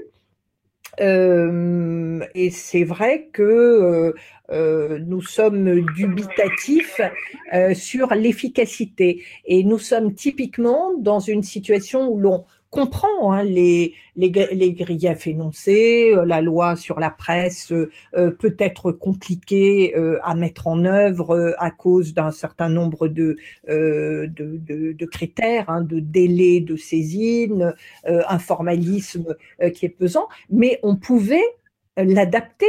Euh, 1.00 2.20
et 2.34 2.50
c'est 2.50 2.84
vrai 2.84 3.28
que 3.32 3.42
euh, 3.42 4.12
euh, 4.50 4.98
nous 4.98 5.22
sommes 5.22 5.86
dubitatifs 5.94 7.00
euh, 7.54 7.74
sur 7.74 8.14
l'efficacité. 8.14 9.22
Et 9.46 9.64
nous 9.64 9.78
sommes 9.78 10.14
typiquement 10.14 10.92
dans 10.98 11.20
une 11.20 11.42
situation 11.42 12.08
où 12.08 12.18
l'on 12.18 12.44
comprend 12.72 13.32
hein, 13.32 13.44
les, 13.44 13.94
les, 14.16 14.32
les, 14.52 14.72
griefs 14.72 15.26
énoncés, 15.26 16.14
la 16.24 16.40
loi 16.40 16.74
sur 16.74 16.98
la 16.98 17.10
presse 17.10 17.72
peut 18.12 18.56
être 18.58 18.92
compliquée 18.92 19.94
à 20.24 20.34
mettre 20.34 20.66
en 20.66 20.84
œuvre 20.86 21.54
à 21.58 21.70
cause 21.70 22.14
d'un 22.14 22.30
certain 22.30 22.70
nombre 22.70 23.08
de, 23.08 23.36
de, 23.68 24.26
de, 24.34 24.92
de, 24.92 25.06
critères, 25.06 25.68
hein, 25.68 25.82
de 25.82 26.00
délais 26.00 26.60
de 26.60 26.76
saisine, 26.76 27.74
un 28.04 28.38
formalisme 28.38 29.36
qui 29.74 29.84
est 29.84 29.90
pesant, 29.90 30.28
mais 30.48 30.80
on 30.82 30.96
pouvait 30.96 31.44
l'adapter 31.98 32.66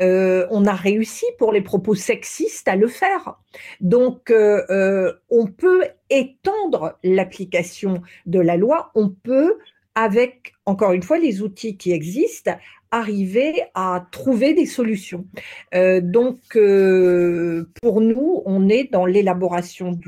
euh, 0.00 0.46
on 0.50 0.64
a 0.66 0.74
réussi 0.74 1.26
pour 1.38 1.52
les 1.52 1.60
propos 1.60 1.94
sexistes 1.94 2.68
à 2.68 2.76
le 2.76 2.88
faire. 2.88 3.40
Donc, 3.80 4.30
euh, 4.30 4.64
euh, 4.70 5.12
on 5.28 5.46
peut 5.46 5.84
étendre 6.10 6.98
l'application 7.02 8.02
de 8.26 8.38
la 8.40 8.56
loi, 8.56 8.90
on 8.94 9.10
peut, 9.10 9.58
avec, 9.94 10.54
encore 10.66 10.92
une 10.92 11.02
fois, 11.02 11.18
les 11.18 11.42
outils 11.42 11.76
qui 11.76 11.90
existent, 11.92 12.56
arriver 12.90 13.64
à 13.74 14.06
trouver 14.12 14.54
des 14.54 14.66
solutions. 14.66 15.26
donc, 15.72 16.40
pour 17.82 18.00
nous, 18.00 18.42
on 18.46 18.68
est 18.68 18.84
dans 18.84 19.04
l'élaboration 19.04 19.98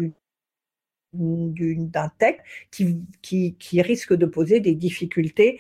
d'un 1.13 2.13
texte 2.19 2.43
qui, 2.71 3.57
qui, 3.59 3.83
risque 3.83 4.15
de 4.15 4.25
poser 4.25 4.61
des 4.61 4.75
difficultés 4.75 5.59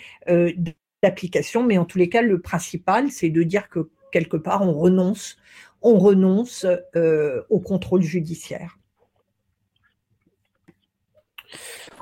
d'application, 1.02 1.62
mais 1.62 1.76
en 1.76 1.84
tous 1.84 1.98
les 1.98 2.08
cas, 2.08 2.22
le 2.22 2.40
principal, 2.40 3.10
c'est 3.10 3.28
de 3.28 3.42
dire 3.42 3.68
que 3.68 3.90
quelque 4.10 4.36
part, 4.36 4.62
on 4.62 4.72
renonce, 4.72 5.36
on 5.82 5.98
renonce 5.98 6.66
euh, 6.96 7.42
au 7.50 7.60
contrôle 7.60 8.02
judiciaire. 8.02 8.76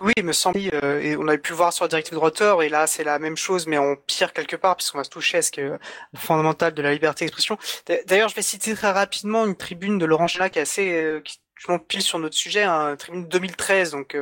Oui, 0.00 0.12
il 0.16 0.24
me 0.24 0.32
semble, 0.32 0.60
euh, 0.74 1.00
et 1.00 1.16
on 1.16 1.26
avait 1.26 1.38
pu 1.38 1.52
voir 1.52 1.72
sur 1.72 1.84
la 1.84 1.88
directive 1.88 2.14
de 2.14 2.20
d'auteur, 2.20 2.62
et 2.62 2.68
là 2.68 2.86
c'est 2.86 3.02
la 3.02 3.18
même 3.18 3.36
chose, 3.36 3.66
mais 3.66 3.78
en 3.78 3.96
pire 3.96 4.32
quelque 4.32 4.54
part, 4.54 4.76
puisqu'on 4.76 4.98
va 4.98 5.04
se 5.04 5.10
toucher 5.10 5.38
à 5.38 5.42
ce 5.42 5.50
qui 5.50 5.60
est 5.60 5.72
fondamental 6.14 6.72
de 6.72 6.82
la 6.82 6.92
liberté 6.92 7.24
d'expression. 7.24 7.58
D'ailleurs, 8.06 8.28
je 8.28 8.36
vais 8.36 8.42
citer 8.42 8.74
très 8.74 8.92
rapidement 8.92 9.44
une 9.44 9.56
tribune 9.56 9.98
de 9.98 10.06
Laurent 10.06 10.28
Chénac 10.28 10.52
qui 10.52 10.58
est 10.60 10.62
assez, 10.62 10.92
euh, 10.92 11.20
qui 11.20 11.38
pile 11.88 12.02
sur 12.02 12.20
notre 12.20 12.36
sujet, 12.36 12.64
une 12.64 12.96
tribune 12.96 13.26
2013, 13.26 13.90
donc 13.90 14.16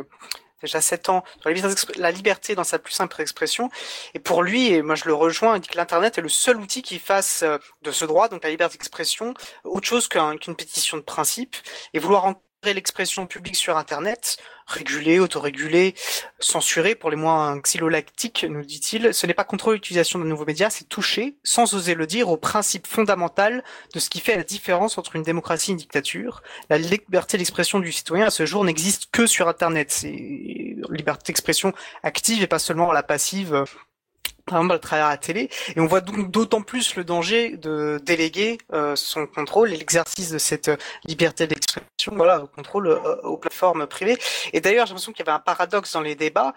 déjà 0.66 0.80
7 0.80 1.08
ans, 1.08 1.24
dans 1.44 1.50
la 1.96 2.10
liberté, 2.10 2.54
dans 2.54 2.64
sa 2.64 2.78
plus 2.78 2.92
simple 2.92 3.20
expression. 3.20 3.70
Et 4.14 4.18
pour 4.18 4.42
lui, 4.42 4.72
et 4.72 4.82
moi 4.82 4.94
je 4.94 5.04
le 5.04 5.14
rejoins, 5.14 5.56
il 5.56 5.60
dit 5.60 5.68
que 5.68 5.76
l'Internet 5.76 6.18
est 6.18 6.22
le 6.22 6.28
seul 6.28 6.56
outil 6.58 6.82
qui 6.82 6.98
fasse 6.98 7.42
euh, 7.42 7.58
de 7.82 7.90
ce 7.90 8.04
droit, 8.04 8.28
donc 8.28 8.44
la 8.44 8.50
liberté 8.50 8.76
d'expression, 8.76 9.34
autre 9.64 9.86
chose 9.86 10.08
qu'une 10.08 10.56
pétition 10.56 10.96
de 10.96 11.02
principe. 11.02 11.56
Et 11.94 11.98
vouloir 11.98 12.34
l'expression 12.74 13.26
publique 13.26 13.56
sur 13.56 13.76
Internet, 13.76 14.38
régulée, 14.66 15.20
autorégulée, 15.20 15.94
censurée 16.40 16.94
pour 16.94 17.10
les 17.10 17.16
moins 17.16 17.58
xylolactiques, 17.58 18.44
nous 18.48 18.64
dit-il, 18.64 19.14
ce 19.14 19.26
n'est 19.26 19.34
pas 19.34 19.44
contre 19.44 19.72
l'utilisation 19.72 20.18
de 20.18 20.24
nouveaux 20.24 20.44
médias, 20.44 20.70
c'est 20.70 20.88
toucher, 20.88 21.36
sans 21.44 21.74
oser 21.74 21.94
le 21.94 22.06
dire, 22.06 22.28
au 22.28 22.36
principe 22.36 22.86
fondamental 22.86 23.62
de 23.94 24.00
ce 24.00 24.10
qui 24.10 24.20
fait 24.20 24.36
la 24.36 24.42
différence 24.42 24.98
entre 24.98 25.16
une 25.16 25.22
démocratie 25.22 25.70
et 25.70 25.72
une 25.72 25.78
dictature. 25.78 26.42
La 26.68 26.78
liberté 26.78 27.38
d'expression 27.38 27.78
du 27.78 27.92
citoyen 27.92 28.26
à 28.26 28.30
ce 28.30 28.44
jour 28.44 28.64
n'existe 28.64 29.06
que 29.12 29.26
sur 29.26 29.48
Internet. 29.48 29.90
C'est 29.90 30.76
liberté 30.90 31.32
d'expression 31.32 31.72
active 32.02 32.42
et 32.42 32.46
pas 32.46 32.58
seulement 32.58 32.92
la 32.92 33.02
passive 33.02 33.64
à 34.52 35.08
la 35.10 35.16
télé, 35.16 35.50
et 35.74 35.80
on 35.80 35.86
voit 35.86 36.00
donc 36.00 36.30
d'autant 36.30 36.62
plus 36.62 36.94
le 36.96 37.04
danger 37.04 37.56
de 37.56 38.00
déléguer 38.04 38.58
euh, 38.72 38.94
son 38.94 39.26
contrôle 39.26 39.72
et 39.72 39.76
l'exercice 39.76 40.30
de 40.30 40.38
cette 40.38 40.68
euh, 40.68 40.76
liberté 41.04 41.46
d'expression, 41.46 42.12
voilà, 42.14 42.42
au 42.42 42.46
contrôle 42.46 42.88
euh, 42.88 43.16
aux 43.22 43.36
plateformes 43.36 43.86
privées. 43.86 44.16
Et 44.52 44.60
d'ailleurs, 44.60 44.86
j'ai 44.86 44.90
l'impression 44.90 45.12
qu'il 45.12 45.26
y 45.26 45.28
avait 45.28 45.36
un 45.36 45.40
paradoxe 45.40 45.92
dans 45.92 46.00
les 46.00 46.14
débats, 46.14 46.54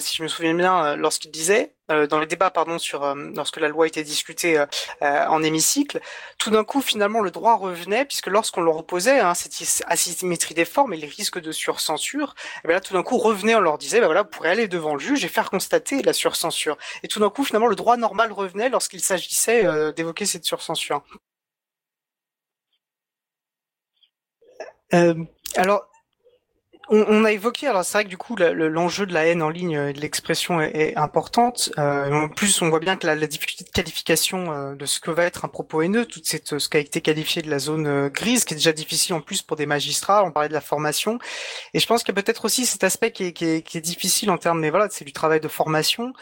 si 0.00 0.16
je 0.16 0.22
me 0.22 0.28
souviens 0.28 0.54
bien, 0.54 0.96
lorsqu'il 0.96 1.30
disait 1.30 1.74
dans 1.88 2.18
les 2.18 2.26
débats 2.26 2.50
pardon 2.50 2.78
sur 2.78 3.04
euh, 3.04 3.14
lorsque 3.34 3.58
la 3.58 3.68
loi 3.68 3.86
était 3.86 4.02
discutée 4.02 4.58
euh, 4.58 5.26
en 5.26 5.42
hémicycle, 5.42 6.00
tout 6.38 6.50
d'un 6.50 6.64
coup 6.64 6.80
finalement 6.80 7.20
le 7.20 7.30
droit 7.30 7.56
revenait 7.56 8.04
puisque 8.04 8.26
lorsqu'on 8.26 8.62
leur 8.62 8.76
opposait 8.76 9.20
hein, 9.20 9.34
cette 9.34 9.84
asymétrie 9.86 10.54
des 10.54 10.64
formes 10.64 10.92
et 10.94 10.96
les 10.96 11.06
risques 11.06 11.40
de 11.40 11.52
surcensure, 11.52 12.34
et 12.38 12.60
eh 12.64 12.68
bien 12.68 12.76
là 12.76 12.80
tout 12.80 12.94
d'un 12.94 13.02
coup 13.02 13.18
revenait 13.18 13.54
on 13.54 13.60
leur 13.60 13.78
disait 13.78 14.00
ben 14.00 14.06
voilà 14.06 14.22
vous 14.22 14.28
pourrez 14.28 14.50
aller 14.50 14.68
devant 14.68 14.94
le 14.94 15.00
juge 15.00 15.24
et 15.24 15.28
faire 15.28 15.50
constater 15.50 16.02
la 16.02 16.12
surcensure. 16.12 16.76
Et 17.02 17.08
tout 17.08 17.20
d'un 17.20 17.30
coup 17.30 17.44
finalement 17.44 17.68
le 17.68 17.76
droit 17.76 17.96
normal 17.96 18.32
revenait 18.32 18.68
lorsqu'il 18.68 19.00
s'agissait 19.00 19.92
d'évoquer 19.94 20.26
cette 20.26 20.44
surcensure. 20.44 21.02
Euh, 24.94 25.14
alors, 25.56 25.88
on, 26.90 27.24
a 27.24 27.32
évoqué, 27.32 27.66
alors 27.66 27.84
c'est 27.84 27.92
vrai 27.98 28.04
que 28.04 28.08
du 28.08 28.16
coup 28.16 28.36
l'enjeu 28.36 29.06
de 29.06 29.12
la 29.12 29.26
haine 29.26 29.42
en 29.42 29.50
ligne 29.50 29.72
et 29.72 29.92
de 29.92 30.00
l'expression 30.00 30.60
est, 30.60 30.96
importante. 30.96 31.70
Euh, 31.78 32.12
en 32.12 32.28
plus, 32.28 32.62
on 32.62 32.70
voit 32.70 32.80
bien 32.80 32.96
que 32.96 33.06
la, 33.06 33.26
difficulté 33.26 33.64
de 33.64 33.70
qualification 33.70 34.52
euh, 34.52 34.74
de 34.74 34.86
ce 34.86 35.00
que 35.00 35.10
va 35.10 35.24
être 35.24 35.44
un 35.44 35.48
propos 35.48 35.82
haineux, 35.82 36.06
toute 36.06 36.26
cette 36.26 36.58
ce 36.58 36.68
qui 36.68 36.76
a 36.76 36.80
été 36.80 37.00
qualifié 37.00 37.42
de 37.42 37.50
la 37.50 37.58
zone 37.58 37.86
euh, 37.86 38.08
grise, 38.08 38.44
qui 38.44 38.54
est 38.54 38.56
déjà 38.56 38.72
difficile 38.72 39.14
en 39.14 39.20
plus 39.20 39.42
pour 39.42 39.56
des 39.56 39.66
magistrats. 39.66 40.24
On 40.24 40.32
parlait 40.32 40.48
de 40.48 40.54
la 40.54 40.60
formation, 40.60 41.18
et 41.74 41.78
je 41.78 41.86
pense 41.86 42.02
qu'il 42.02 42.14
y 42.14 42.18
a 42.18 42.22
peut-être 42.22 42.44
aussi 42.44 42.64
cet 42.66 42.84
aspect 42.84 43.12
qui 43.12 43.24
est, 43.24 43.32
qui 43.32 43.44
est, 43.44 43.62
qui 43.62 43.78
est 43.78 43.82
difficile 43.82 44.30
en 44.30 44.38
termes, 44.38 44.60
mais 44.60 44.70
voilà, 44.70 44.88
c'est 44.90 45.04
du 45.04 45.12
travail 45.12 45.40
de 45.40 45.48
formation. 45.48 46.12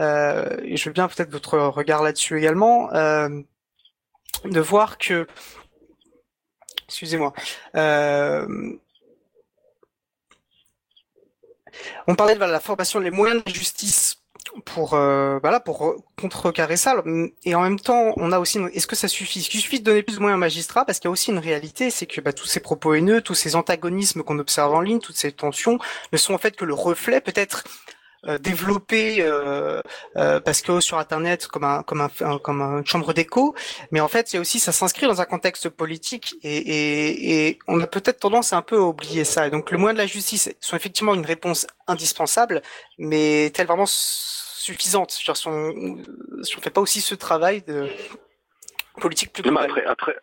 Euh, 0.00 0.56
et 0.64 0.76
je 0.76 0.88
veux 0.88 0.92
bien 0.92 1.08
peut-être 1.08 1.30
votre 1.30 1.58
regard 1.58 2.02
là-dessus 2.02 2.38
également, 2.38 2.88
de 4.44 4.60
voir 4.60 4.98
que 4.98 5.26
excusez-moi, 6.88 7.32
euh, 7.76 8.46
on 12.06 12.14
parlait 12.14 12.34
de 12.34 12.40
la 12.40 12.60
formation, 12.60 13.00
les 13.00 13.10
moyens 13.10 13.42
de 13.44 13.52
justice 13.52 14.20
pour 14.64 14.94
euh, 14.94 15.38
voilà 15.40 15.60
pour 15.60 15.96
contrecarrer 16.20 16.76
ça. 16.76 17.02
Et 17.44 17.54
en 17.54 17.62
même 17.62 17.80
temps 17.80 18.12
on 18.16 18.32
a 18.32 18.38
aussi 18.38 18.58
est-ce 18.72 18.86
que 18.86 18.96
ça 18.96 19.08
suffit? 19.08 19.40
Est-ce 19.40 19.50
qu'il 19.50 19.60
suffit 19.60 19.80
de 19.80 19.84
donner 19.84 20.02
plus 20.02 20.16
de 20.16 20.20
moyens 20.20 20.38
aux 20.38 20.40
magistrats? 20.40 20.84
Parce 20.84 20.98
qu'il 20.98 21.08
y 21.08 21.10
a 21.10 21.12
aussi 21.12 21.30
une 21.30 21.38
réalité 21.38 21.90
c'est 21.90 22.06
que 22.06 22.20
bah, 22.20 22.32
tous 22.32 22.46
ces 22.46 22.60
propos 22.60 22.94
haineux 22.94 23.20
tous 23.20 23.34
ces 23.34 23.56
antagonismes 23.56 24.22
qu'on 24.22 24.38
observe 24.38 24.72
en 24.74 24.80
ligne 24.80 25.00
toutes 25.00 25.16
ces 25.16 25.32
tensions 25.32 25.78
ne 26.12 26.18
sont 26.18 26.34
en 26.34 26.38
fait 26.38 26.56
que 26.56 26.64
le 26.64 26.74
reflet 26.74 27.20
peut-être 27.20 27.64
développé 28.38 29.20
euh, 29.20 29.80
euh, 30.16 30.40
parce 30.40 30.62
que 30.62 30.80
sur 30.80 30.98
internet 30.98 31.46
comme 31.46 31.64
un 31.64 31.82
comme 31.82 32.00
un, 32.00 32.38
comme 32.38 32.60
une 32.62 32.86
chambre 32.86 33.12
d'écho. 33.12 33.54
Mais 33.90 34.00
en 34.00 34.08
fait 34.08 34.28
c'est 34.28 34.38
aussi 34.38 34.58
ça 34.58 34.72
s'inscrit 34.72 35.06
dans 35.06 35.20
un 35.20 35.24
contexte 35.24 35.68
politique 35.68 36.36
et, 36.42 36.56
et, 36.56 37.48
et 37.48 37.58
on 37.66 37.80
a 37.80 37.86
peut-être 37.86 38.20
tendance 38.20 38.52
à 38.52 38.56
un 38.56 38.62
peu 38.62 38.78
oublier 38.78 39.24
ça. 39.24 39.46
Et 39.46 39.50
donc 39.50 39.70
le 39.70 39.78
moyen 39.78 39.94
de 39.94 39.98
la 39.98 40.06
justice 40.06 40.54
sont 40.60 40.76
effectivement 40.76 41.14
une 41.14 41.26
réponse 41.26 41.66
indispensable 41.86 42.62
mais 42.98 43.46
est-elle 43.46 43.66
vraiment 43.66 43.86
suffisante? 43.86 45.10
Si 45.10 45.28
on 45.30 45.34
si 46.42 46.58
on 46.58 46.60
fait 46.60 46.70
pas 46.70 46.80
aussi 46.80 47.00
ce 47.00 47.14
travail 47.14 47.62
de 47.62 47.88
politique 49.00 49.32
plus 49.32 49.42
globale. 49.42 49.64
après, 49.64 49.84
après... 49.84 50.16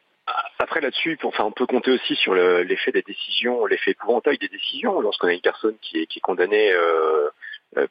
Après 0.60 0.80
là-dessus, 0.80 1.18
enfin, 1.24 1.44
on 1.44 1.52
peut 1.52 1.66
compter 1.66 1.92
aussi 1.92 2.16
sur 2.16 2.34
l'effet 2.36 2.92
des 2.92 3.02
décisions, 3.02 3.66
l'effet 3.66 3.92
épouvantail 3.92 4.38
des 4.38 4.48
décisions. 4.48 5.02
Lorsqu'on 5.02 5.28
a 5.28 5.34
une 5.34 5.42
personne 5.42 5.76
qui 5.82 5.98
est, 5.98 6.06
qui 6.06 6.20
est 6.20 6.22
condamnée 6.22 6.72
euh, 6.72 6.82
euh, 6.82 7.30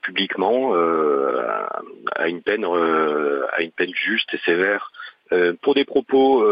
publiquement 0.03 0.75
euh, 0.75 1.43
à 2.15 2.29
une 2.29 2.43
peine 2.43 2.65
euh, 2.65 3.47
à 3.53 3.63
une 3.63 3.73
peine 3.73 3.93
juste 3.95 4.33
et 4.35 4.39
sévère 4.39 4.93
pour 5.63 5.77
des 5.77 5.85
propos 5.85 6.45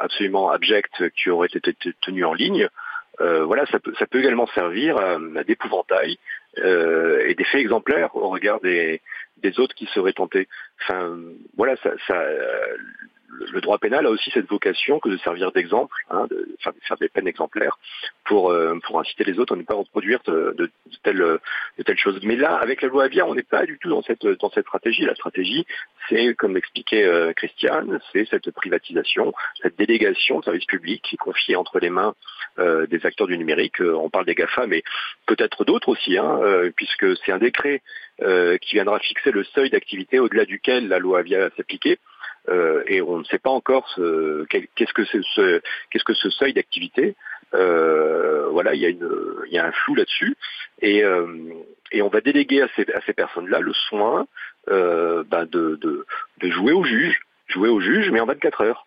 absolument 0.00 0.50
abjects 0.50 1.08
qui 1.16 1.30
auraient 1.30 1.48
été 1.48 1.74
tenus 2.02 2.26
en 2.26 2.34
ligne. 2.34 2.68
voilà, 3.18 3.64
ça 3.66 3.78
peut, 3.78 3.94
ça 3.98 4.06
peut 4.06 4.18
également 4.18 4.46
servir 4.48 4.98
à, 4.98 5.16
d'épouvantail 5.44 6.18
et 6.58 7.34
d'effets 7.34 7.60
exemplaires 7.60 8.14
au 8.16 8.28
regard 8.28 8.60
des, 8.60 9.00
des 9.38 9.58
autres 9.58 9.74
qui 9.74 9.86
seraient 9.94 10.12
tentés. 10.12 10.46
Enfin, 10.82 11.16
voilà, 11.56 11.76
ça, 11.76 11.92
ça, 12.06 12.22
le 13.52 13.60
droit 13.60 13.78
pénal 13.78 14.06
a 14.06 14.10
aussi 14.10 14.30
cette 14.30 14.48
vocation 14.48 14.98
que 15.00 15.08
de 15.08 15.16
servir 15.18 15.52
d'exemple, 15.52 15.94
hein, 16.10 16.26
de, 16.30 16.48
faire, 16.60 16.96
des 16.98 17.08
peines 17.08 17.28
exemplaires 17.28 17.78
pour 18.24 18.50
euh, 18.50 18.78
pour 18.84 18.98
inciter 18.98 19.24
les 19.24 19.38
autres 19.38 19.54
à 19.54 19.56
ne 19.56 19.62
pas 19.62 19.74
reproduire 19.74 20.20
de, 20.26 20.54
de, 20.56 20.70
telles 21.02 21.18
de 21.78 21.82
telles 21.82 21.98
choses. 21.98 22.18
Mais 22.22 22.36
là, 22.36 22.56
avec 22.56 22.82
la 22.82 22.88
loi 22.88 23.04
Avia, 23.04 23.26
on 23.26 23.34
n'est 23.34 23.42
pas 23.42 23.66
du 23.66 23.78
tout 23.78 23.90
dans 23.90 24.02
cette 24.02 24.26
dans 24.26 24.50
cette 24.50 24.66
stratégie. 24.66 25.04
La 25.04 25.14
stratégie, 25.14 25.66
c'est 26.08 26.34
comme 26.34 26.54
l'expliquait 26.54 27.04
euh, 27.04 27.32
Christiane, 27.34 28.00
c'est 28.12 28.26
cette 28.28 28.50
privatisation, 28.50 29.32
cette 29.62 29.78
délégation 29.78 30.40
de 30.40 30.44
services 30.44 30.66
publics 30.66 31.02
qui 31.02 31.16
est 31.16 31.18
confiée 31.18 31.56
entre 31.56 31.78
les 31.80 31.90
mains 31.90 32.14
euh, 32.58 32.86
des 32.86 33.04
acteurs 33.04 33.26
du 33.26 33.36
numérique. 33.36 33.80
on 33.80 34.10
parle 34.10 34.24
des 34.24 34.34
Gafa, 34.34 34.66
mais 34.66 34.82
peut-être 35.26 35.64
d'autres 35.64 35.90
aussi, 35.90 36.16
hein, 36.16 36.40
puisque 36.76 37.16
c'est 37.18 37.32
un 37.32 37.38
décret 37.38 37.82
qui 38.18 38.74
viendra 38.74 38.98
fixer 38.98 39.30
le 39.30 39.44
seuil 39.44 39.70
d'activité 39.70 40.18
au-delà 40.18 40.44
duquel 40.44 40.88
la 40.88 40.98
loi 40.98 41.20
Avia 41.20 41.50
s'appliquer. 41.56 41.98
Euh, 42.48 42.82
et 42.86 43.02
on 43.02 43.18
ne 43.18 43.24
sait 43.24 43.38
pas 43.38 43.50
encore 43.50 43.88
ce, 43.94 44.44
qu'est-ce 44.46 44.92
que 44.92 45.04
c'est 45.06 45.22
ce, 45.34 45.60
qu'est-ce 45.90 46.04
que 46.04 46.14
ce 46.14 46.30
seuil 46.30 46.52
d'activité. 46.52 47.14
Euh, 47.54 48.48
voilà, 48.50 48.74
il 48.74 48.80
y 48.80 48.86
a 48.86 48.88
une, 48.88 49.08
il 49.46 49.52
y 49.52 49.58
a 49.58 49.66
un 49.66 49.72
flou 49.72 49.94
là-dessus, 49.94 50.36
et, 50.82 51.02
euh, 51.02 51.26
et 51.92 52.02
on 52.02 52.08
va 52.08 52.20
déléguer 52.20 52.62
à 52.62 52.68
ces, 52.76 52.90
à 52.92 53.00
ces 53.02 53.14
personnes-là 53.14 53.60
le 53.60 53.72
soin 53.72 54.26
ben 54.66 55.46
de, 55.46 55.76
de, 55.76 56.04
de, 56.42 56.50
jouer 56.50 56.72
au 56.72 56.84
juge, 56.84 57.18
jouer 57.46 57.70
au 57.70 57.80
juge, 57.80 58.10
mais 58.10 58.20
en 58.20 58.26
24 58.26 58.60
heures. 58.60 58.86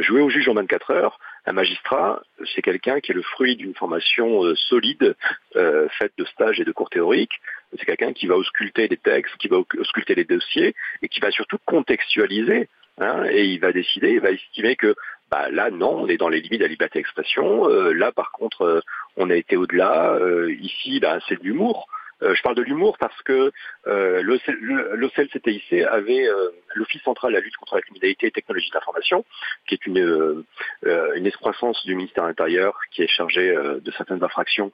jouer 0.00 0.20
au 0.20 0.28
juge 0.28 0.46
en 0.50 0.54
24 0.54 0.90
heures, 0.90 1.18
Un 1.46 1.52
magistrat, 1.52 2.22
c'est 2.54 2.62
quelqu'un 2.62 3.00
qui 3.00 3.12
est 3.12 3.14
le 3.14 3.22
fruit 3.22 3.56
d'une 3.56 3.74
formation 3.74 4.44
euh, 4.44 4.54
solide, 4.54 5.14
euh, 5.56 5.88
faite 5.98 6.12
de 6.16 6.24
stages 6.24 6.58
et 6.58 6.64
de 6.64 6.72
cours 6.72 6.88
théoriques. 6.88 7.38
C'est 7.78 7.84
quelqu'un 7.84 8.14
qui 8.14 8.26
va 8.26 8.36
ausculter 8.36 8.88
les 8.88 8.96
textes, 8.96 9.36
qui 9.36 9.48
va 9.48 9.58
ausculter 9.78 10.14
les 10.14 10.24
dossiers 10.24 10.74
et 11.02 11.08
qui 11.08 11.20
va 11.20 11.30
surtout 11.30 11.58
contextualiser. 11.66 12.68
Hein, 12.98 13.24
et 13.28 13.44
il 13.44 13.58
va 13.58 13.72
décider, 13.72 14.12
il 14.12 14.20
va 14.20 14.30
estimer 14.30 14.76
que 14.76 14.94
bah, 15.30 15.50
là, 15.50 15.70
non, 15.70 16.02
on 16.02 16.08
est 16.08 16.16
dans 16.16 16.28
les 16.28 16.40
limites 16.40 16.60
de 16.60 16.64
la 16.64 16.70
liberté 16.70 17.00
d'expression. 17.00 17.68
Euh, 17.68 17.92
là, 17.92 18.12
par 18.12 18.30
contre, 18.30 18.82
on 19.16 19.28
a 19.28 19.34
été 19.34 19.56
au-delà. 19.56 20.18
ici, 20.60 21.00
bah, 21.00 21.18
c'est 21.28 21.38
de 21.38 21.44
l'humour. 21.44 21.88
Euh, 22.22 22.34
je 22.34 22.42
parle 22.42 22.56
de 22.56 22.62
l'humour 22.62 22.96
parce 22.98 23.20
que 23.22 23.52
euh, 23.86 24.22
l'OCLCTIC 24.22 25.72
avait 25.90 26.26
euh, 26.26 26.50
l'Office 26.74 27.02
central 27.02 27.32
de 27.32 27.36
la 27.36 27.42
lutte 27.42 27.56
contre 27.56 27.76
la 27.76 27.82
criminalité 27.82 28.26
et 28.26 28.30
technologie 28.30 28.70
d'information, 28.70 29.24
qui 29.66 29.74
est 29.74 29.86
une, 29.86 30.44
une 30.84 31.26
excroissance 31.26 31.84
du 31.84 31.94
ministère 31.94 32.26
de 32.26 32.72
qui 32.92 33.02
est 33.02 33.08
chargé 33.08 33.54
de 33.54 33.90
certaines 33.92 34.22
infractions 34.22 34.72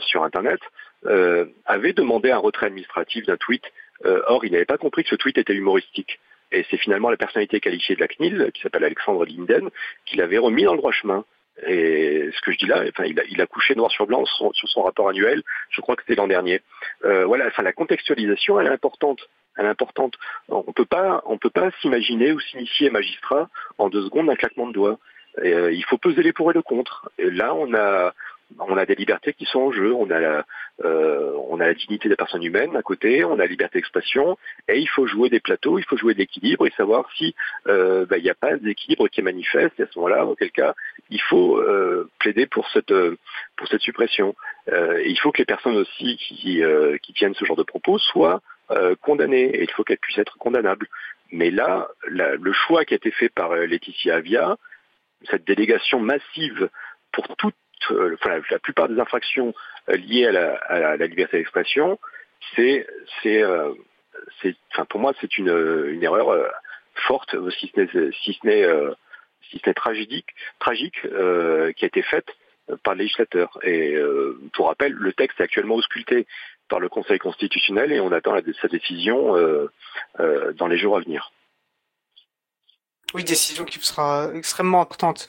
sur 0.00 0.24
Internet, 0.24 0.60
avait 1.66 1.92
demandé 1.92 2.30
un 2.30 2.38
retrait 2.38 2.66
administratif 2.66 3.26
d'un 3.26 3.36
tweet. 3.36 3.62
or, 4.04 4.44
il 4.44 4.52
n'avait 4.52 4.64
pas 4.64 4.78
compris 4.78 5.04
que 5.04 5.10
ce 5.10 5.16
tweet 5.16 5.38
était 5.38 5.54
humoristique. 5.54 6.18
Et 6.50 6.64
c'est 6.70 6.78
finalement 6.78 7.10
la 7.10 7.16
personnalité 7.16 7.60
qualifiée 7.60 7.94
de 7.94 8.00
la 8.00 8.08
CNIL, 8.08 8.50
qui 8.54 8.62
s'appelle 8.62 8.84
Alexandre 8.84 9.24
Linden, 9.26 9.68
qui 10.06 10.16
l'avait 10.16 10.38
remis 10.38 10.64
dans 10.64 10.72
le 10.72 10.78
droit 10.78 10.92
chemin. 10.92 11.24
Et 11.66 12.30
ce 12.32 12.40
que 12.40 12.52
je 12.52 12.58
dis 12.58 12.66
là, 12.66 12.84
enfin, 12.88 13.04
il, 13.04 13.18
a, 13.18 13.24
il 13.24 13.40
a 13.40 13.46
couché 13.46 13.74
noir 13.74 13.90
sur 13.90 14.06
blanc 14.06 14.24
sur, 14.24 14.52
son 14.54 14.82
rapport 14.82 15.08
annuel. 15.08 15.42
Je 15.70 15.80
crois 15.80 15.96
que 15.96 16.02
c'était 16.02 16.14
l'an 16.14 16.28
dernier. 16.28 16.62
Euh, 17.04 17.24
voilà, 17.24 17.46
enfin, 17.46 17.62
la 17.62 17.72
contextualisation, 17.72 18.60
elle 18.60 18.68
est 18.68 18.70
importante. 18.70 19.20
Elle 19.56 19.66
est 19.66 19.70
importante. 19.70 20.14
On 20.48 20.72
peut 20.72 20.84
pas, 20.84 21.22
on 21.26 21.36
peut 21.36 21.50
pas 21.50 21.70
s'imaginer 21.80 22.32
ou 22.32 22.40
s'initier 22.40 22.90
magistrat 22.90 23.48
en 23.78 23.88
deux 23.88 24.04
secondes 24.04 24.26
d'un 24.26 24.36
claquement 24.36 24.68
de 24.68 24.72
doigts. 24.72 24.98
Euh, 25.44 25.72
il 25.72 25.84
faut 25.84 25.98
peser 25.98 26.22
les 26.22 26.32
pour 26.32 26.50
et 26.50 26.54
le 26.54 26.62
contre. 26.62 27.10
Et 27.18 27.30
là, 27.30 27.54
on 27.54 27.74
a, 27.74 28.12
on 28.58 28.76
a 28.76 28.86
des 28.86 28.94
libertés 28.94 29.32
qui 29.32 29.44
sont 29.44 29.60
en 29.60 29.72
jeu. 29.72 29.92
On 29.92 30.10
a 30.10 30.18
la, 30.18 30.46
euh, 30.84 31.32
on 31.48 31.56
la 31.56 31.74
dignité 31.74 32.08
des 32.08 32.16
personnes 32.16 32.42
humaines 32.42 32.76
à 32.76 32.82
côté, 32.82 33.24
on 33.24 33.34
a 33.34 33.38
la 33.38 33.46
liberté 33.46 33.78
d'expression, 33.78 34.38
et 34.68 34.78
il 34.78 34.88
faut 34.88 35.06
jouer 35.06 35.28
des 35.28 35.40
plateaux, 35.40 35.78
il 35.78 35.84
faut 35.84 35.96
jouer 35.96 36.14
de 36.14 36.18
l'équilibre 36.18 36.66
et 36.66 36.72
savoir 36.76 37.08
si 37.16 37.34
euh, 37.66 38.06
bah, 38.06 38.16
il 38.16 38.24
n'y 38.24 38.30
a 38.30 38.34
pas 38.34 38.56
d'équilibre 38.56 39.08
qui 39.08 39.20
est 39.20 39.24
manifeste. 39.24 39.78
Et 39.78 39.82
à 39.82 39.86
ce 39.86 39.98
moment-là, 39.98 40.24
auquel 40.24 40.50
cas, 40.50 40.74
il 41.10 41.20
faut 41.20 41.58
euh, 41.58 42.10
plaider 42.18 42.46
pour 42.46 42.68
cette 42.70 42.94
cette 43.70 43.80
suppression. 43.80 44.34
et 44.68 45.10
il 45.10 45.18
faut 45.18 45.30
que 45.30 45.38
les 45.38 45.44
personnes 45.44 45.76
aussi 45.76 46.16
qui 46.16 46.62
qui 47.02 47.12
tiennent 47.12 47.34
ce 47.34 47.44
genre 47.44 47.56
de 47.56 47.62
propos 47.64 47.98
soient 47.98 48.40
condamnées, 49.02 49.44
et 49.56 49.62
il 49.62 49.70
faut 49.72 49.84
qu'elles 49.84 49.98
puissent 49.98 50.18
être 50.18 50.38
condamnables. 50.38 50.86
Mais 51.32 51.50
là, 51.50 51.88
le 52.06 52.52
choix 52.52 52.86
qui 52.86 52.94
a 52.94 52.96
été 52.96 53.10
fait 53.10 53.28
par 53.28 53.54
Laetitia 53.54 54.16
Avia, 54.16 54.56
cette 55.30 55.46
délégation 55.46 56.00
massive 56.00 56.70
pour 57.12 57.36
toutes 57.36 57.54
euh, 57.90 58.16
la 58.50 58.58
plupart 58.58 58.88
des 58.88 59.00
infractions 59.00 59.54
euh, 59.88 59.96
liées 59.96 60.26
à 60.26 60.96
la, 60.96 61.06
liberté 61.06 61.38
d'expression, 61.38 61.98
c'est, 62.54 62.86
euh, 63.26 63.74
pour 64.88 65.00
moi, 65.00 65.12
c'est 65.20 65.38
une, 65.38 65.48
erreur 66.02 66.50
forte, 66.94 67.36
si 67.58 67.70
ce 67.74 67.80
n'est, 67.80 68.12
si 68.22 68.38
ce 68.40 68.46
n'est, 68.46 68.66
si 69.50 69.58
ce 69.58 69.68
n'est 69.68 69.74
tragique, 69.74 70.28
tragique 70.58 71.00
qui 71.02 71.84
a 71.84 71.86
été 71.86 72.02
faite 72.02 72.28
par 72.82 72.94
le 72.94 73.02
législateur. 73.02 73.58
Et 73.62 73.96
pour 74.54 74.66
rappel, 74.66 74.92
le 74.92 75.12
texte 75.12 75.40
est 75.40 75.44
actuellement 75.44 75.76
ausculté 75.76 76.26
par 76.68 76.80
le 76.80 76.88
Conseil 76.88 77.18
constitutionnel 77.18 77.92
et 77.92 78.00
on 78.00 78.12
attend 78.12 78.36
sa 78.60 78.68
décision 78.68 79.34
dans 80.18 80.66
les 80.66 80.78
jours 80.78 80.96
à 80.96 81.00
venir. 81.00 81.32
Oui, 83.14 83.24
décision 83.24 83.64
qui 83.64 83.78
sera 83.80 84.30
extrêmement 84.34 84.82
importante. 84.82 85.28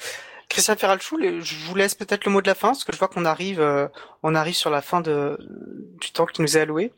Christian 0.50 0.76
Ferralchou, 0.76 1.20
je 1.22 1.56
vous 1.66 1.76
laisse 1.76 1.96
peut-être 1.96 2.26
le 2.26 2.32
mot 2.32 2.42
de 2.42 2.48
la 2.48 2.56
fin, 2.56 2.70
parce 2.70 2.84
que 2.84 2.92
je 2.92 2.98
vois 2.98 3.08
qu'on 3.08 3.26
arrive, 3.26 3.62
euh, 3.62 3.88
on 4.24 4.34
arrive 4.36 4.56
sur 4.56 4.72
la 4.72 4.82
fin 4.82 5.00
de, 5.00 5.38
du 6.02 6.12
temps 6.12 6.26
qui 6.26 6.42
nous 6.42 6.58
est 6.58 6.62
alloué. 6.62 6.92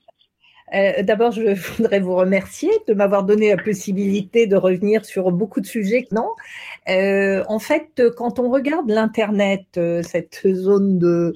Euh, 0.73 1.03
d'abord, 1.03 1.31
je 1.31 1.53
voudrais 1.77 1.99
vous 1.99 2.15
remercier 2.15 2.71
de 2.87 2.93
m'avoir 2.93 3.23
donné 3.23 3.49
la 3.49 3.61
possibilité 3.61 4.47
de 4.47 4.55
revenir 4.55 5.05
sur 5.05 5.31
beaucoup 5.31 5.61
de 5.61 5.65
sujets. 5.65 6.07
Non, 6.11 6.29
euh, 6.89 7.43
en 7.47 7.59
fait, 7.59 8.01
quand 8.17 8.39
on 8.39 8.49
regarde 8.49 8.89
l'internet, 8.89 9.65
euh, 9.77 10.01
cette 10.03 10.47
zone 10.47 10.97
de 10.97 11.35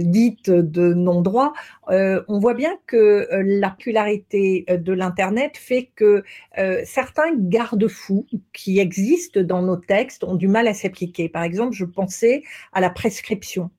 dite 0.00 0.50
de 0.50 0.94
non-droit, 0.94 1.52
on 1.90 2.38
voit 2.38 2.54
bien 2.54 2.76
que 2.86 3.26
la 3.30 3.70
popularité 3.70 4.66
de 4.68 4.92
l'internet 4.92 5.56
fait 5.56 5.90
que 5.94 6.22
certains 6.84 7.34
garde-fous 7.34 8.26
qui 8.52 8.78
existent 8.78 9.40
dans 9.42 9.62
nos 9.62 9.76
textes 9.76 10.24
ont 10.24 10.34
du 10.34 10.48
mal 10.48 10.68
à 10.68 10.74
s'appliquer. 10.74 11.28
Par 11.28 11.42
exemple, 11.42 11.74
je 11.74 11.84
pensais 11.84 12.42
à 12.72 12.80
la 12.80 12.90
prescription, 12.90 13.70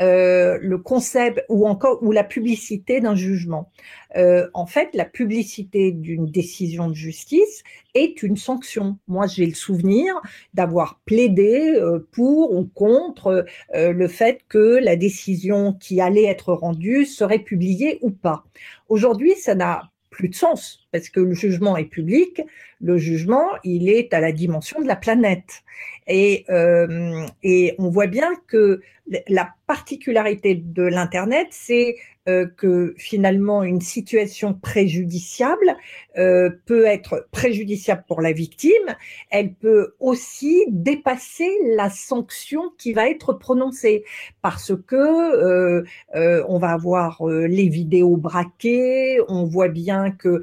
le 0.00 0.76
concept 0.76 1.44
ou 1.48 1.66
encore 1.66 2.02
ou 2.02 2.12
la 2.12 2.24
publicité 2.24 3.00
d'un 3.00 3.14
jugement. 3.14 3.70
Euh, 4.16 4.48
en 4.54 4.66
fait, 4.66 4.90
la 4.94 5.04
publicité 5.04 5.92
d'une 5.92 6.26
décision 6.26 6.88
de 6.88 6.94
justice 6.94 7.62
est 7.94 8.22
une 8.22 8.36
sanction. 8.36 8.98
Moi, 9.06 9.26
j'ai 9.26 9.46
le 9.46 9.54
souvenir 9.54 10.14
d'avoir 10.54 11.00
plaidé 11.04 11.74
euh, 11.74 12.06
pour 12.12 12.52
ou 12.52 12.64
contre 12.64 13.44
euh, 13.74 13.92
le 13.92 14.08
fait 14.08 14.40
que 14.48 14.78
la 14.82 14.96
décision 14.96 15.74
qui 15.74 16.00
allait 16.00 16.24
être 16.24 16.52
rendue 16.52 17.04
serait 17.04 17.40
publiée 17.40 17.98
ou 18.02 18.10
pas. 18.10 18.44
Aujourd'hui, 18.88 19.34
ça 19.34 19.54
n'a 19.54 19.90
plus 20.10 20.28
de 20.28 20.34
sens 20.34 20.87
parce 20.92 21.08
que 21.08 21.20
le 21.20 21.34
jugement 21.34 21.76
est 21.76 21.84
public. 21.84 22.42
Le 22.80 22.98
jugement, 22.98 23.46
il 23.64 23.88
est 23.88 24.14
à 24.14 24.20
la 24.20 24.32
dimension 24.32 24.80
de 24.80 24.86
la 24.86 24.96
planète. 24.96 25.62
Et, 26.06 26.46
et 27.42 27.74
on 27.78 27.90
voit 27.90 28.06
bien 28.06 28.30
que 28.46 28.80
la 29.28 29.52
particularité 29.66 30.54
de 30.54 30.82
l'Internet, 30.82 31.48
c'est 31.50 31.96
euh, 32.28 32.46
que 32.56 32.94
finalement 32.98 33.62
une 33.62 33.80
situation 33.80 34.52
préjudiciable 34.52 35.76
euh, 36.18 36.50
peut 36.66 36.84
être 36.84 37.26
préjudiciable 37.30 38.04
pour 38.06 38.20
la 38.20 38.32
victime, 38.32 38.96
elle 39.30 39.54
peut 39.54 39.94
aussi 39.98 40.64
dépasser 40.68 41.48
la 41.74 41.88
sanction 41.88 42.72
qui 42.76 42.92
va 42.92 43.08
être 43.08 43.32
prononcée 43.32 44.04
parce 44.42 44.72
que 44.86 44.96
euh, 44.96 45.84
on 46.48 46.58
va 46.58 46.70
avoir 46.70 47.24
les 47.26 47.68
vidéos 47.68 48.16
braquées, 48.16 49.20
on 49.28 49.44
voit 49.44 49.68
bien 49.68 50.10
que 50.10 50.42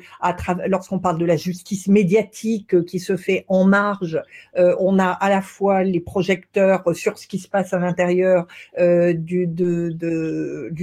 lorsqu'on 0.67 0.99
parle 0.99 1.17
de 1.17 1.25
la 1.25 1.37
justice 1.37 1.87
médiatique 1.87 2.85
qui 2.85 2.99
se 2.99 3.17
fait 3.17 3.45
en 3.47 3.65
marge, 3.65 4.21
on 4.55 4.99
a 4.99 5.09
à 5.09 5.29
la 5.29 5.41
fois 5.41 5.83
les 5.83 5.99
projecteurs 5.99 6.83
sur 6.93 7.17
ce 7.17 7.27
qui 7.27 7.39
se 7.39 7.47
passe 7.47 7.73
à 7.73 7.79
l'intérieur 7.79 8.47
du, 8.77 9.49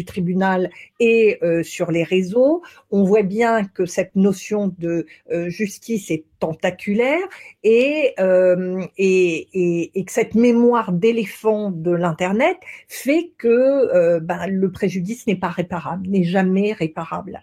tribunal 0.05 0.71
et 1.01 1.39
euh, 1.43 1.63
sur 1.63 1.91
les 1.91 2.05
réseaux. 2.05 2.63
On 2.91 3.05
voit 3.05 3.23
bien 3.23 3.65
que 3.65 3.87
cette 3.87 4.17
notion 4.17 4.75
de 4.79 5.07
euh, 5.31 5.49
justice 5.49 6.11
est 6.11 6.25
tentaculaire 6.43 7.23
et, 7.63 8.15
euh, 8.19 8.83
et, 8.99 9.91
et, 9.95 10.05
que 10.05 10.11
cette 10.11 10.35
mémoire 10.35 10.91
d'éléphant 10.91 11.71
de 11.71 11.93
l'Internet 11.93 12.57
fait 12.89 13.31
que 13.39 14.19
ben, 14.19 14.49
le 14.49 14.73
préjudice 14.73 15.29
n'est 15.29 15.37
pas 15.37 15.49
réparable, 15.49 16.09
n'est 16.09 16.25
jamais 16.25 16.73
réparable. 16.73 17.41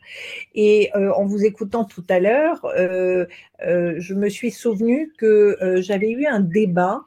Et 0.54 0.92
en 0.94 1.26
vous 1.26 1.46
écoutant 1.46 1.86
tout 1.86 2.04
à 2.10 2.20
l'heure, 2.20 2.60
je 2.76 4.14
me 4.14 4.28
suis 4.28 4.52
souvenu 4.52 5.14
que 5.18 5.58
j'avais 5.80 6.12
eu 6.12 6.26
un 6.26 6.42
débat 6.42 7.06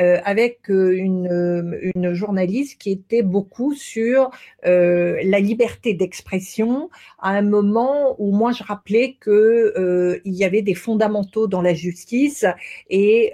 euh, 0.00 0.18
avec 0.24 0.70
euh, 0.70 0.92
une, 0.96 1.28
euh, 1.28 2.14
journaliste 2.14 2.80
qui 2.80 2.90
était 2.90 3.22
beaucoup 3.22 3.74
sur 3.74 4.30
euh, 4.66 5.20
la 5.22 5.38
liberté 5.38 5.94
d'expression 5.94 6.90
à 7.20 7.30
un 7.30 7.42
moment 7.42 8.16
où 8.18 8.32
moi 8.32 8.50
je 8.50 8.64
rappelais 8.64 9.16
que 9.20 10.20
il 10.24 10.34
y 10.34 10.44
avait 10.44 10.62
des 10.62 10.74
fondamentaux 10.74 11.33
dans 11.48 11.62
la 11.62 11.74
justice 11.74 12.44
et 12.88 13.32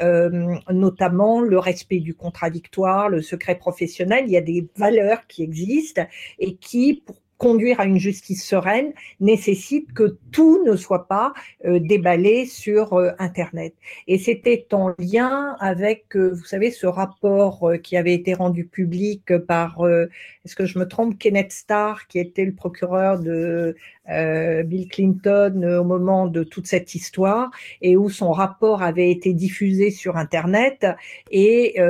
notamment 0.71 1.41
le 1.41 1.59
respect 1.59 2.01
du 2.01 2.15
contradictoire, 2.15 3.09
le 3.09 3.23
secret 3.23 3.57
professionnel. 3.57 4.25
Il 4.27 4.33
y 4.33 4.37
a 4.37 4.43
des 4.43 4.69
valeurs 4.77 5.27
qui 5.27 5.43
existent 5.43 6.07
et 6.39 6.57
qui, 6.57 7.03
pour 7.05 7.17
conduire 7.41 7.80
à 7.80 7.86
une 7.86 7.99
justice 7.99 8.47
sereine 8.47 8.93
nécessite 9.18 9.95
que 9.95 10.18
tout 10.30 10.62
ne 10.66 10.76
soit 10.76 11.09
pas 11.09 11.32
euh, 11.64 11.80
déballé 11.80 12.45
sur 12.45 12.93
euh, 12.93 13.12
Internet. 13.18 13.74
Et 14.07 14.18
c'était 14.18 14.66
en 14.72 14.95
lien 14.99 15.57
avec, 15.59 16.14
euh, 16.16 16.34
vous 16.34 16.45
savez, 16.45 16.70
ce 16.70 16.86
rapport 16.86 17.72
qui 17.82 17.97
avait 17.97 18.12
été 18.12 18.34
rendu 18.34 18.66
public 18.66 19.38
par, 19.49 19.78
est-ce 20.45 20.55
que 20.55 20.66
je 20.66 20.78
me 20.78 20.86
trompe, 20.86 21.18
Kenneth 21.18 21.53
Starr, 21.53 22.07
qui 22.09 22.18
était 22.18 22.45
le 22.45 22.53
procureur 22.53 23.18
de 23.18 23.74
Bill 24.64 24.88
Clinton 24.88 25.78
au 25.80 25.84
moment 25.84 26.26
de 26.26 26.43
toute 26.43 26.66
cette 26.66 26.95
histoire, 26.95 27.51
et 27.80 27.97
où 27.97 28.11
son 28.11 28.32
rapport 28.32 28.82
avait 28.82 29.11
été 29.11 29.32
diffusé 29.32 29.91
sur 29.91 30.16
Internet, 30.16 30.86
et 31.30 31.80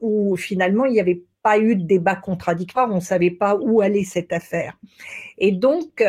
où 0.00 0.36
finalement 0.36 0.84
il 0.84 0.94
y 0.94 1.00
avait 1.00 1.22
pas 1.42 1.58
eu 1.58 1.76
de 1.76 1.84
débat 1.84 2.16
contradictoire, 2.16 2.90
on 2.90 2.96
ne 2.96 3.00
savait 3.00 3.30
pas 3.30 3.56
où 3.56 3.80
allait 3.80 4.04
cette 4.04 4.32
affaire. 4.32 4.78
Et 5.38 5.52
donc, 5.52 6.04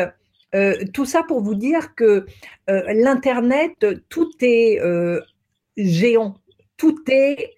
euh, 0.54 0.84
tout 0.92 1.04
ça 1.04 1.22
pour 1.22 1.40
vous 1.40 1.54
dire 1.54 1.94
que 1.94 2.26
euh, 2.70 2.92
l'Internet, 2.92 3.86
tout 4.08 4.30
est 4.40 4.80
euh, 4.80 5.20
géant 5.76 6.36
tout 6.76 7.04
est 7.08 7.54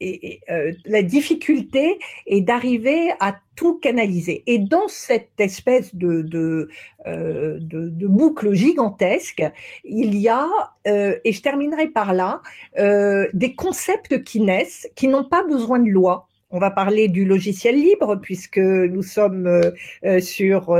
et, 0.00 0.40
euh, 0.50 0.72
la 0.84 1.02
difficulté 1.02 1.98
est 2.26 2.40
d'arriver 2.40 3.12
à 3.20 3.36
tout 3.56 3.78
canaliser. 3.78 4.42
Et 4.46 4.58
dans 4.58 4.88
cette 4.88 5.38
espèce 5.38 5.94
de, 5.94 6.22
de, 6.22 6.68
euh, 7.06 7.58
de, 7.60 7.88
de 7.88 8.06
boucle 8.06 8.52
gigantesque, 8.54 9.44
il 9.84 10.16
y 10.16 10.28
a, 10.28 10.48
euh, 10.86 11.16
et 11.24 11.32
je 11.32 11.42
terminerai 11.42 11.88
par 11.88 12.14
là, 12.14 12.42
euh, 12.78 13.28
des 13.32 13.54
concepts 13.54 14.22
qui 14.22 14.40
naissent, 14.40 14.88
qui 14.94 15.08
n'ont 15.08 15.24
pas 15.24 15.42
besoin 15.42 15.78
de 15.80 15.88
loi. 15.90 16.28
On 16.50 16.58
va 16.58 16.70
parler 16.70 17.08
du 17.08 17.26
logiciel 17.26 17.74
libre 17.74 18.16
puisque 18.16 18.56
nous 18.56 19.02
sommes 19.02 19.46
euh, 19.46 19.70
euh, 20.04 20.20
sur, 20.20 20.78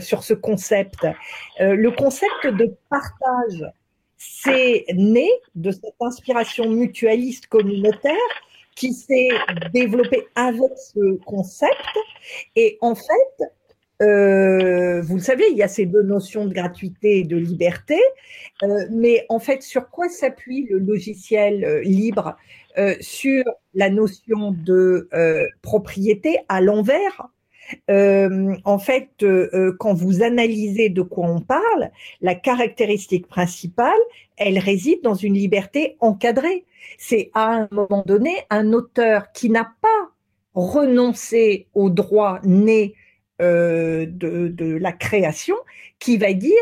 sur 0.00 0.24
ce 0.24 0.34
concept. 0.34 1.06
le 1.58 1.88
concept 1.90 2.46
de 2.48 2.74
partage 2.90 3.64
c'est 4.22 4.84
né 4.92 5.30
de 5.54 5.70
cette 5.70 5.94
inspiration 5.98 6.68
mutualiste 6.68 7.46
communautaire 7.46 8.14
qui 8.76 8.92
s'est 8.92 9.30
développée 9.72 10.26
avec 10.34 10.70
ce 10.76 11.16
concept. 11.24 11.72
Et 12.54 12.76
en 12.82 12.94
fait, 12.94 13.44
euh, 14.02 15.00
vous 15.00 15.16
le 15.16 15.22
savez, 15.22 15.44
il 15.50 15.56
y 15.56 15.62
a 15.62 15.68
ces 15.68 15.86
deux 15.86 16.02
notions 16.02 16.44
de 16.44 16.52
gratuité 16.52 17.20
et 17.20 17.24
de 17.24 17.36
liberté, 17.36 17.98
euh, 18.62 18.86
mais 18.90 19.24
en 19.30 19.38
fait, 19.38 19.62
sur 19.62 19.88
quoi 19.88 20.10
s'appuie 20.10 20.66
le 20.68 20.78
logiciel 20.78 21.64
euh, 21.64 21.80
libre 21.82 22.36
Sur 23.00 23.44
la 23.72 23.88
notion 23.88 24.52
de 24.52 25.08
propriété 25.62 26.38
à 26.48 26.60
l'envers? 26.60 27.30
Euh, 27.90 28.56
en 28.64 28.78
fait, 28.78 29.10
euh, 29.22 29.48
euh, 29.54 29.76
quand 29.78 29.94
vous 29.94 30.22
analysez 30.22 30.88
de 30.88 31.02
quoi 31.02 31.26
on 31.26 31.40
parle, 31.40 31.90
la 32.20 32.34
caractéristique 32.34 33.26
principale, 33.26 33.92
elle 34.36 34.58
réside 34.58 35.02
dans 35.02 35.14
une 35.14 35.34
liberté 35.34 35.96
encadrée. 36.00 36.64
C'est 36.98 37.30
à 37.34 37.52
un 37.52 37.68
moment 37.70 38.02
donné 38.06 38.34
un 38.50 38.72
auteur 38.72 39.32
qui 39.32 39.50
n'a 39.50 39.72
pas 39.80 39.88
renoncé 40.54 41.68
au 41.74 41.90
droit 41.90 42.40
né 42.42 42.94
de, 43.38 44.06
de 44.06 44.76
la 44.76 44.92
création 44.92 45.56
qui 45.98 46.18
va 46.18 46.34
dire 46.34 46.52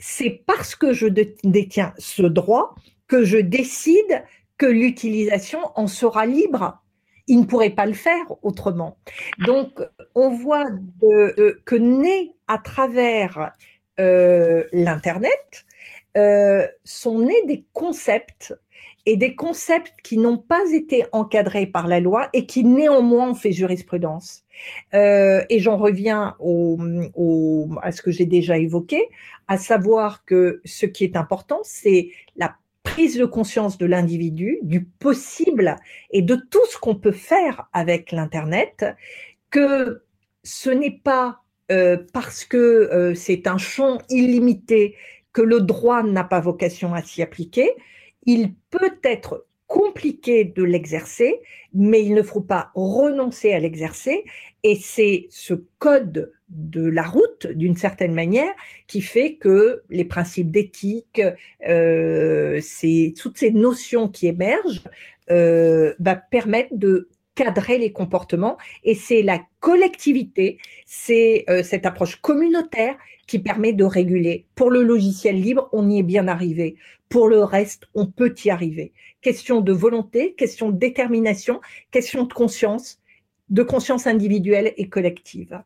c'est 0.00 0.42
parce 0.46 0.74
que 0.74 0.92
je 0.92 1.06
détiens 1.06 1.94
ce 1.98 2.22
droit 2.22 2.74
que 3.06 3.22
je 3.22 3.38
décide 3.38 4.24
que 4.56 4.66
l'utilisation 4.66 5.60
en 5.76 5.86
sera 5.86 6.26
libre 6.26 6.82
il 7.28 7.40
ne 7.40 7.44
pourrait 7.44 7.70
pas 7.70 7.86
le 7.86 7.92
faire 7.92 8.24
autrement. 8.42 8.96
Donc, 9.46 9.80
on 10.14 10.30
voit 10.30 10.66
que 11.00 11.76
né 11.76 12.34
à 12.48 12.58
travers 12.58 13.52
euh, 14.00 14.64
l'Internet, 14.72 15.66
euh, 16.16 16.66
sont 16.84 17.18
nés 17.20 17.42
des 17.46 17.64
concepts 17.72 18.54
et 19.06 19.16
des 19.16 19.34
concepts 19.34 19.94
qui 20.04 20.18
n'ont 20.18 20.38
pas 20.38 20.72
été 20.72 21.04
encadrés 21.12 21.66
par 21.66 21.88
la 21.88 21.98
loi 21.98 22.28
et 22.32 22.46
qui 22.46 22.62
néanmoins 22.62 23.30
ont 23.30 23.34
fait 23.34 23.52
jurisprudence. 23.52 24.44
Euh, 24.94 25.44
et 25.50 25.58
j'en 25.58 25.76
reviens 25.76 26.36
à 27.82 27.92
ce 27.92 28.02
que 28.02 28.12
j'ai 28.12 28.26
déjà 28.26 28.56
évoqué, 28.58 29.08
à 29.48 29.58
savoir 29.58 30.24
que 30.24 30.60
ce 30.64 30.86
qui 30.86 31.04
est 31.04 31.16
important, 31.16 31.60
c'est 31.64 32.10
la 32.36 32.54
prise 32.92 33.16
de 33.16 33.24
conscience 33.24 33.78
de 33.78 33.86
l'individu, 33.86 34.58
du 34.62 34.84
possible 34.84 35.76
et 36.10 36.22
de 36.22 36.36
tout 36.36 36.64
ce 36.70 36.78
qu'on 36.78 36.94
peut 36.94 37.12
faire 37.12 37.68
avec 37.72 38.12
l'Internet, 38.12 38.84
que 39.50 40.02
ce 40.42 40.70
n'est 40.70 41.00
pas 41.02 41.42
euh, 41.70 41.98
parce 42.12 42.44
que 42.44 42.56
euh, 42.56 43.14
c'est 43.14 43.46
un 43.46 43.58
champ 43.58 43.98
illimité 44.08 44.96
que 45.32 45.42
le 45.42 45.60
droit 45.60 46.02
n'a 46.02 46.24
pas 46.24 46.40
vocation 46.40 46.94
à 46.94 47.02
s'y 47.02 47.22
appliquer. 47.22 47.70
Il 48.24 48.54
peut 48.70 48.98
être 49.04 49.46
compliqué 49.66 50.44
de 50.44 50.62
l'exercer, 50.62 51.40
mais 51.74 52.02
il 52.02 52.14
ne 52.14 52.22
faut 52.22 52.40
pas 52.40 52.70
renoncer 52.74 53.52
à 53.52 53.60
l'exercer. 53.60 54.24
Et 54.62 54.76
c'est 54.76 55.26
ce 55.30 55.54
code 55.78 56.32
de 56.50 56.86
la 56.86 57.02
route, 57.02 57.46
d'une 57.46 57.76
certaine 57.76 58.14
manière, 58.14 58.52
qui 58.86 59.00
fait 59.00 59.34
que 59.34 59.82
les 59.90 60.04
principes 60.04 60.50
d'éthique, 60.50 61.20
euh, 61.68 62.60
toutes 63.16 63.38
ces 63.38 63.50
notions 63.50 64.08
qui 64.08 64.26
émergent, 64.26 64.84
euh, 65.30 65.94
bah, 65.98 66.16
permettent 66.16 66.76
de 66.76 67.08
cadrer 67.34 67.78
les 67.78 67.92
comportements. 67.92 68.56
Et 68.82 68.94
c'est 68.94 69.22
la 69.22 69.40
collectivité, 69.60 70.58
c'est 70.86 71.44
euh, 71.48 71.62
cette 71.62 71.86
approche 71.86 72.16
communautaire 72.16 72.96
qui 73.26 73.38
permet 73.38 73.72
de 73.72 73.84
réguler. 73.84 74.46
Pour 74.54 74.70
le 74.70 74.82
logiciel 74.82 75.40
libre, 75.40 75.68
on 75.72 75.88
y 75.88 75.98
est 75.98 76.02
bien 76.02 76.28
arrivé. 76.28 76.76
Pour 77.08 77.28
le 77.28 77.44
reste, 77.44 77.84
on 77.94 78.06
peut 78.06 78.34
y 78.44 78.50
arriver. 78.50 78.92
Question 79.20 79.60
de 79.60 79.72
volonté, 79.72 80.34
question 80.34 80.70
de 80.70 80.78
détermination, 80.78 81.60
question 81.90 82.24
de 82.24 82.32
conscience, 82.32 83.00
de 83.50 83.62
conscience 83.62 84.06
individuelle 84.06 84.72
et 84.76 84.88
collective. 84.88 85.62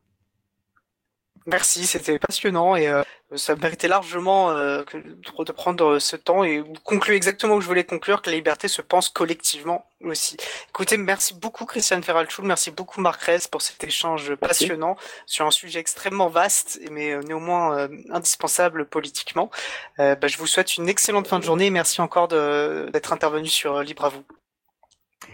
Merci, 1.47 1.87
c'était 1.87 2.19
passionnant 2.19 2.77
et 2.77 2.87
euh, 2.87 3.03
ça 3.35 3.57
méritait 3.57 3.89
largement 3.89 4.51
euh, 4.51 4.83
de 4.93 5.53
prendre 5.53 5.99
ce 5.99 6.15
temps 6.15 6.45
et 6.45 6.63
conclure 6.85 7.17
exactement 7.17 7.55
où 7.57 7.61
je 7.61 7.67
voulais 7.67 7.85
conclure 7.85 8.23
que 8.23 8.31
la 8.31 8.37
liberté 8.37 8.69
se 8.69 8.81
pense 8.81 9.09
collectivement 9.09 9.87
aussi. 10.03 10.37
Écoutez, 10.69 10.97
merci 10.97 11.35
beaucoup 11.35 11.67
Christiane 11.67 12.03
Ferralchul, 12.03 12.45
merci 12.45 12.71
beaucoup 12.71 13.01
Marc 13.01 13.23
Rez 13.23 13.39
pour 13.51 13.61
cet 13.61 13.83
échange 13.83 14.35
passionnant 14.37 14.97
sur 15.27 15.47
un 15.47 15.51
sujet 15.51 15.81
extrêmement 15.81 16.29
vaste 16.29 16.81
mais 16.91 17.13
euh, 17.13 17.23
néanmoins 17.23 17.89
indispensable 18.11 18.87
politiquement. 18.87 19.51
Bah, 19.99 20.17
je 20.27 20.37
vous 20.39 20.47
souhaite 20.47 20.77
une 20.77 20.89
excellente 20.89 21.27
fin 21.27 21.39
de 21.39 21.45
journée 21.45 21.67
et 21.67 21.71
merci 21.71 22.01
encore 22.01 22.29
d'être 22.29 23.13
intervenu 23.13 23.49
sur 23.49 23.83
Libre 23.83 24.05
à 24.05 24.09
vous. 24.11 24.25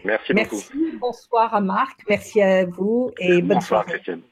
Merci 0.05 0.33
beaucoup. 0.33 0.57
Merci, 0.57 0.97
bonsoir 0.99 1.55
à 1.55 1.61
Marc, 1.61 2.01
merci 2.09 2.41
à 2.41 2.65
vous 2.65 3.13
et 3.19 3.43
bonne 3.43 3.61
soirée. 3.61 3.93
Christiane. 3.93 4.23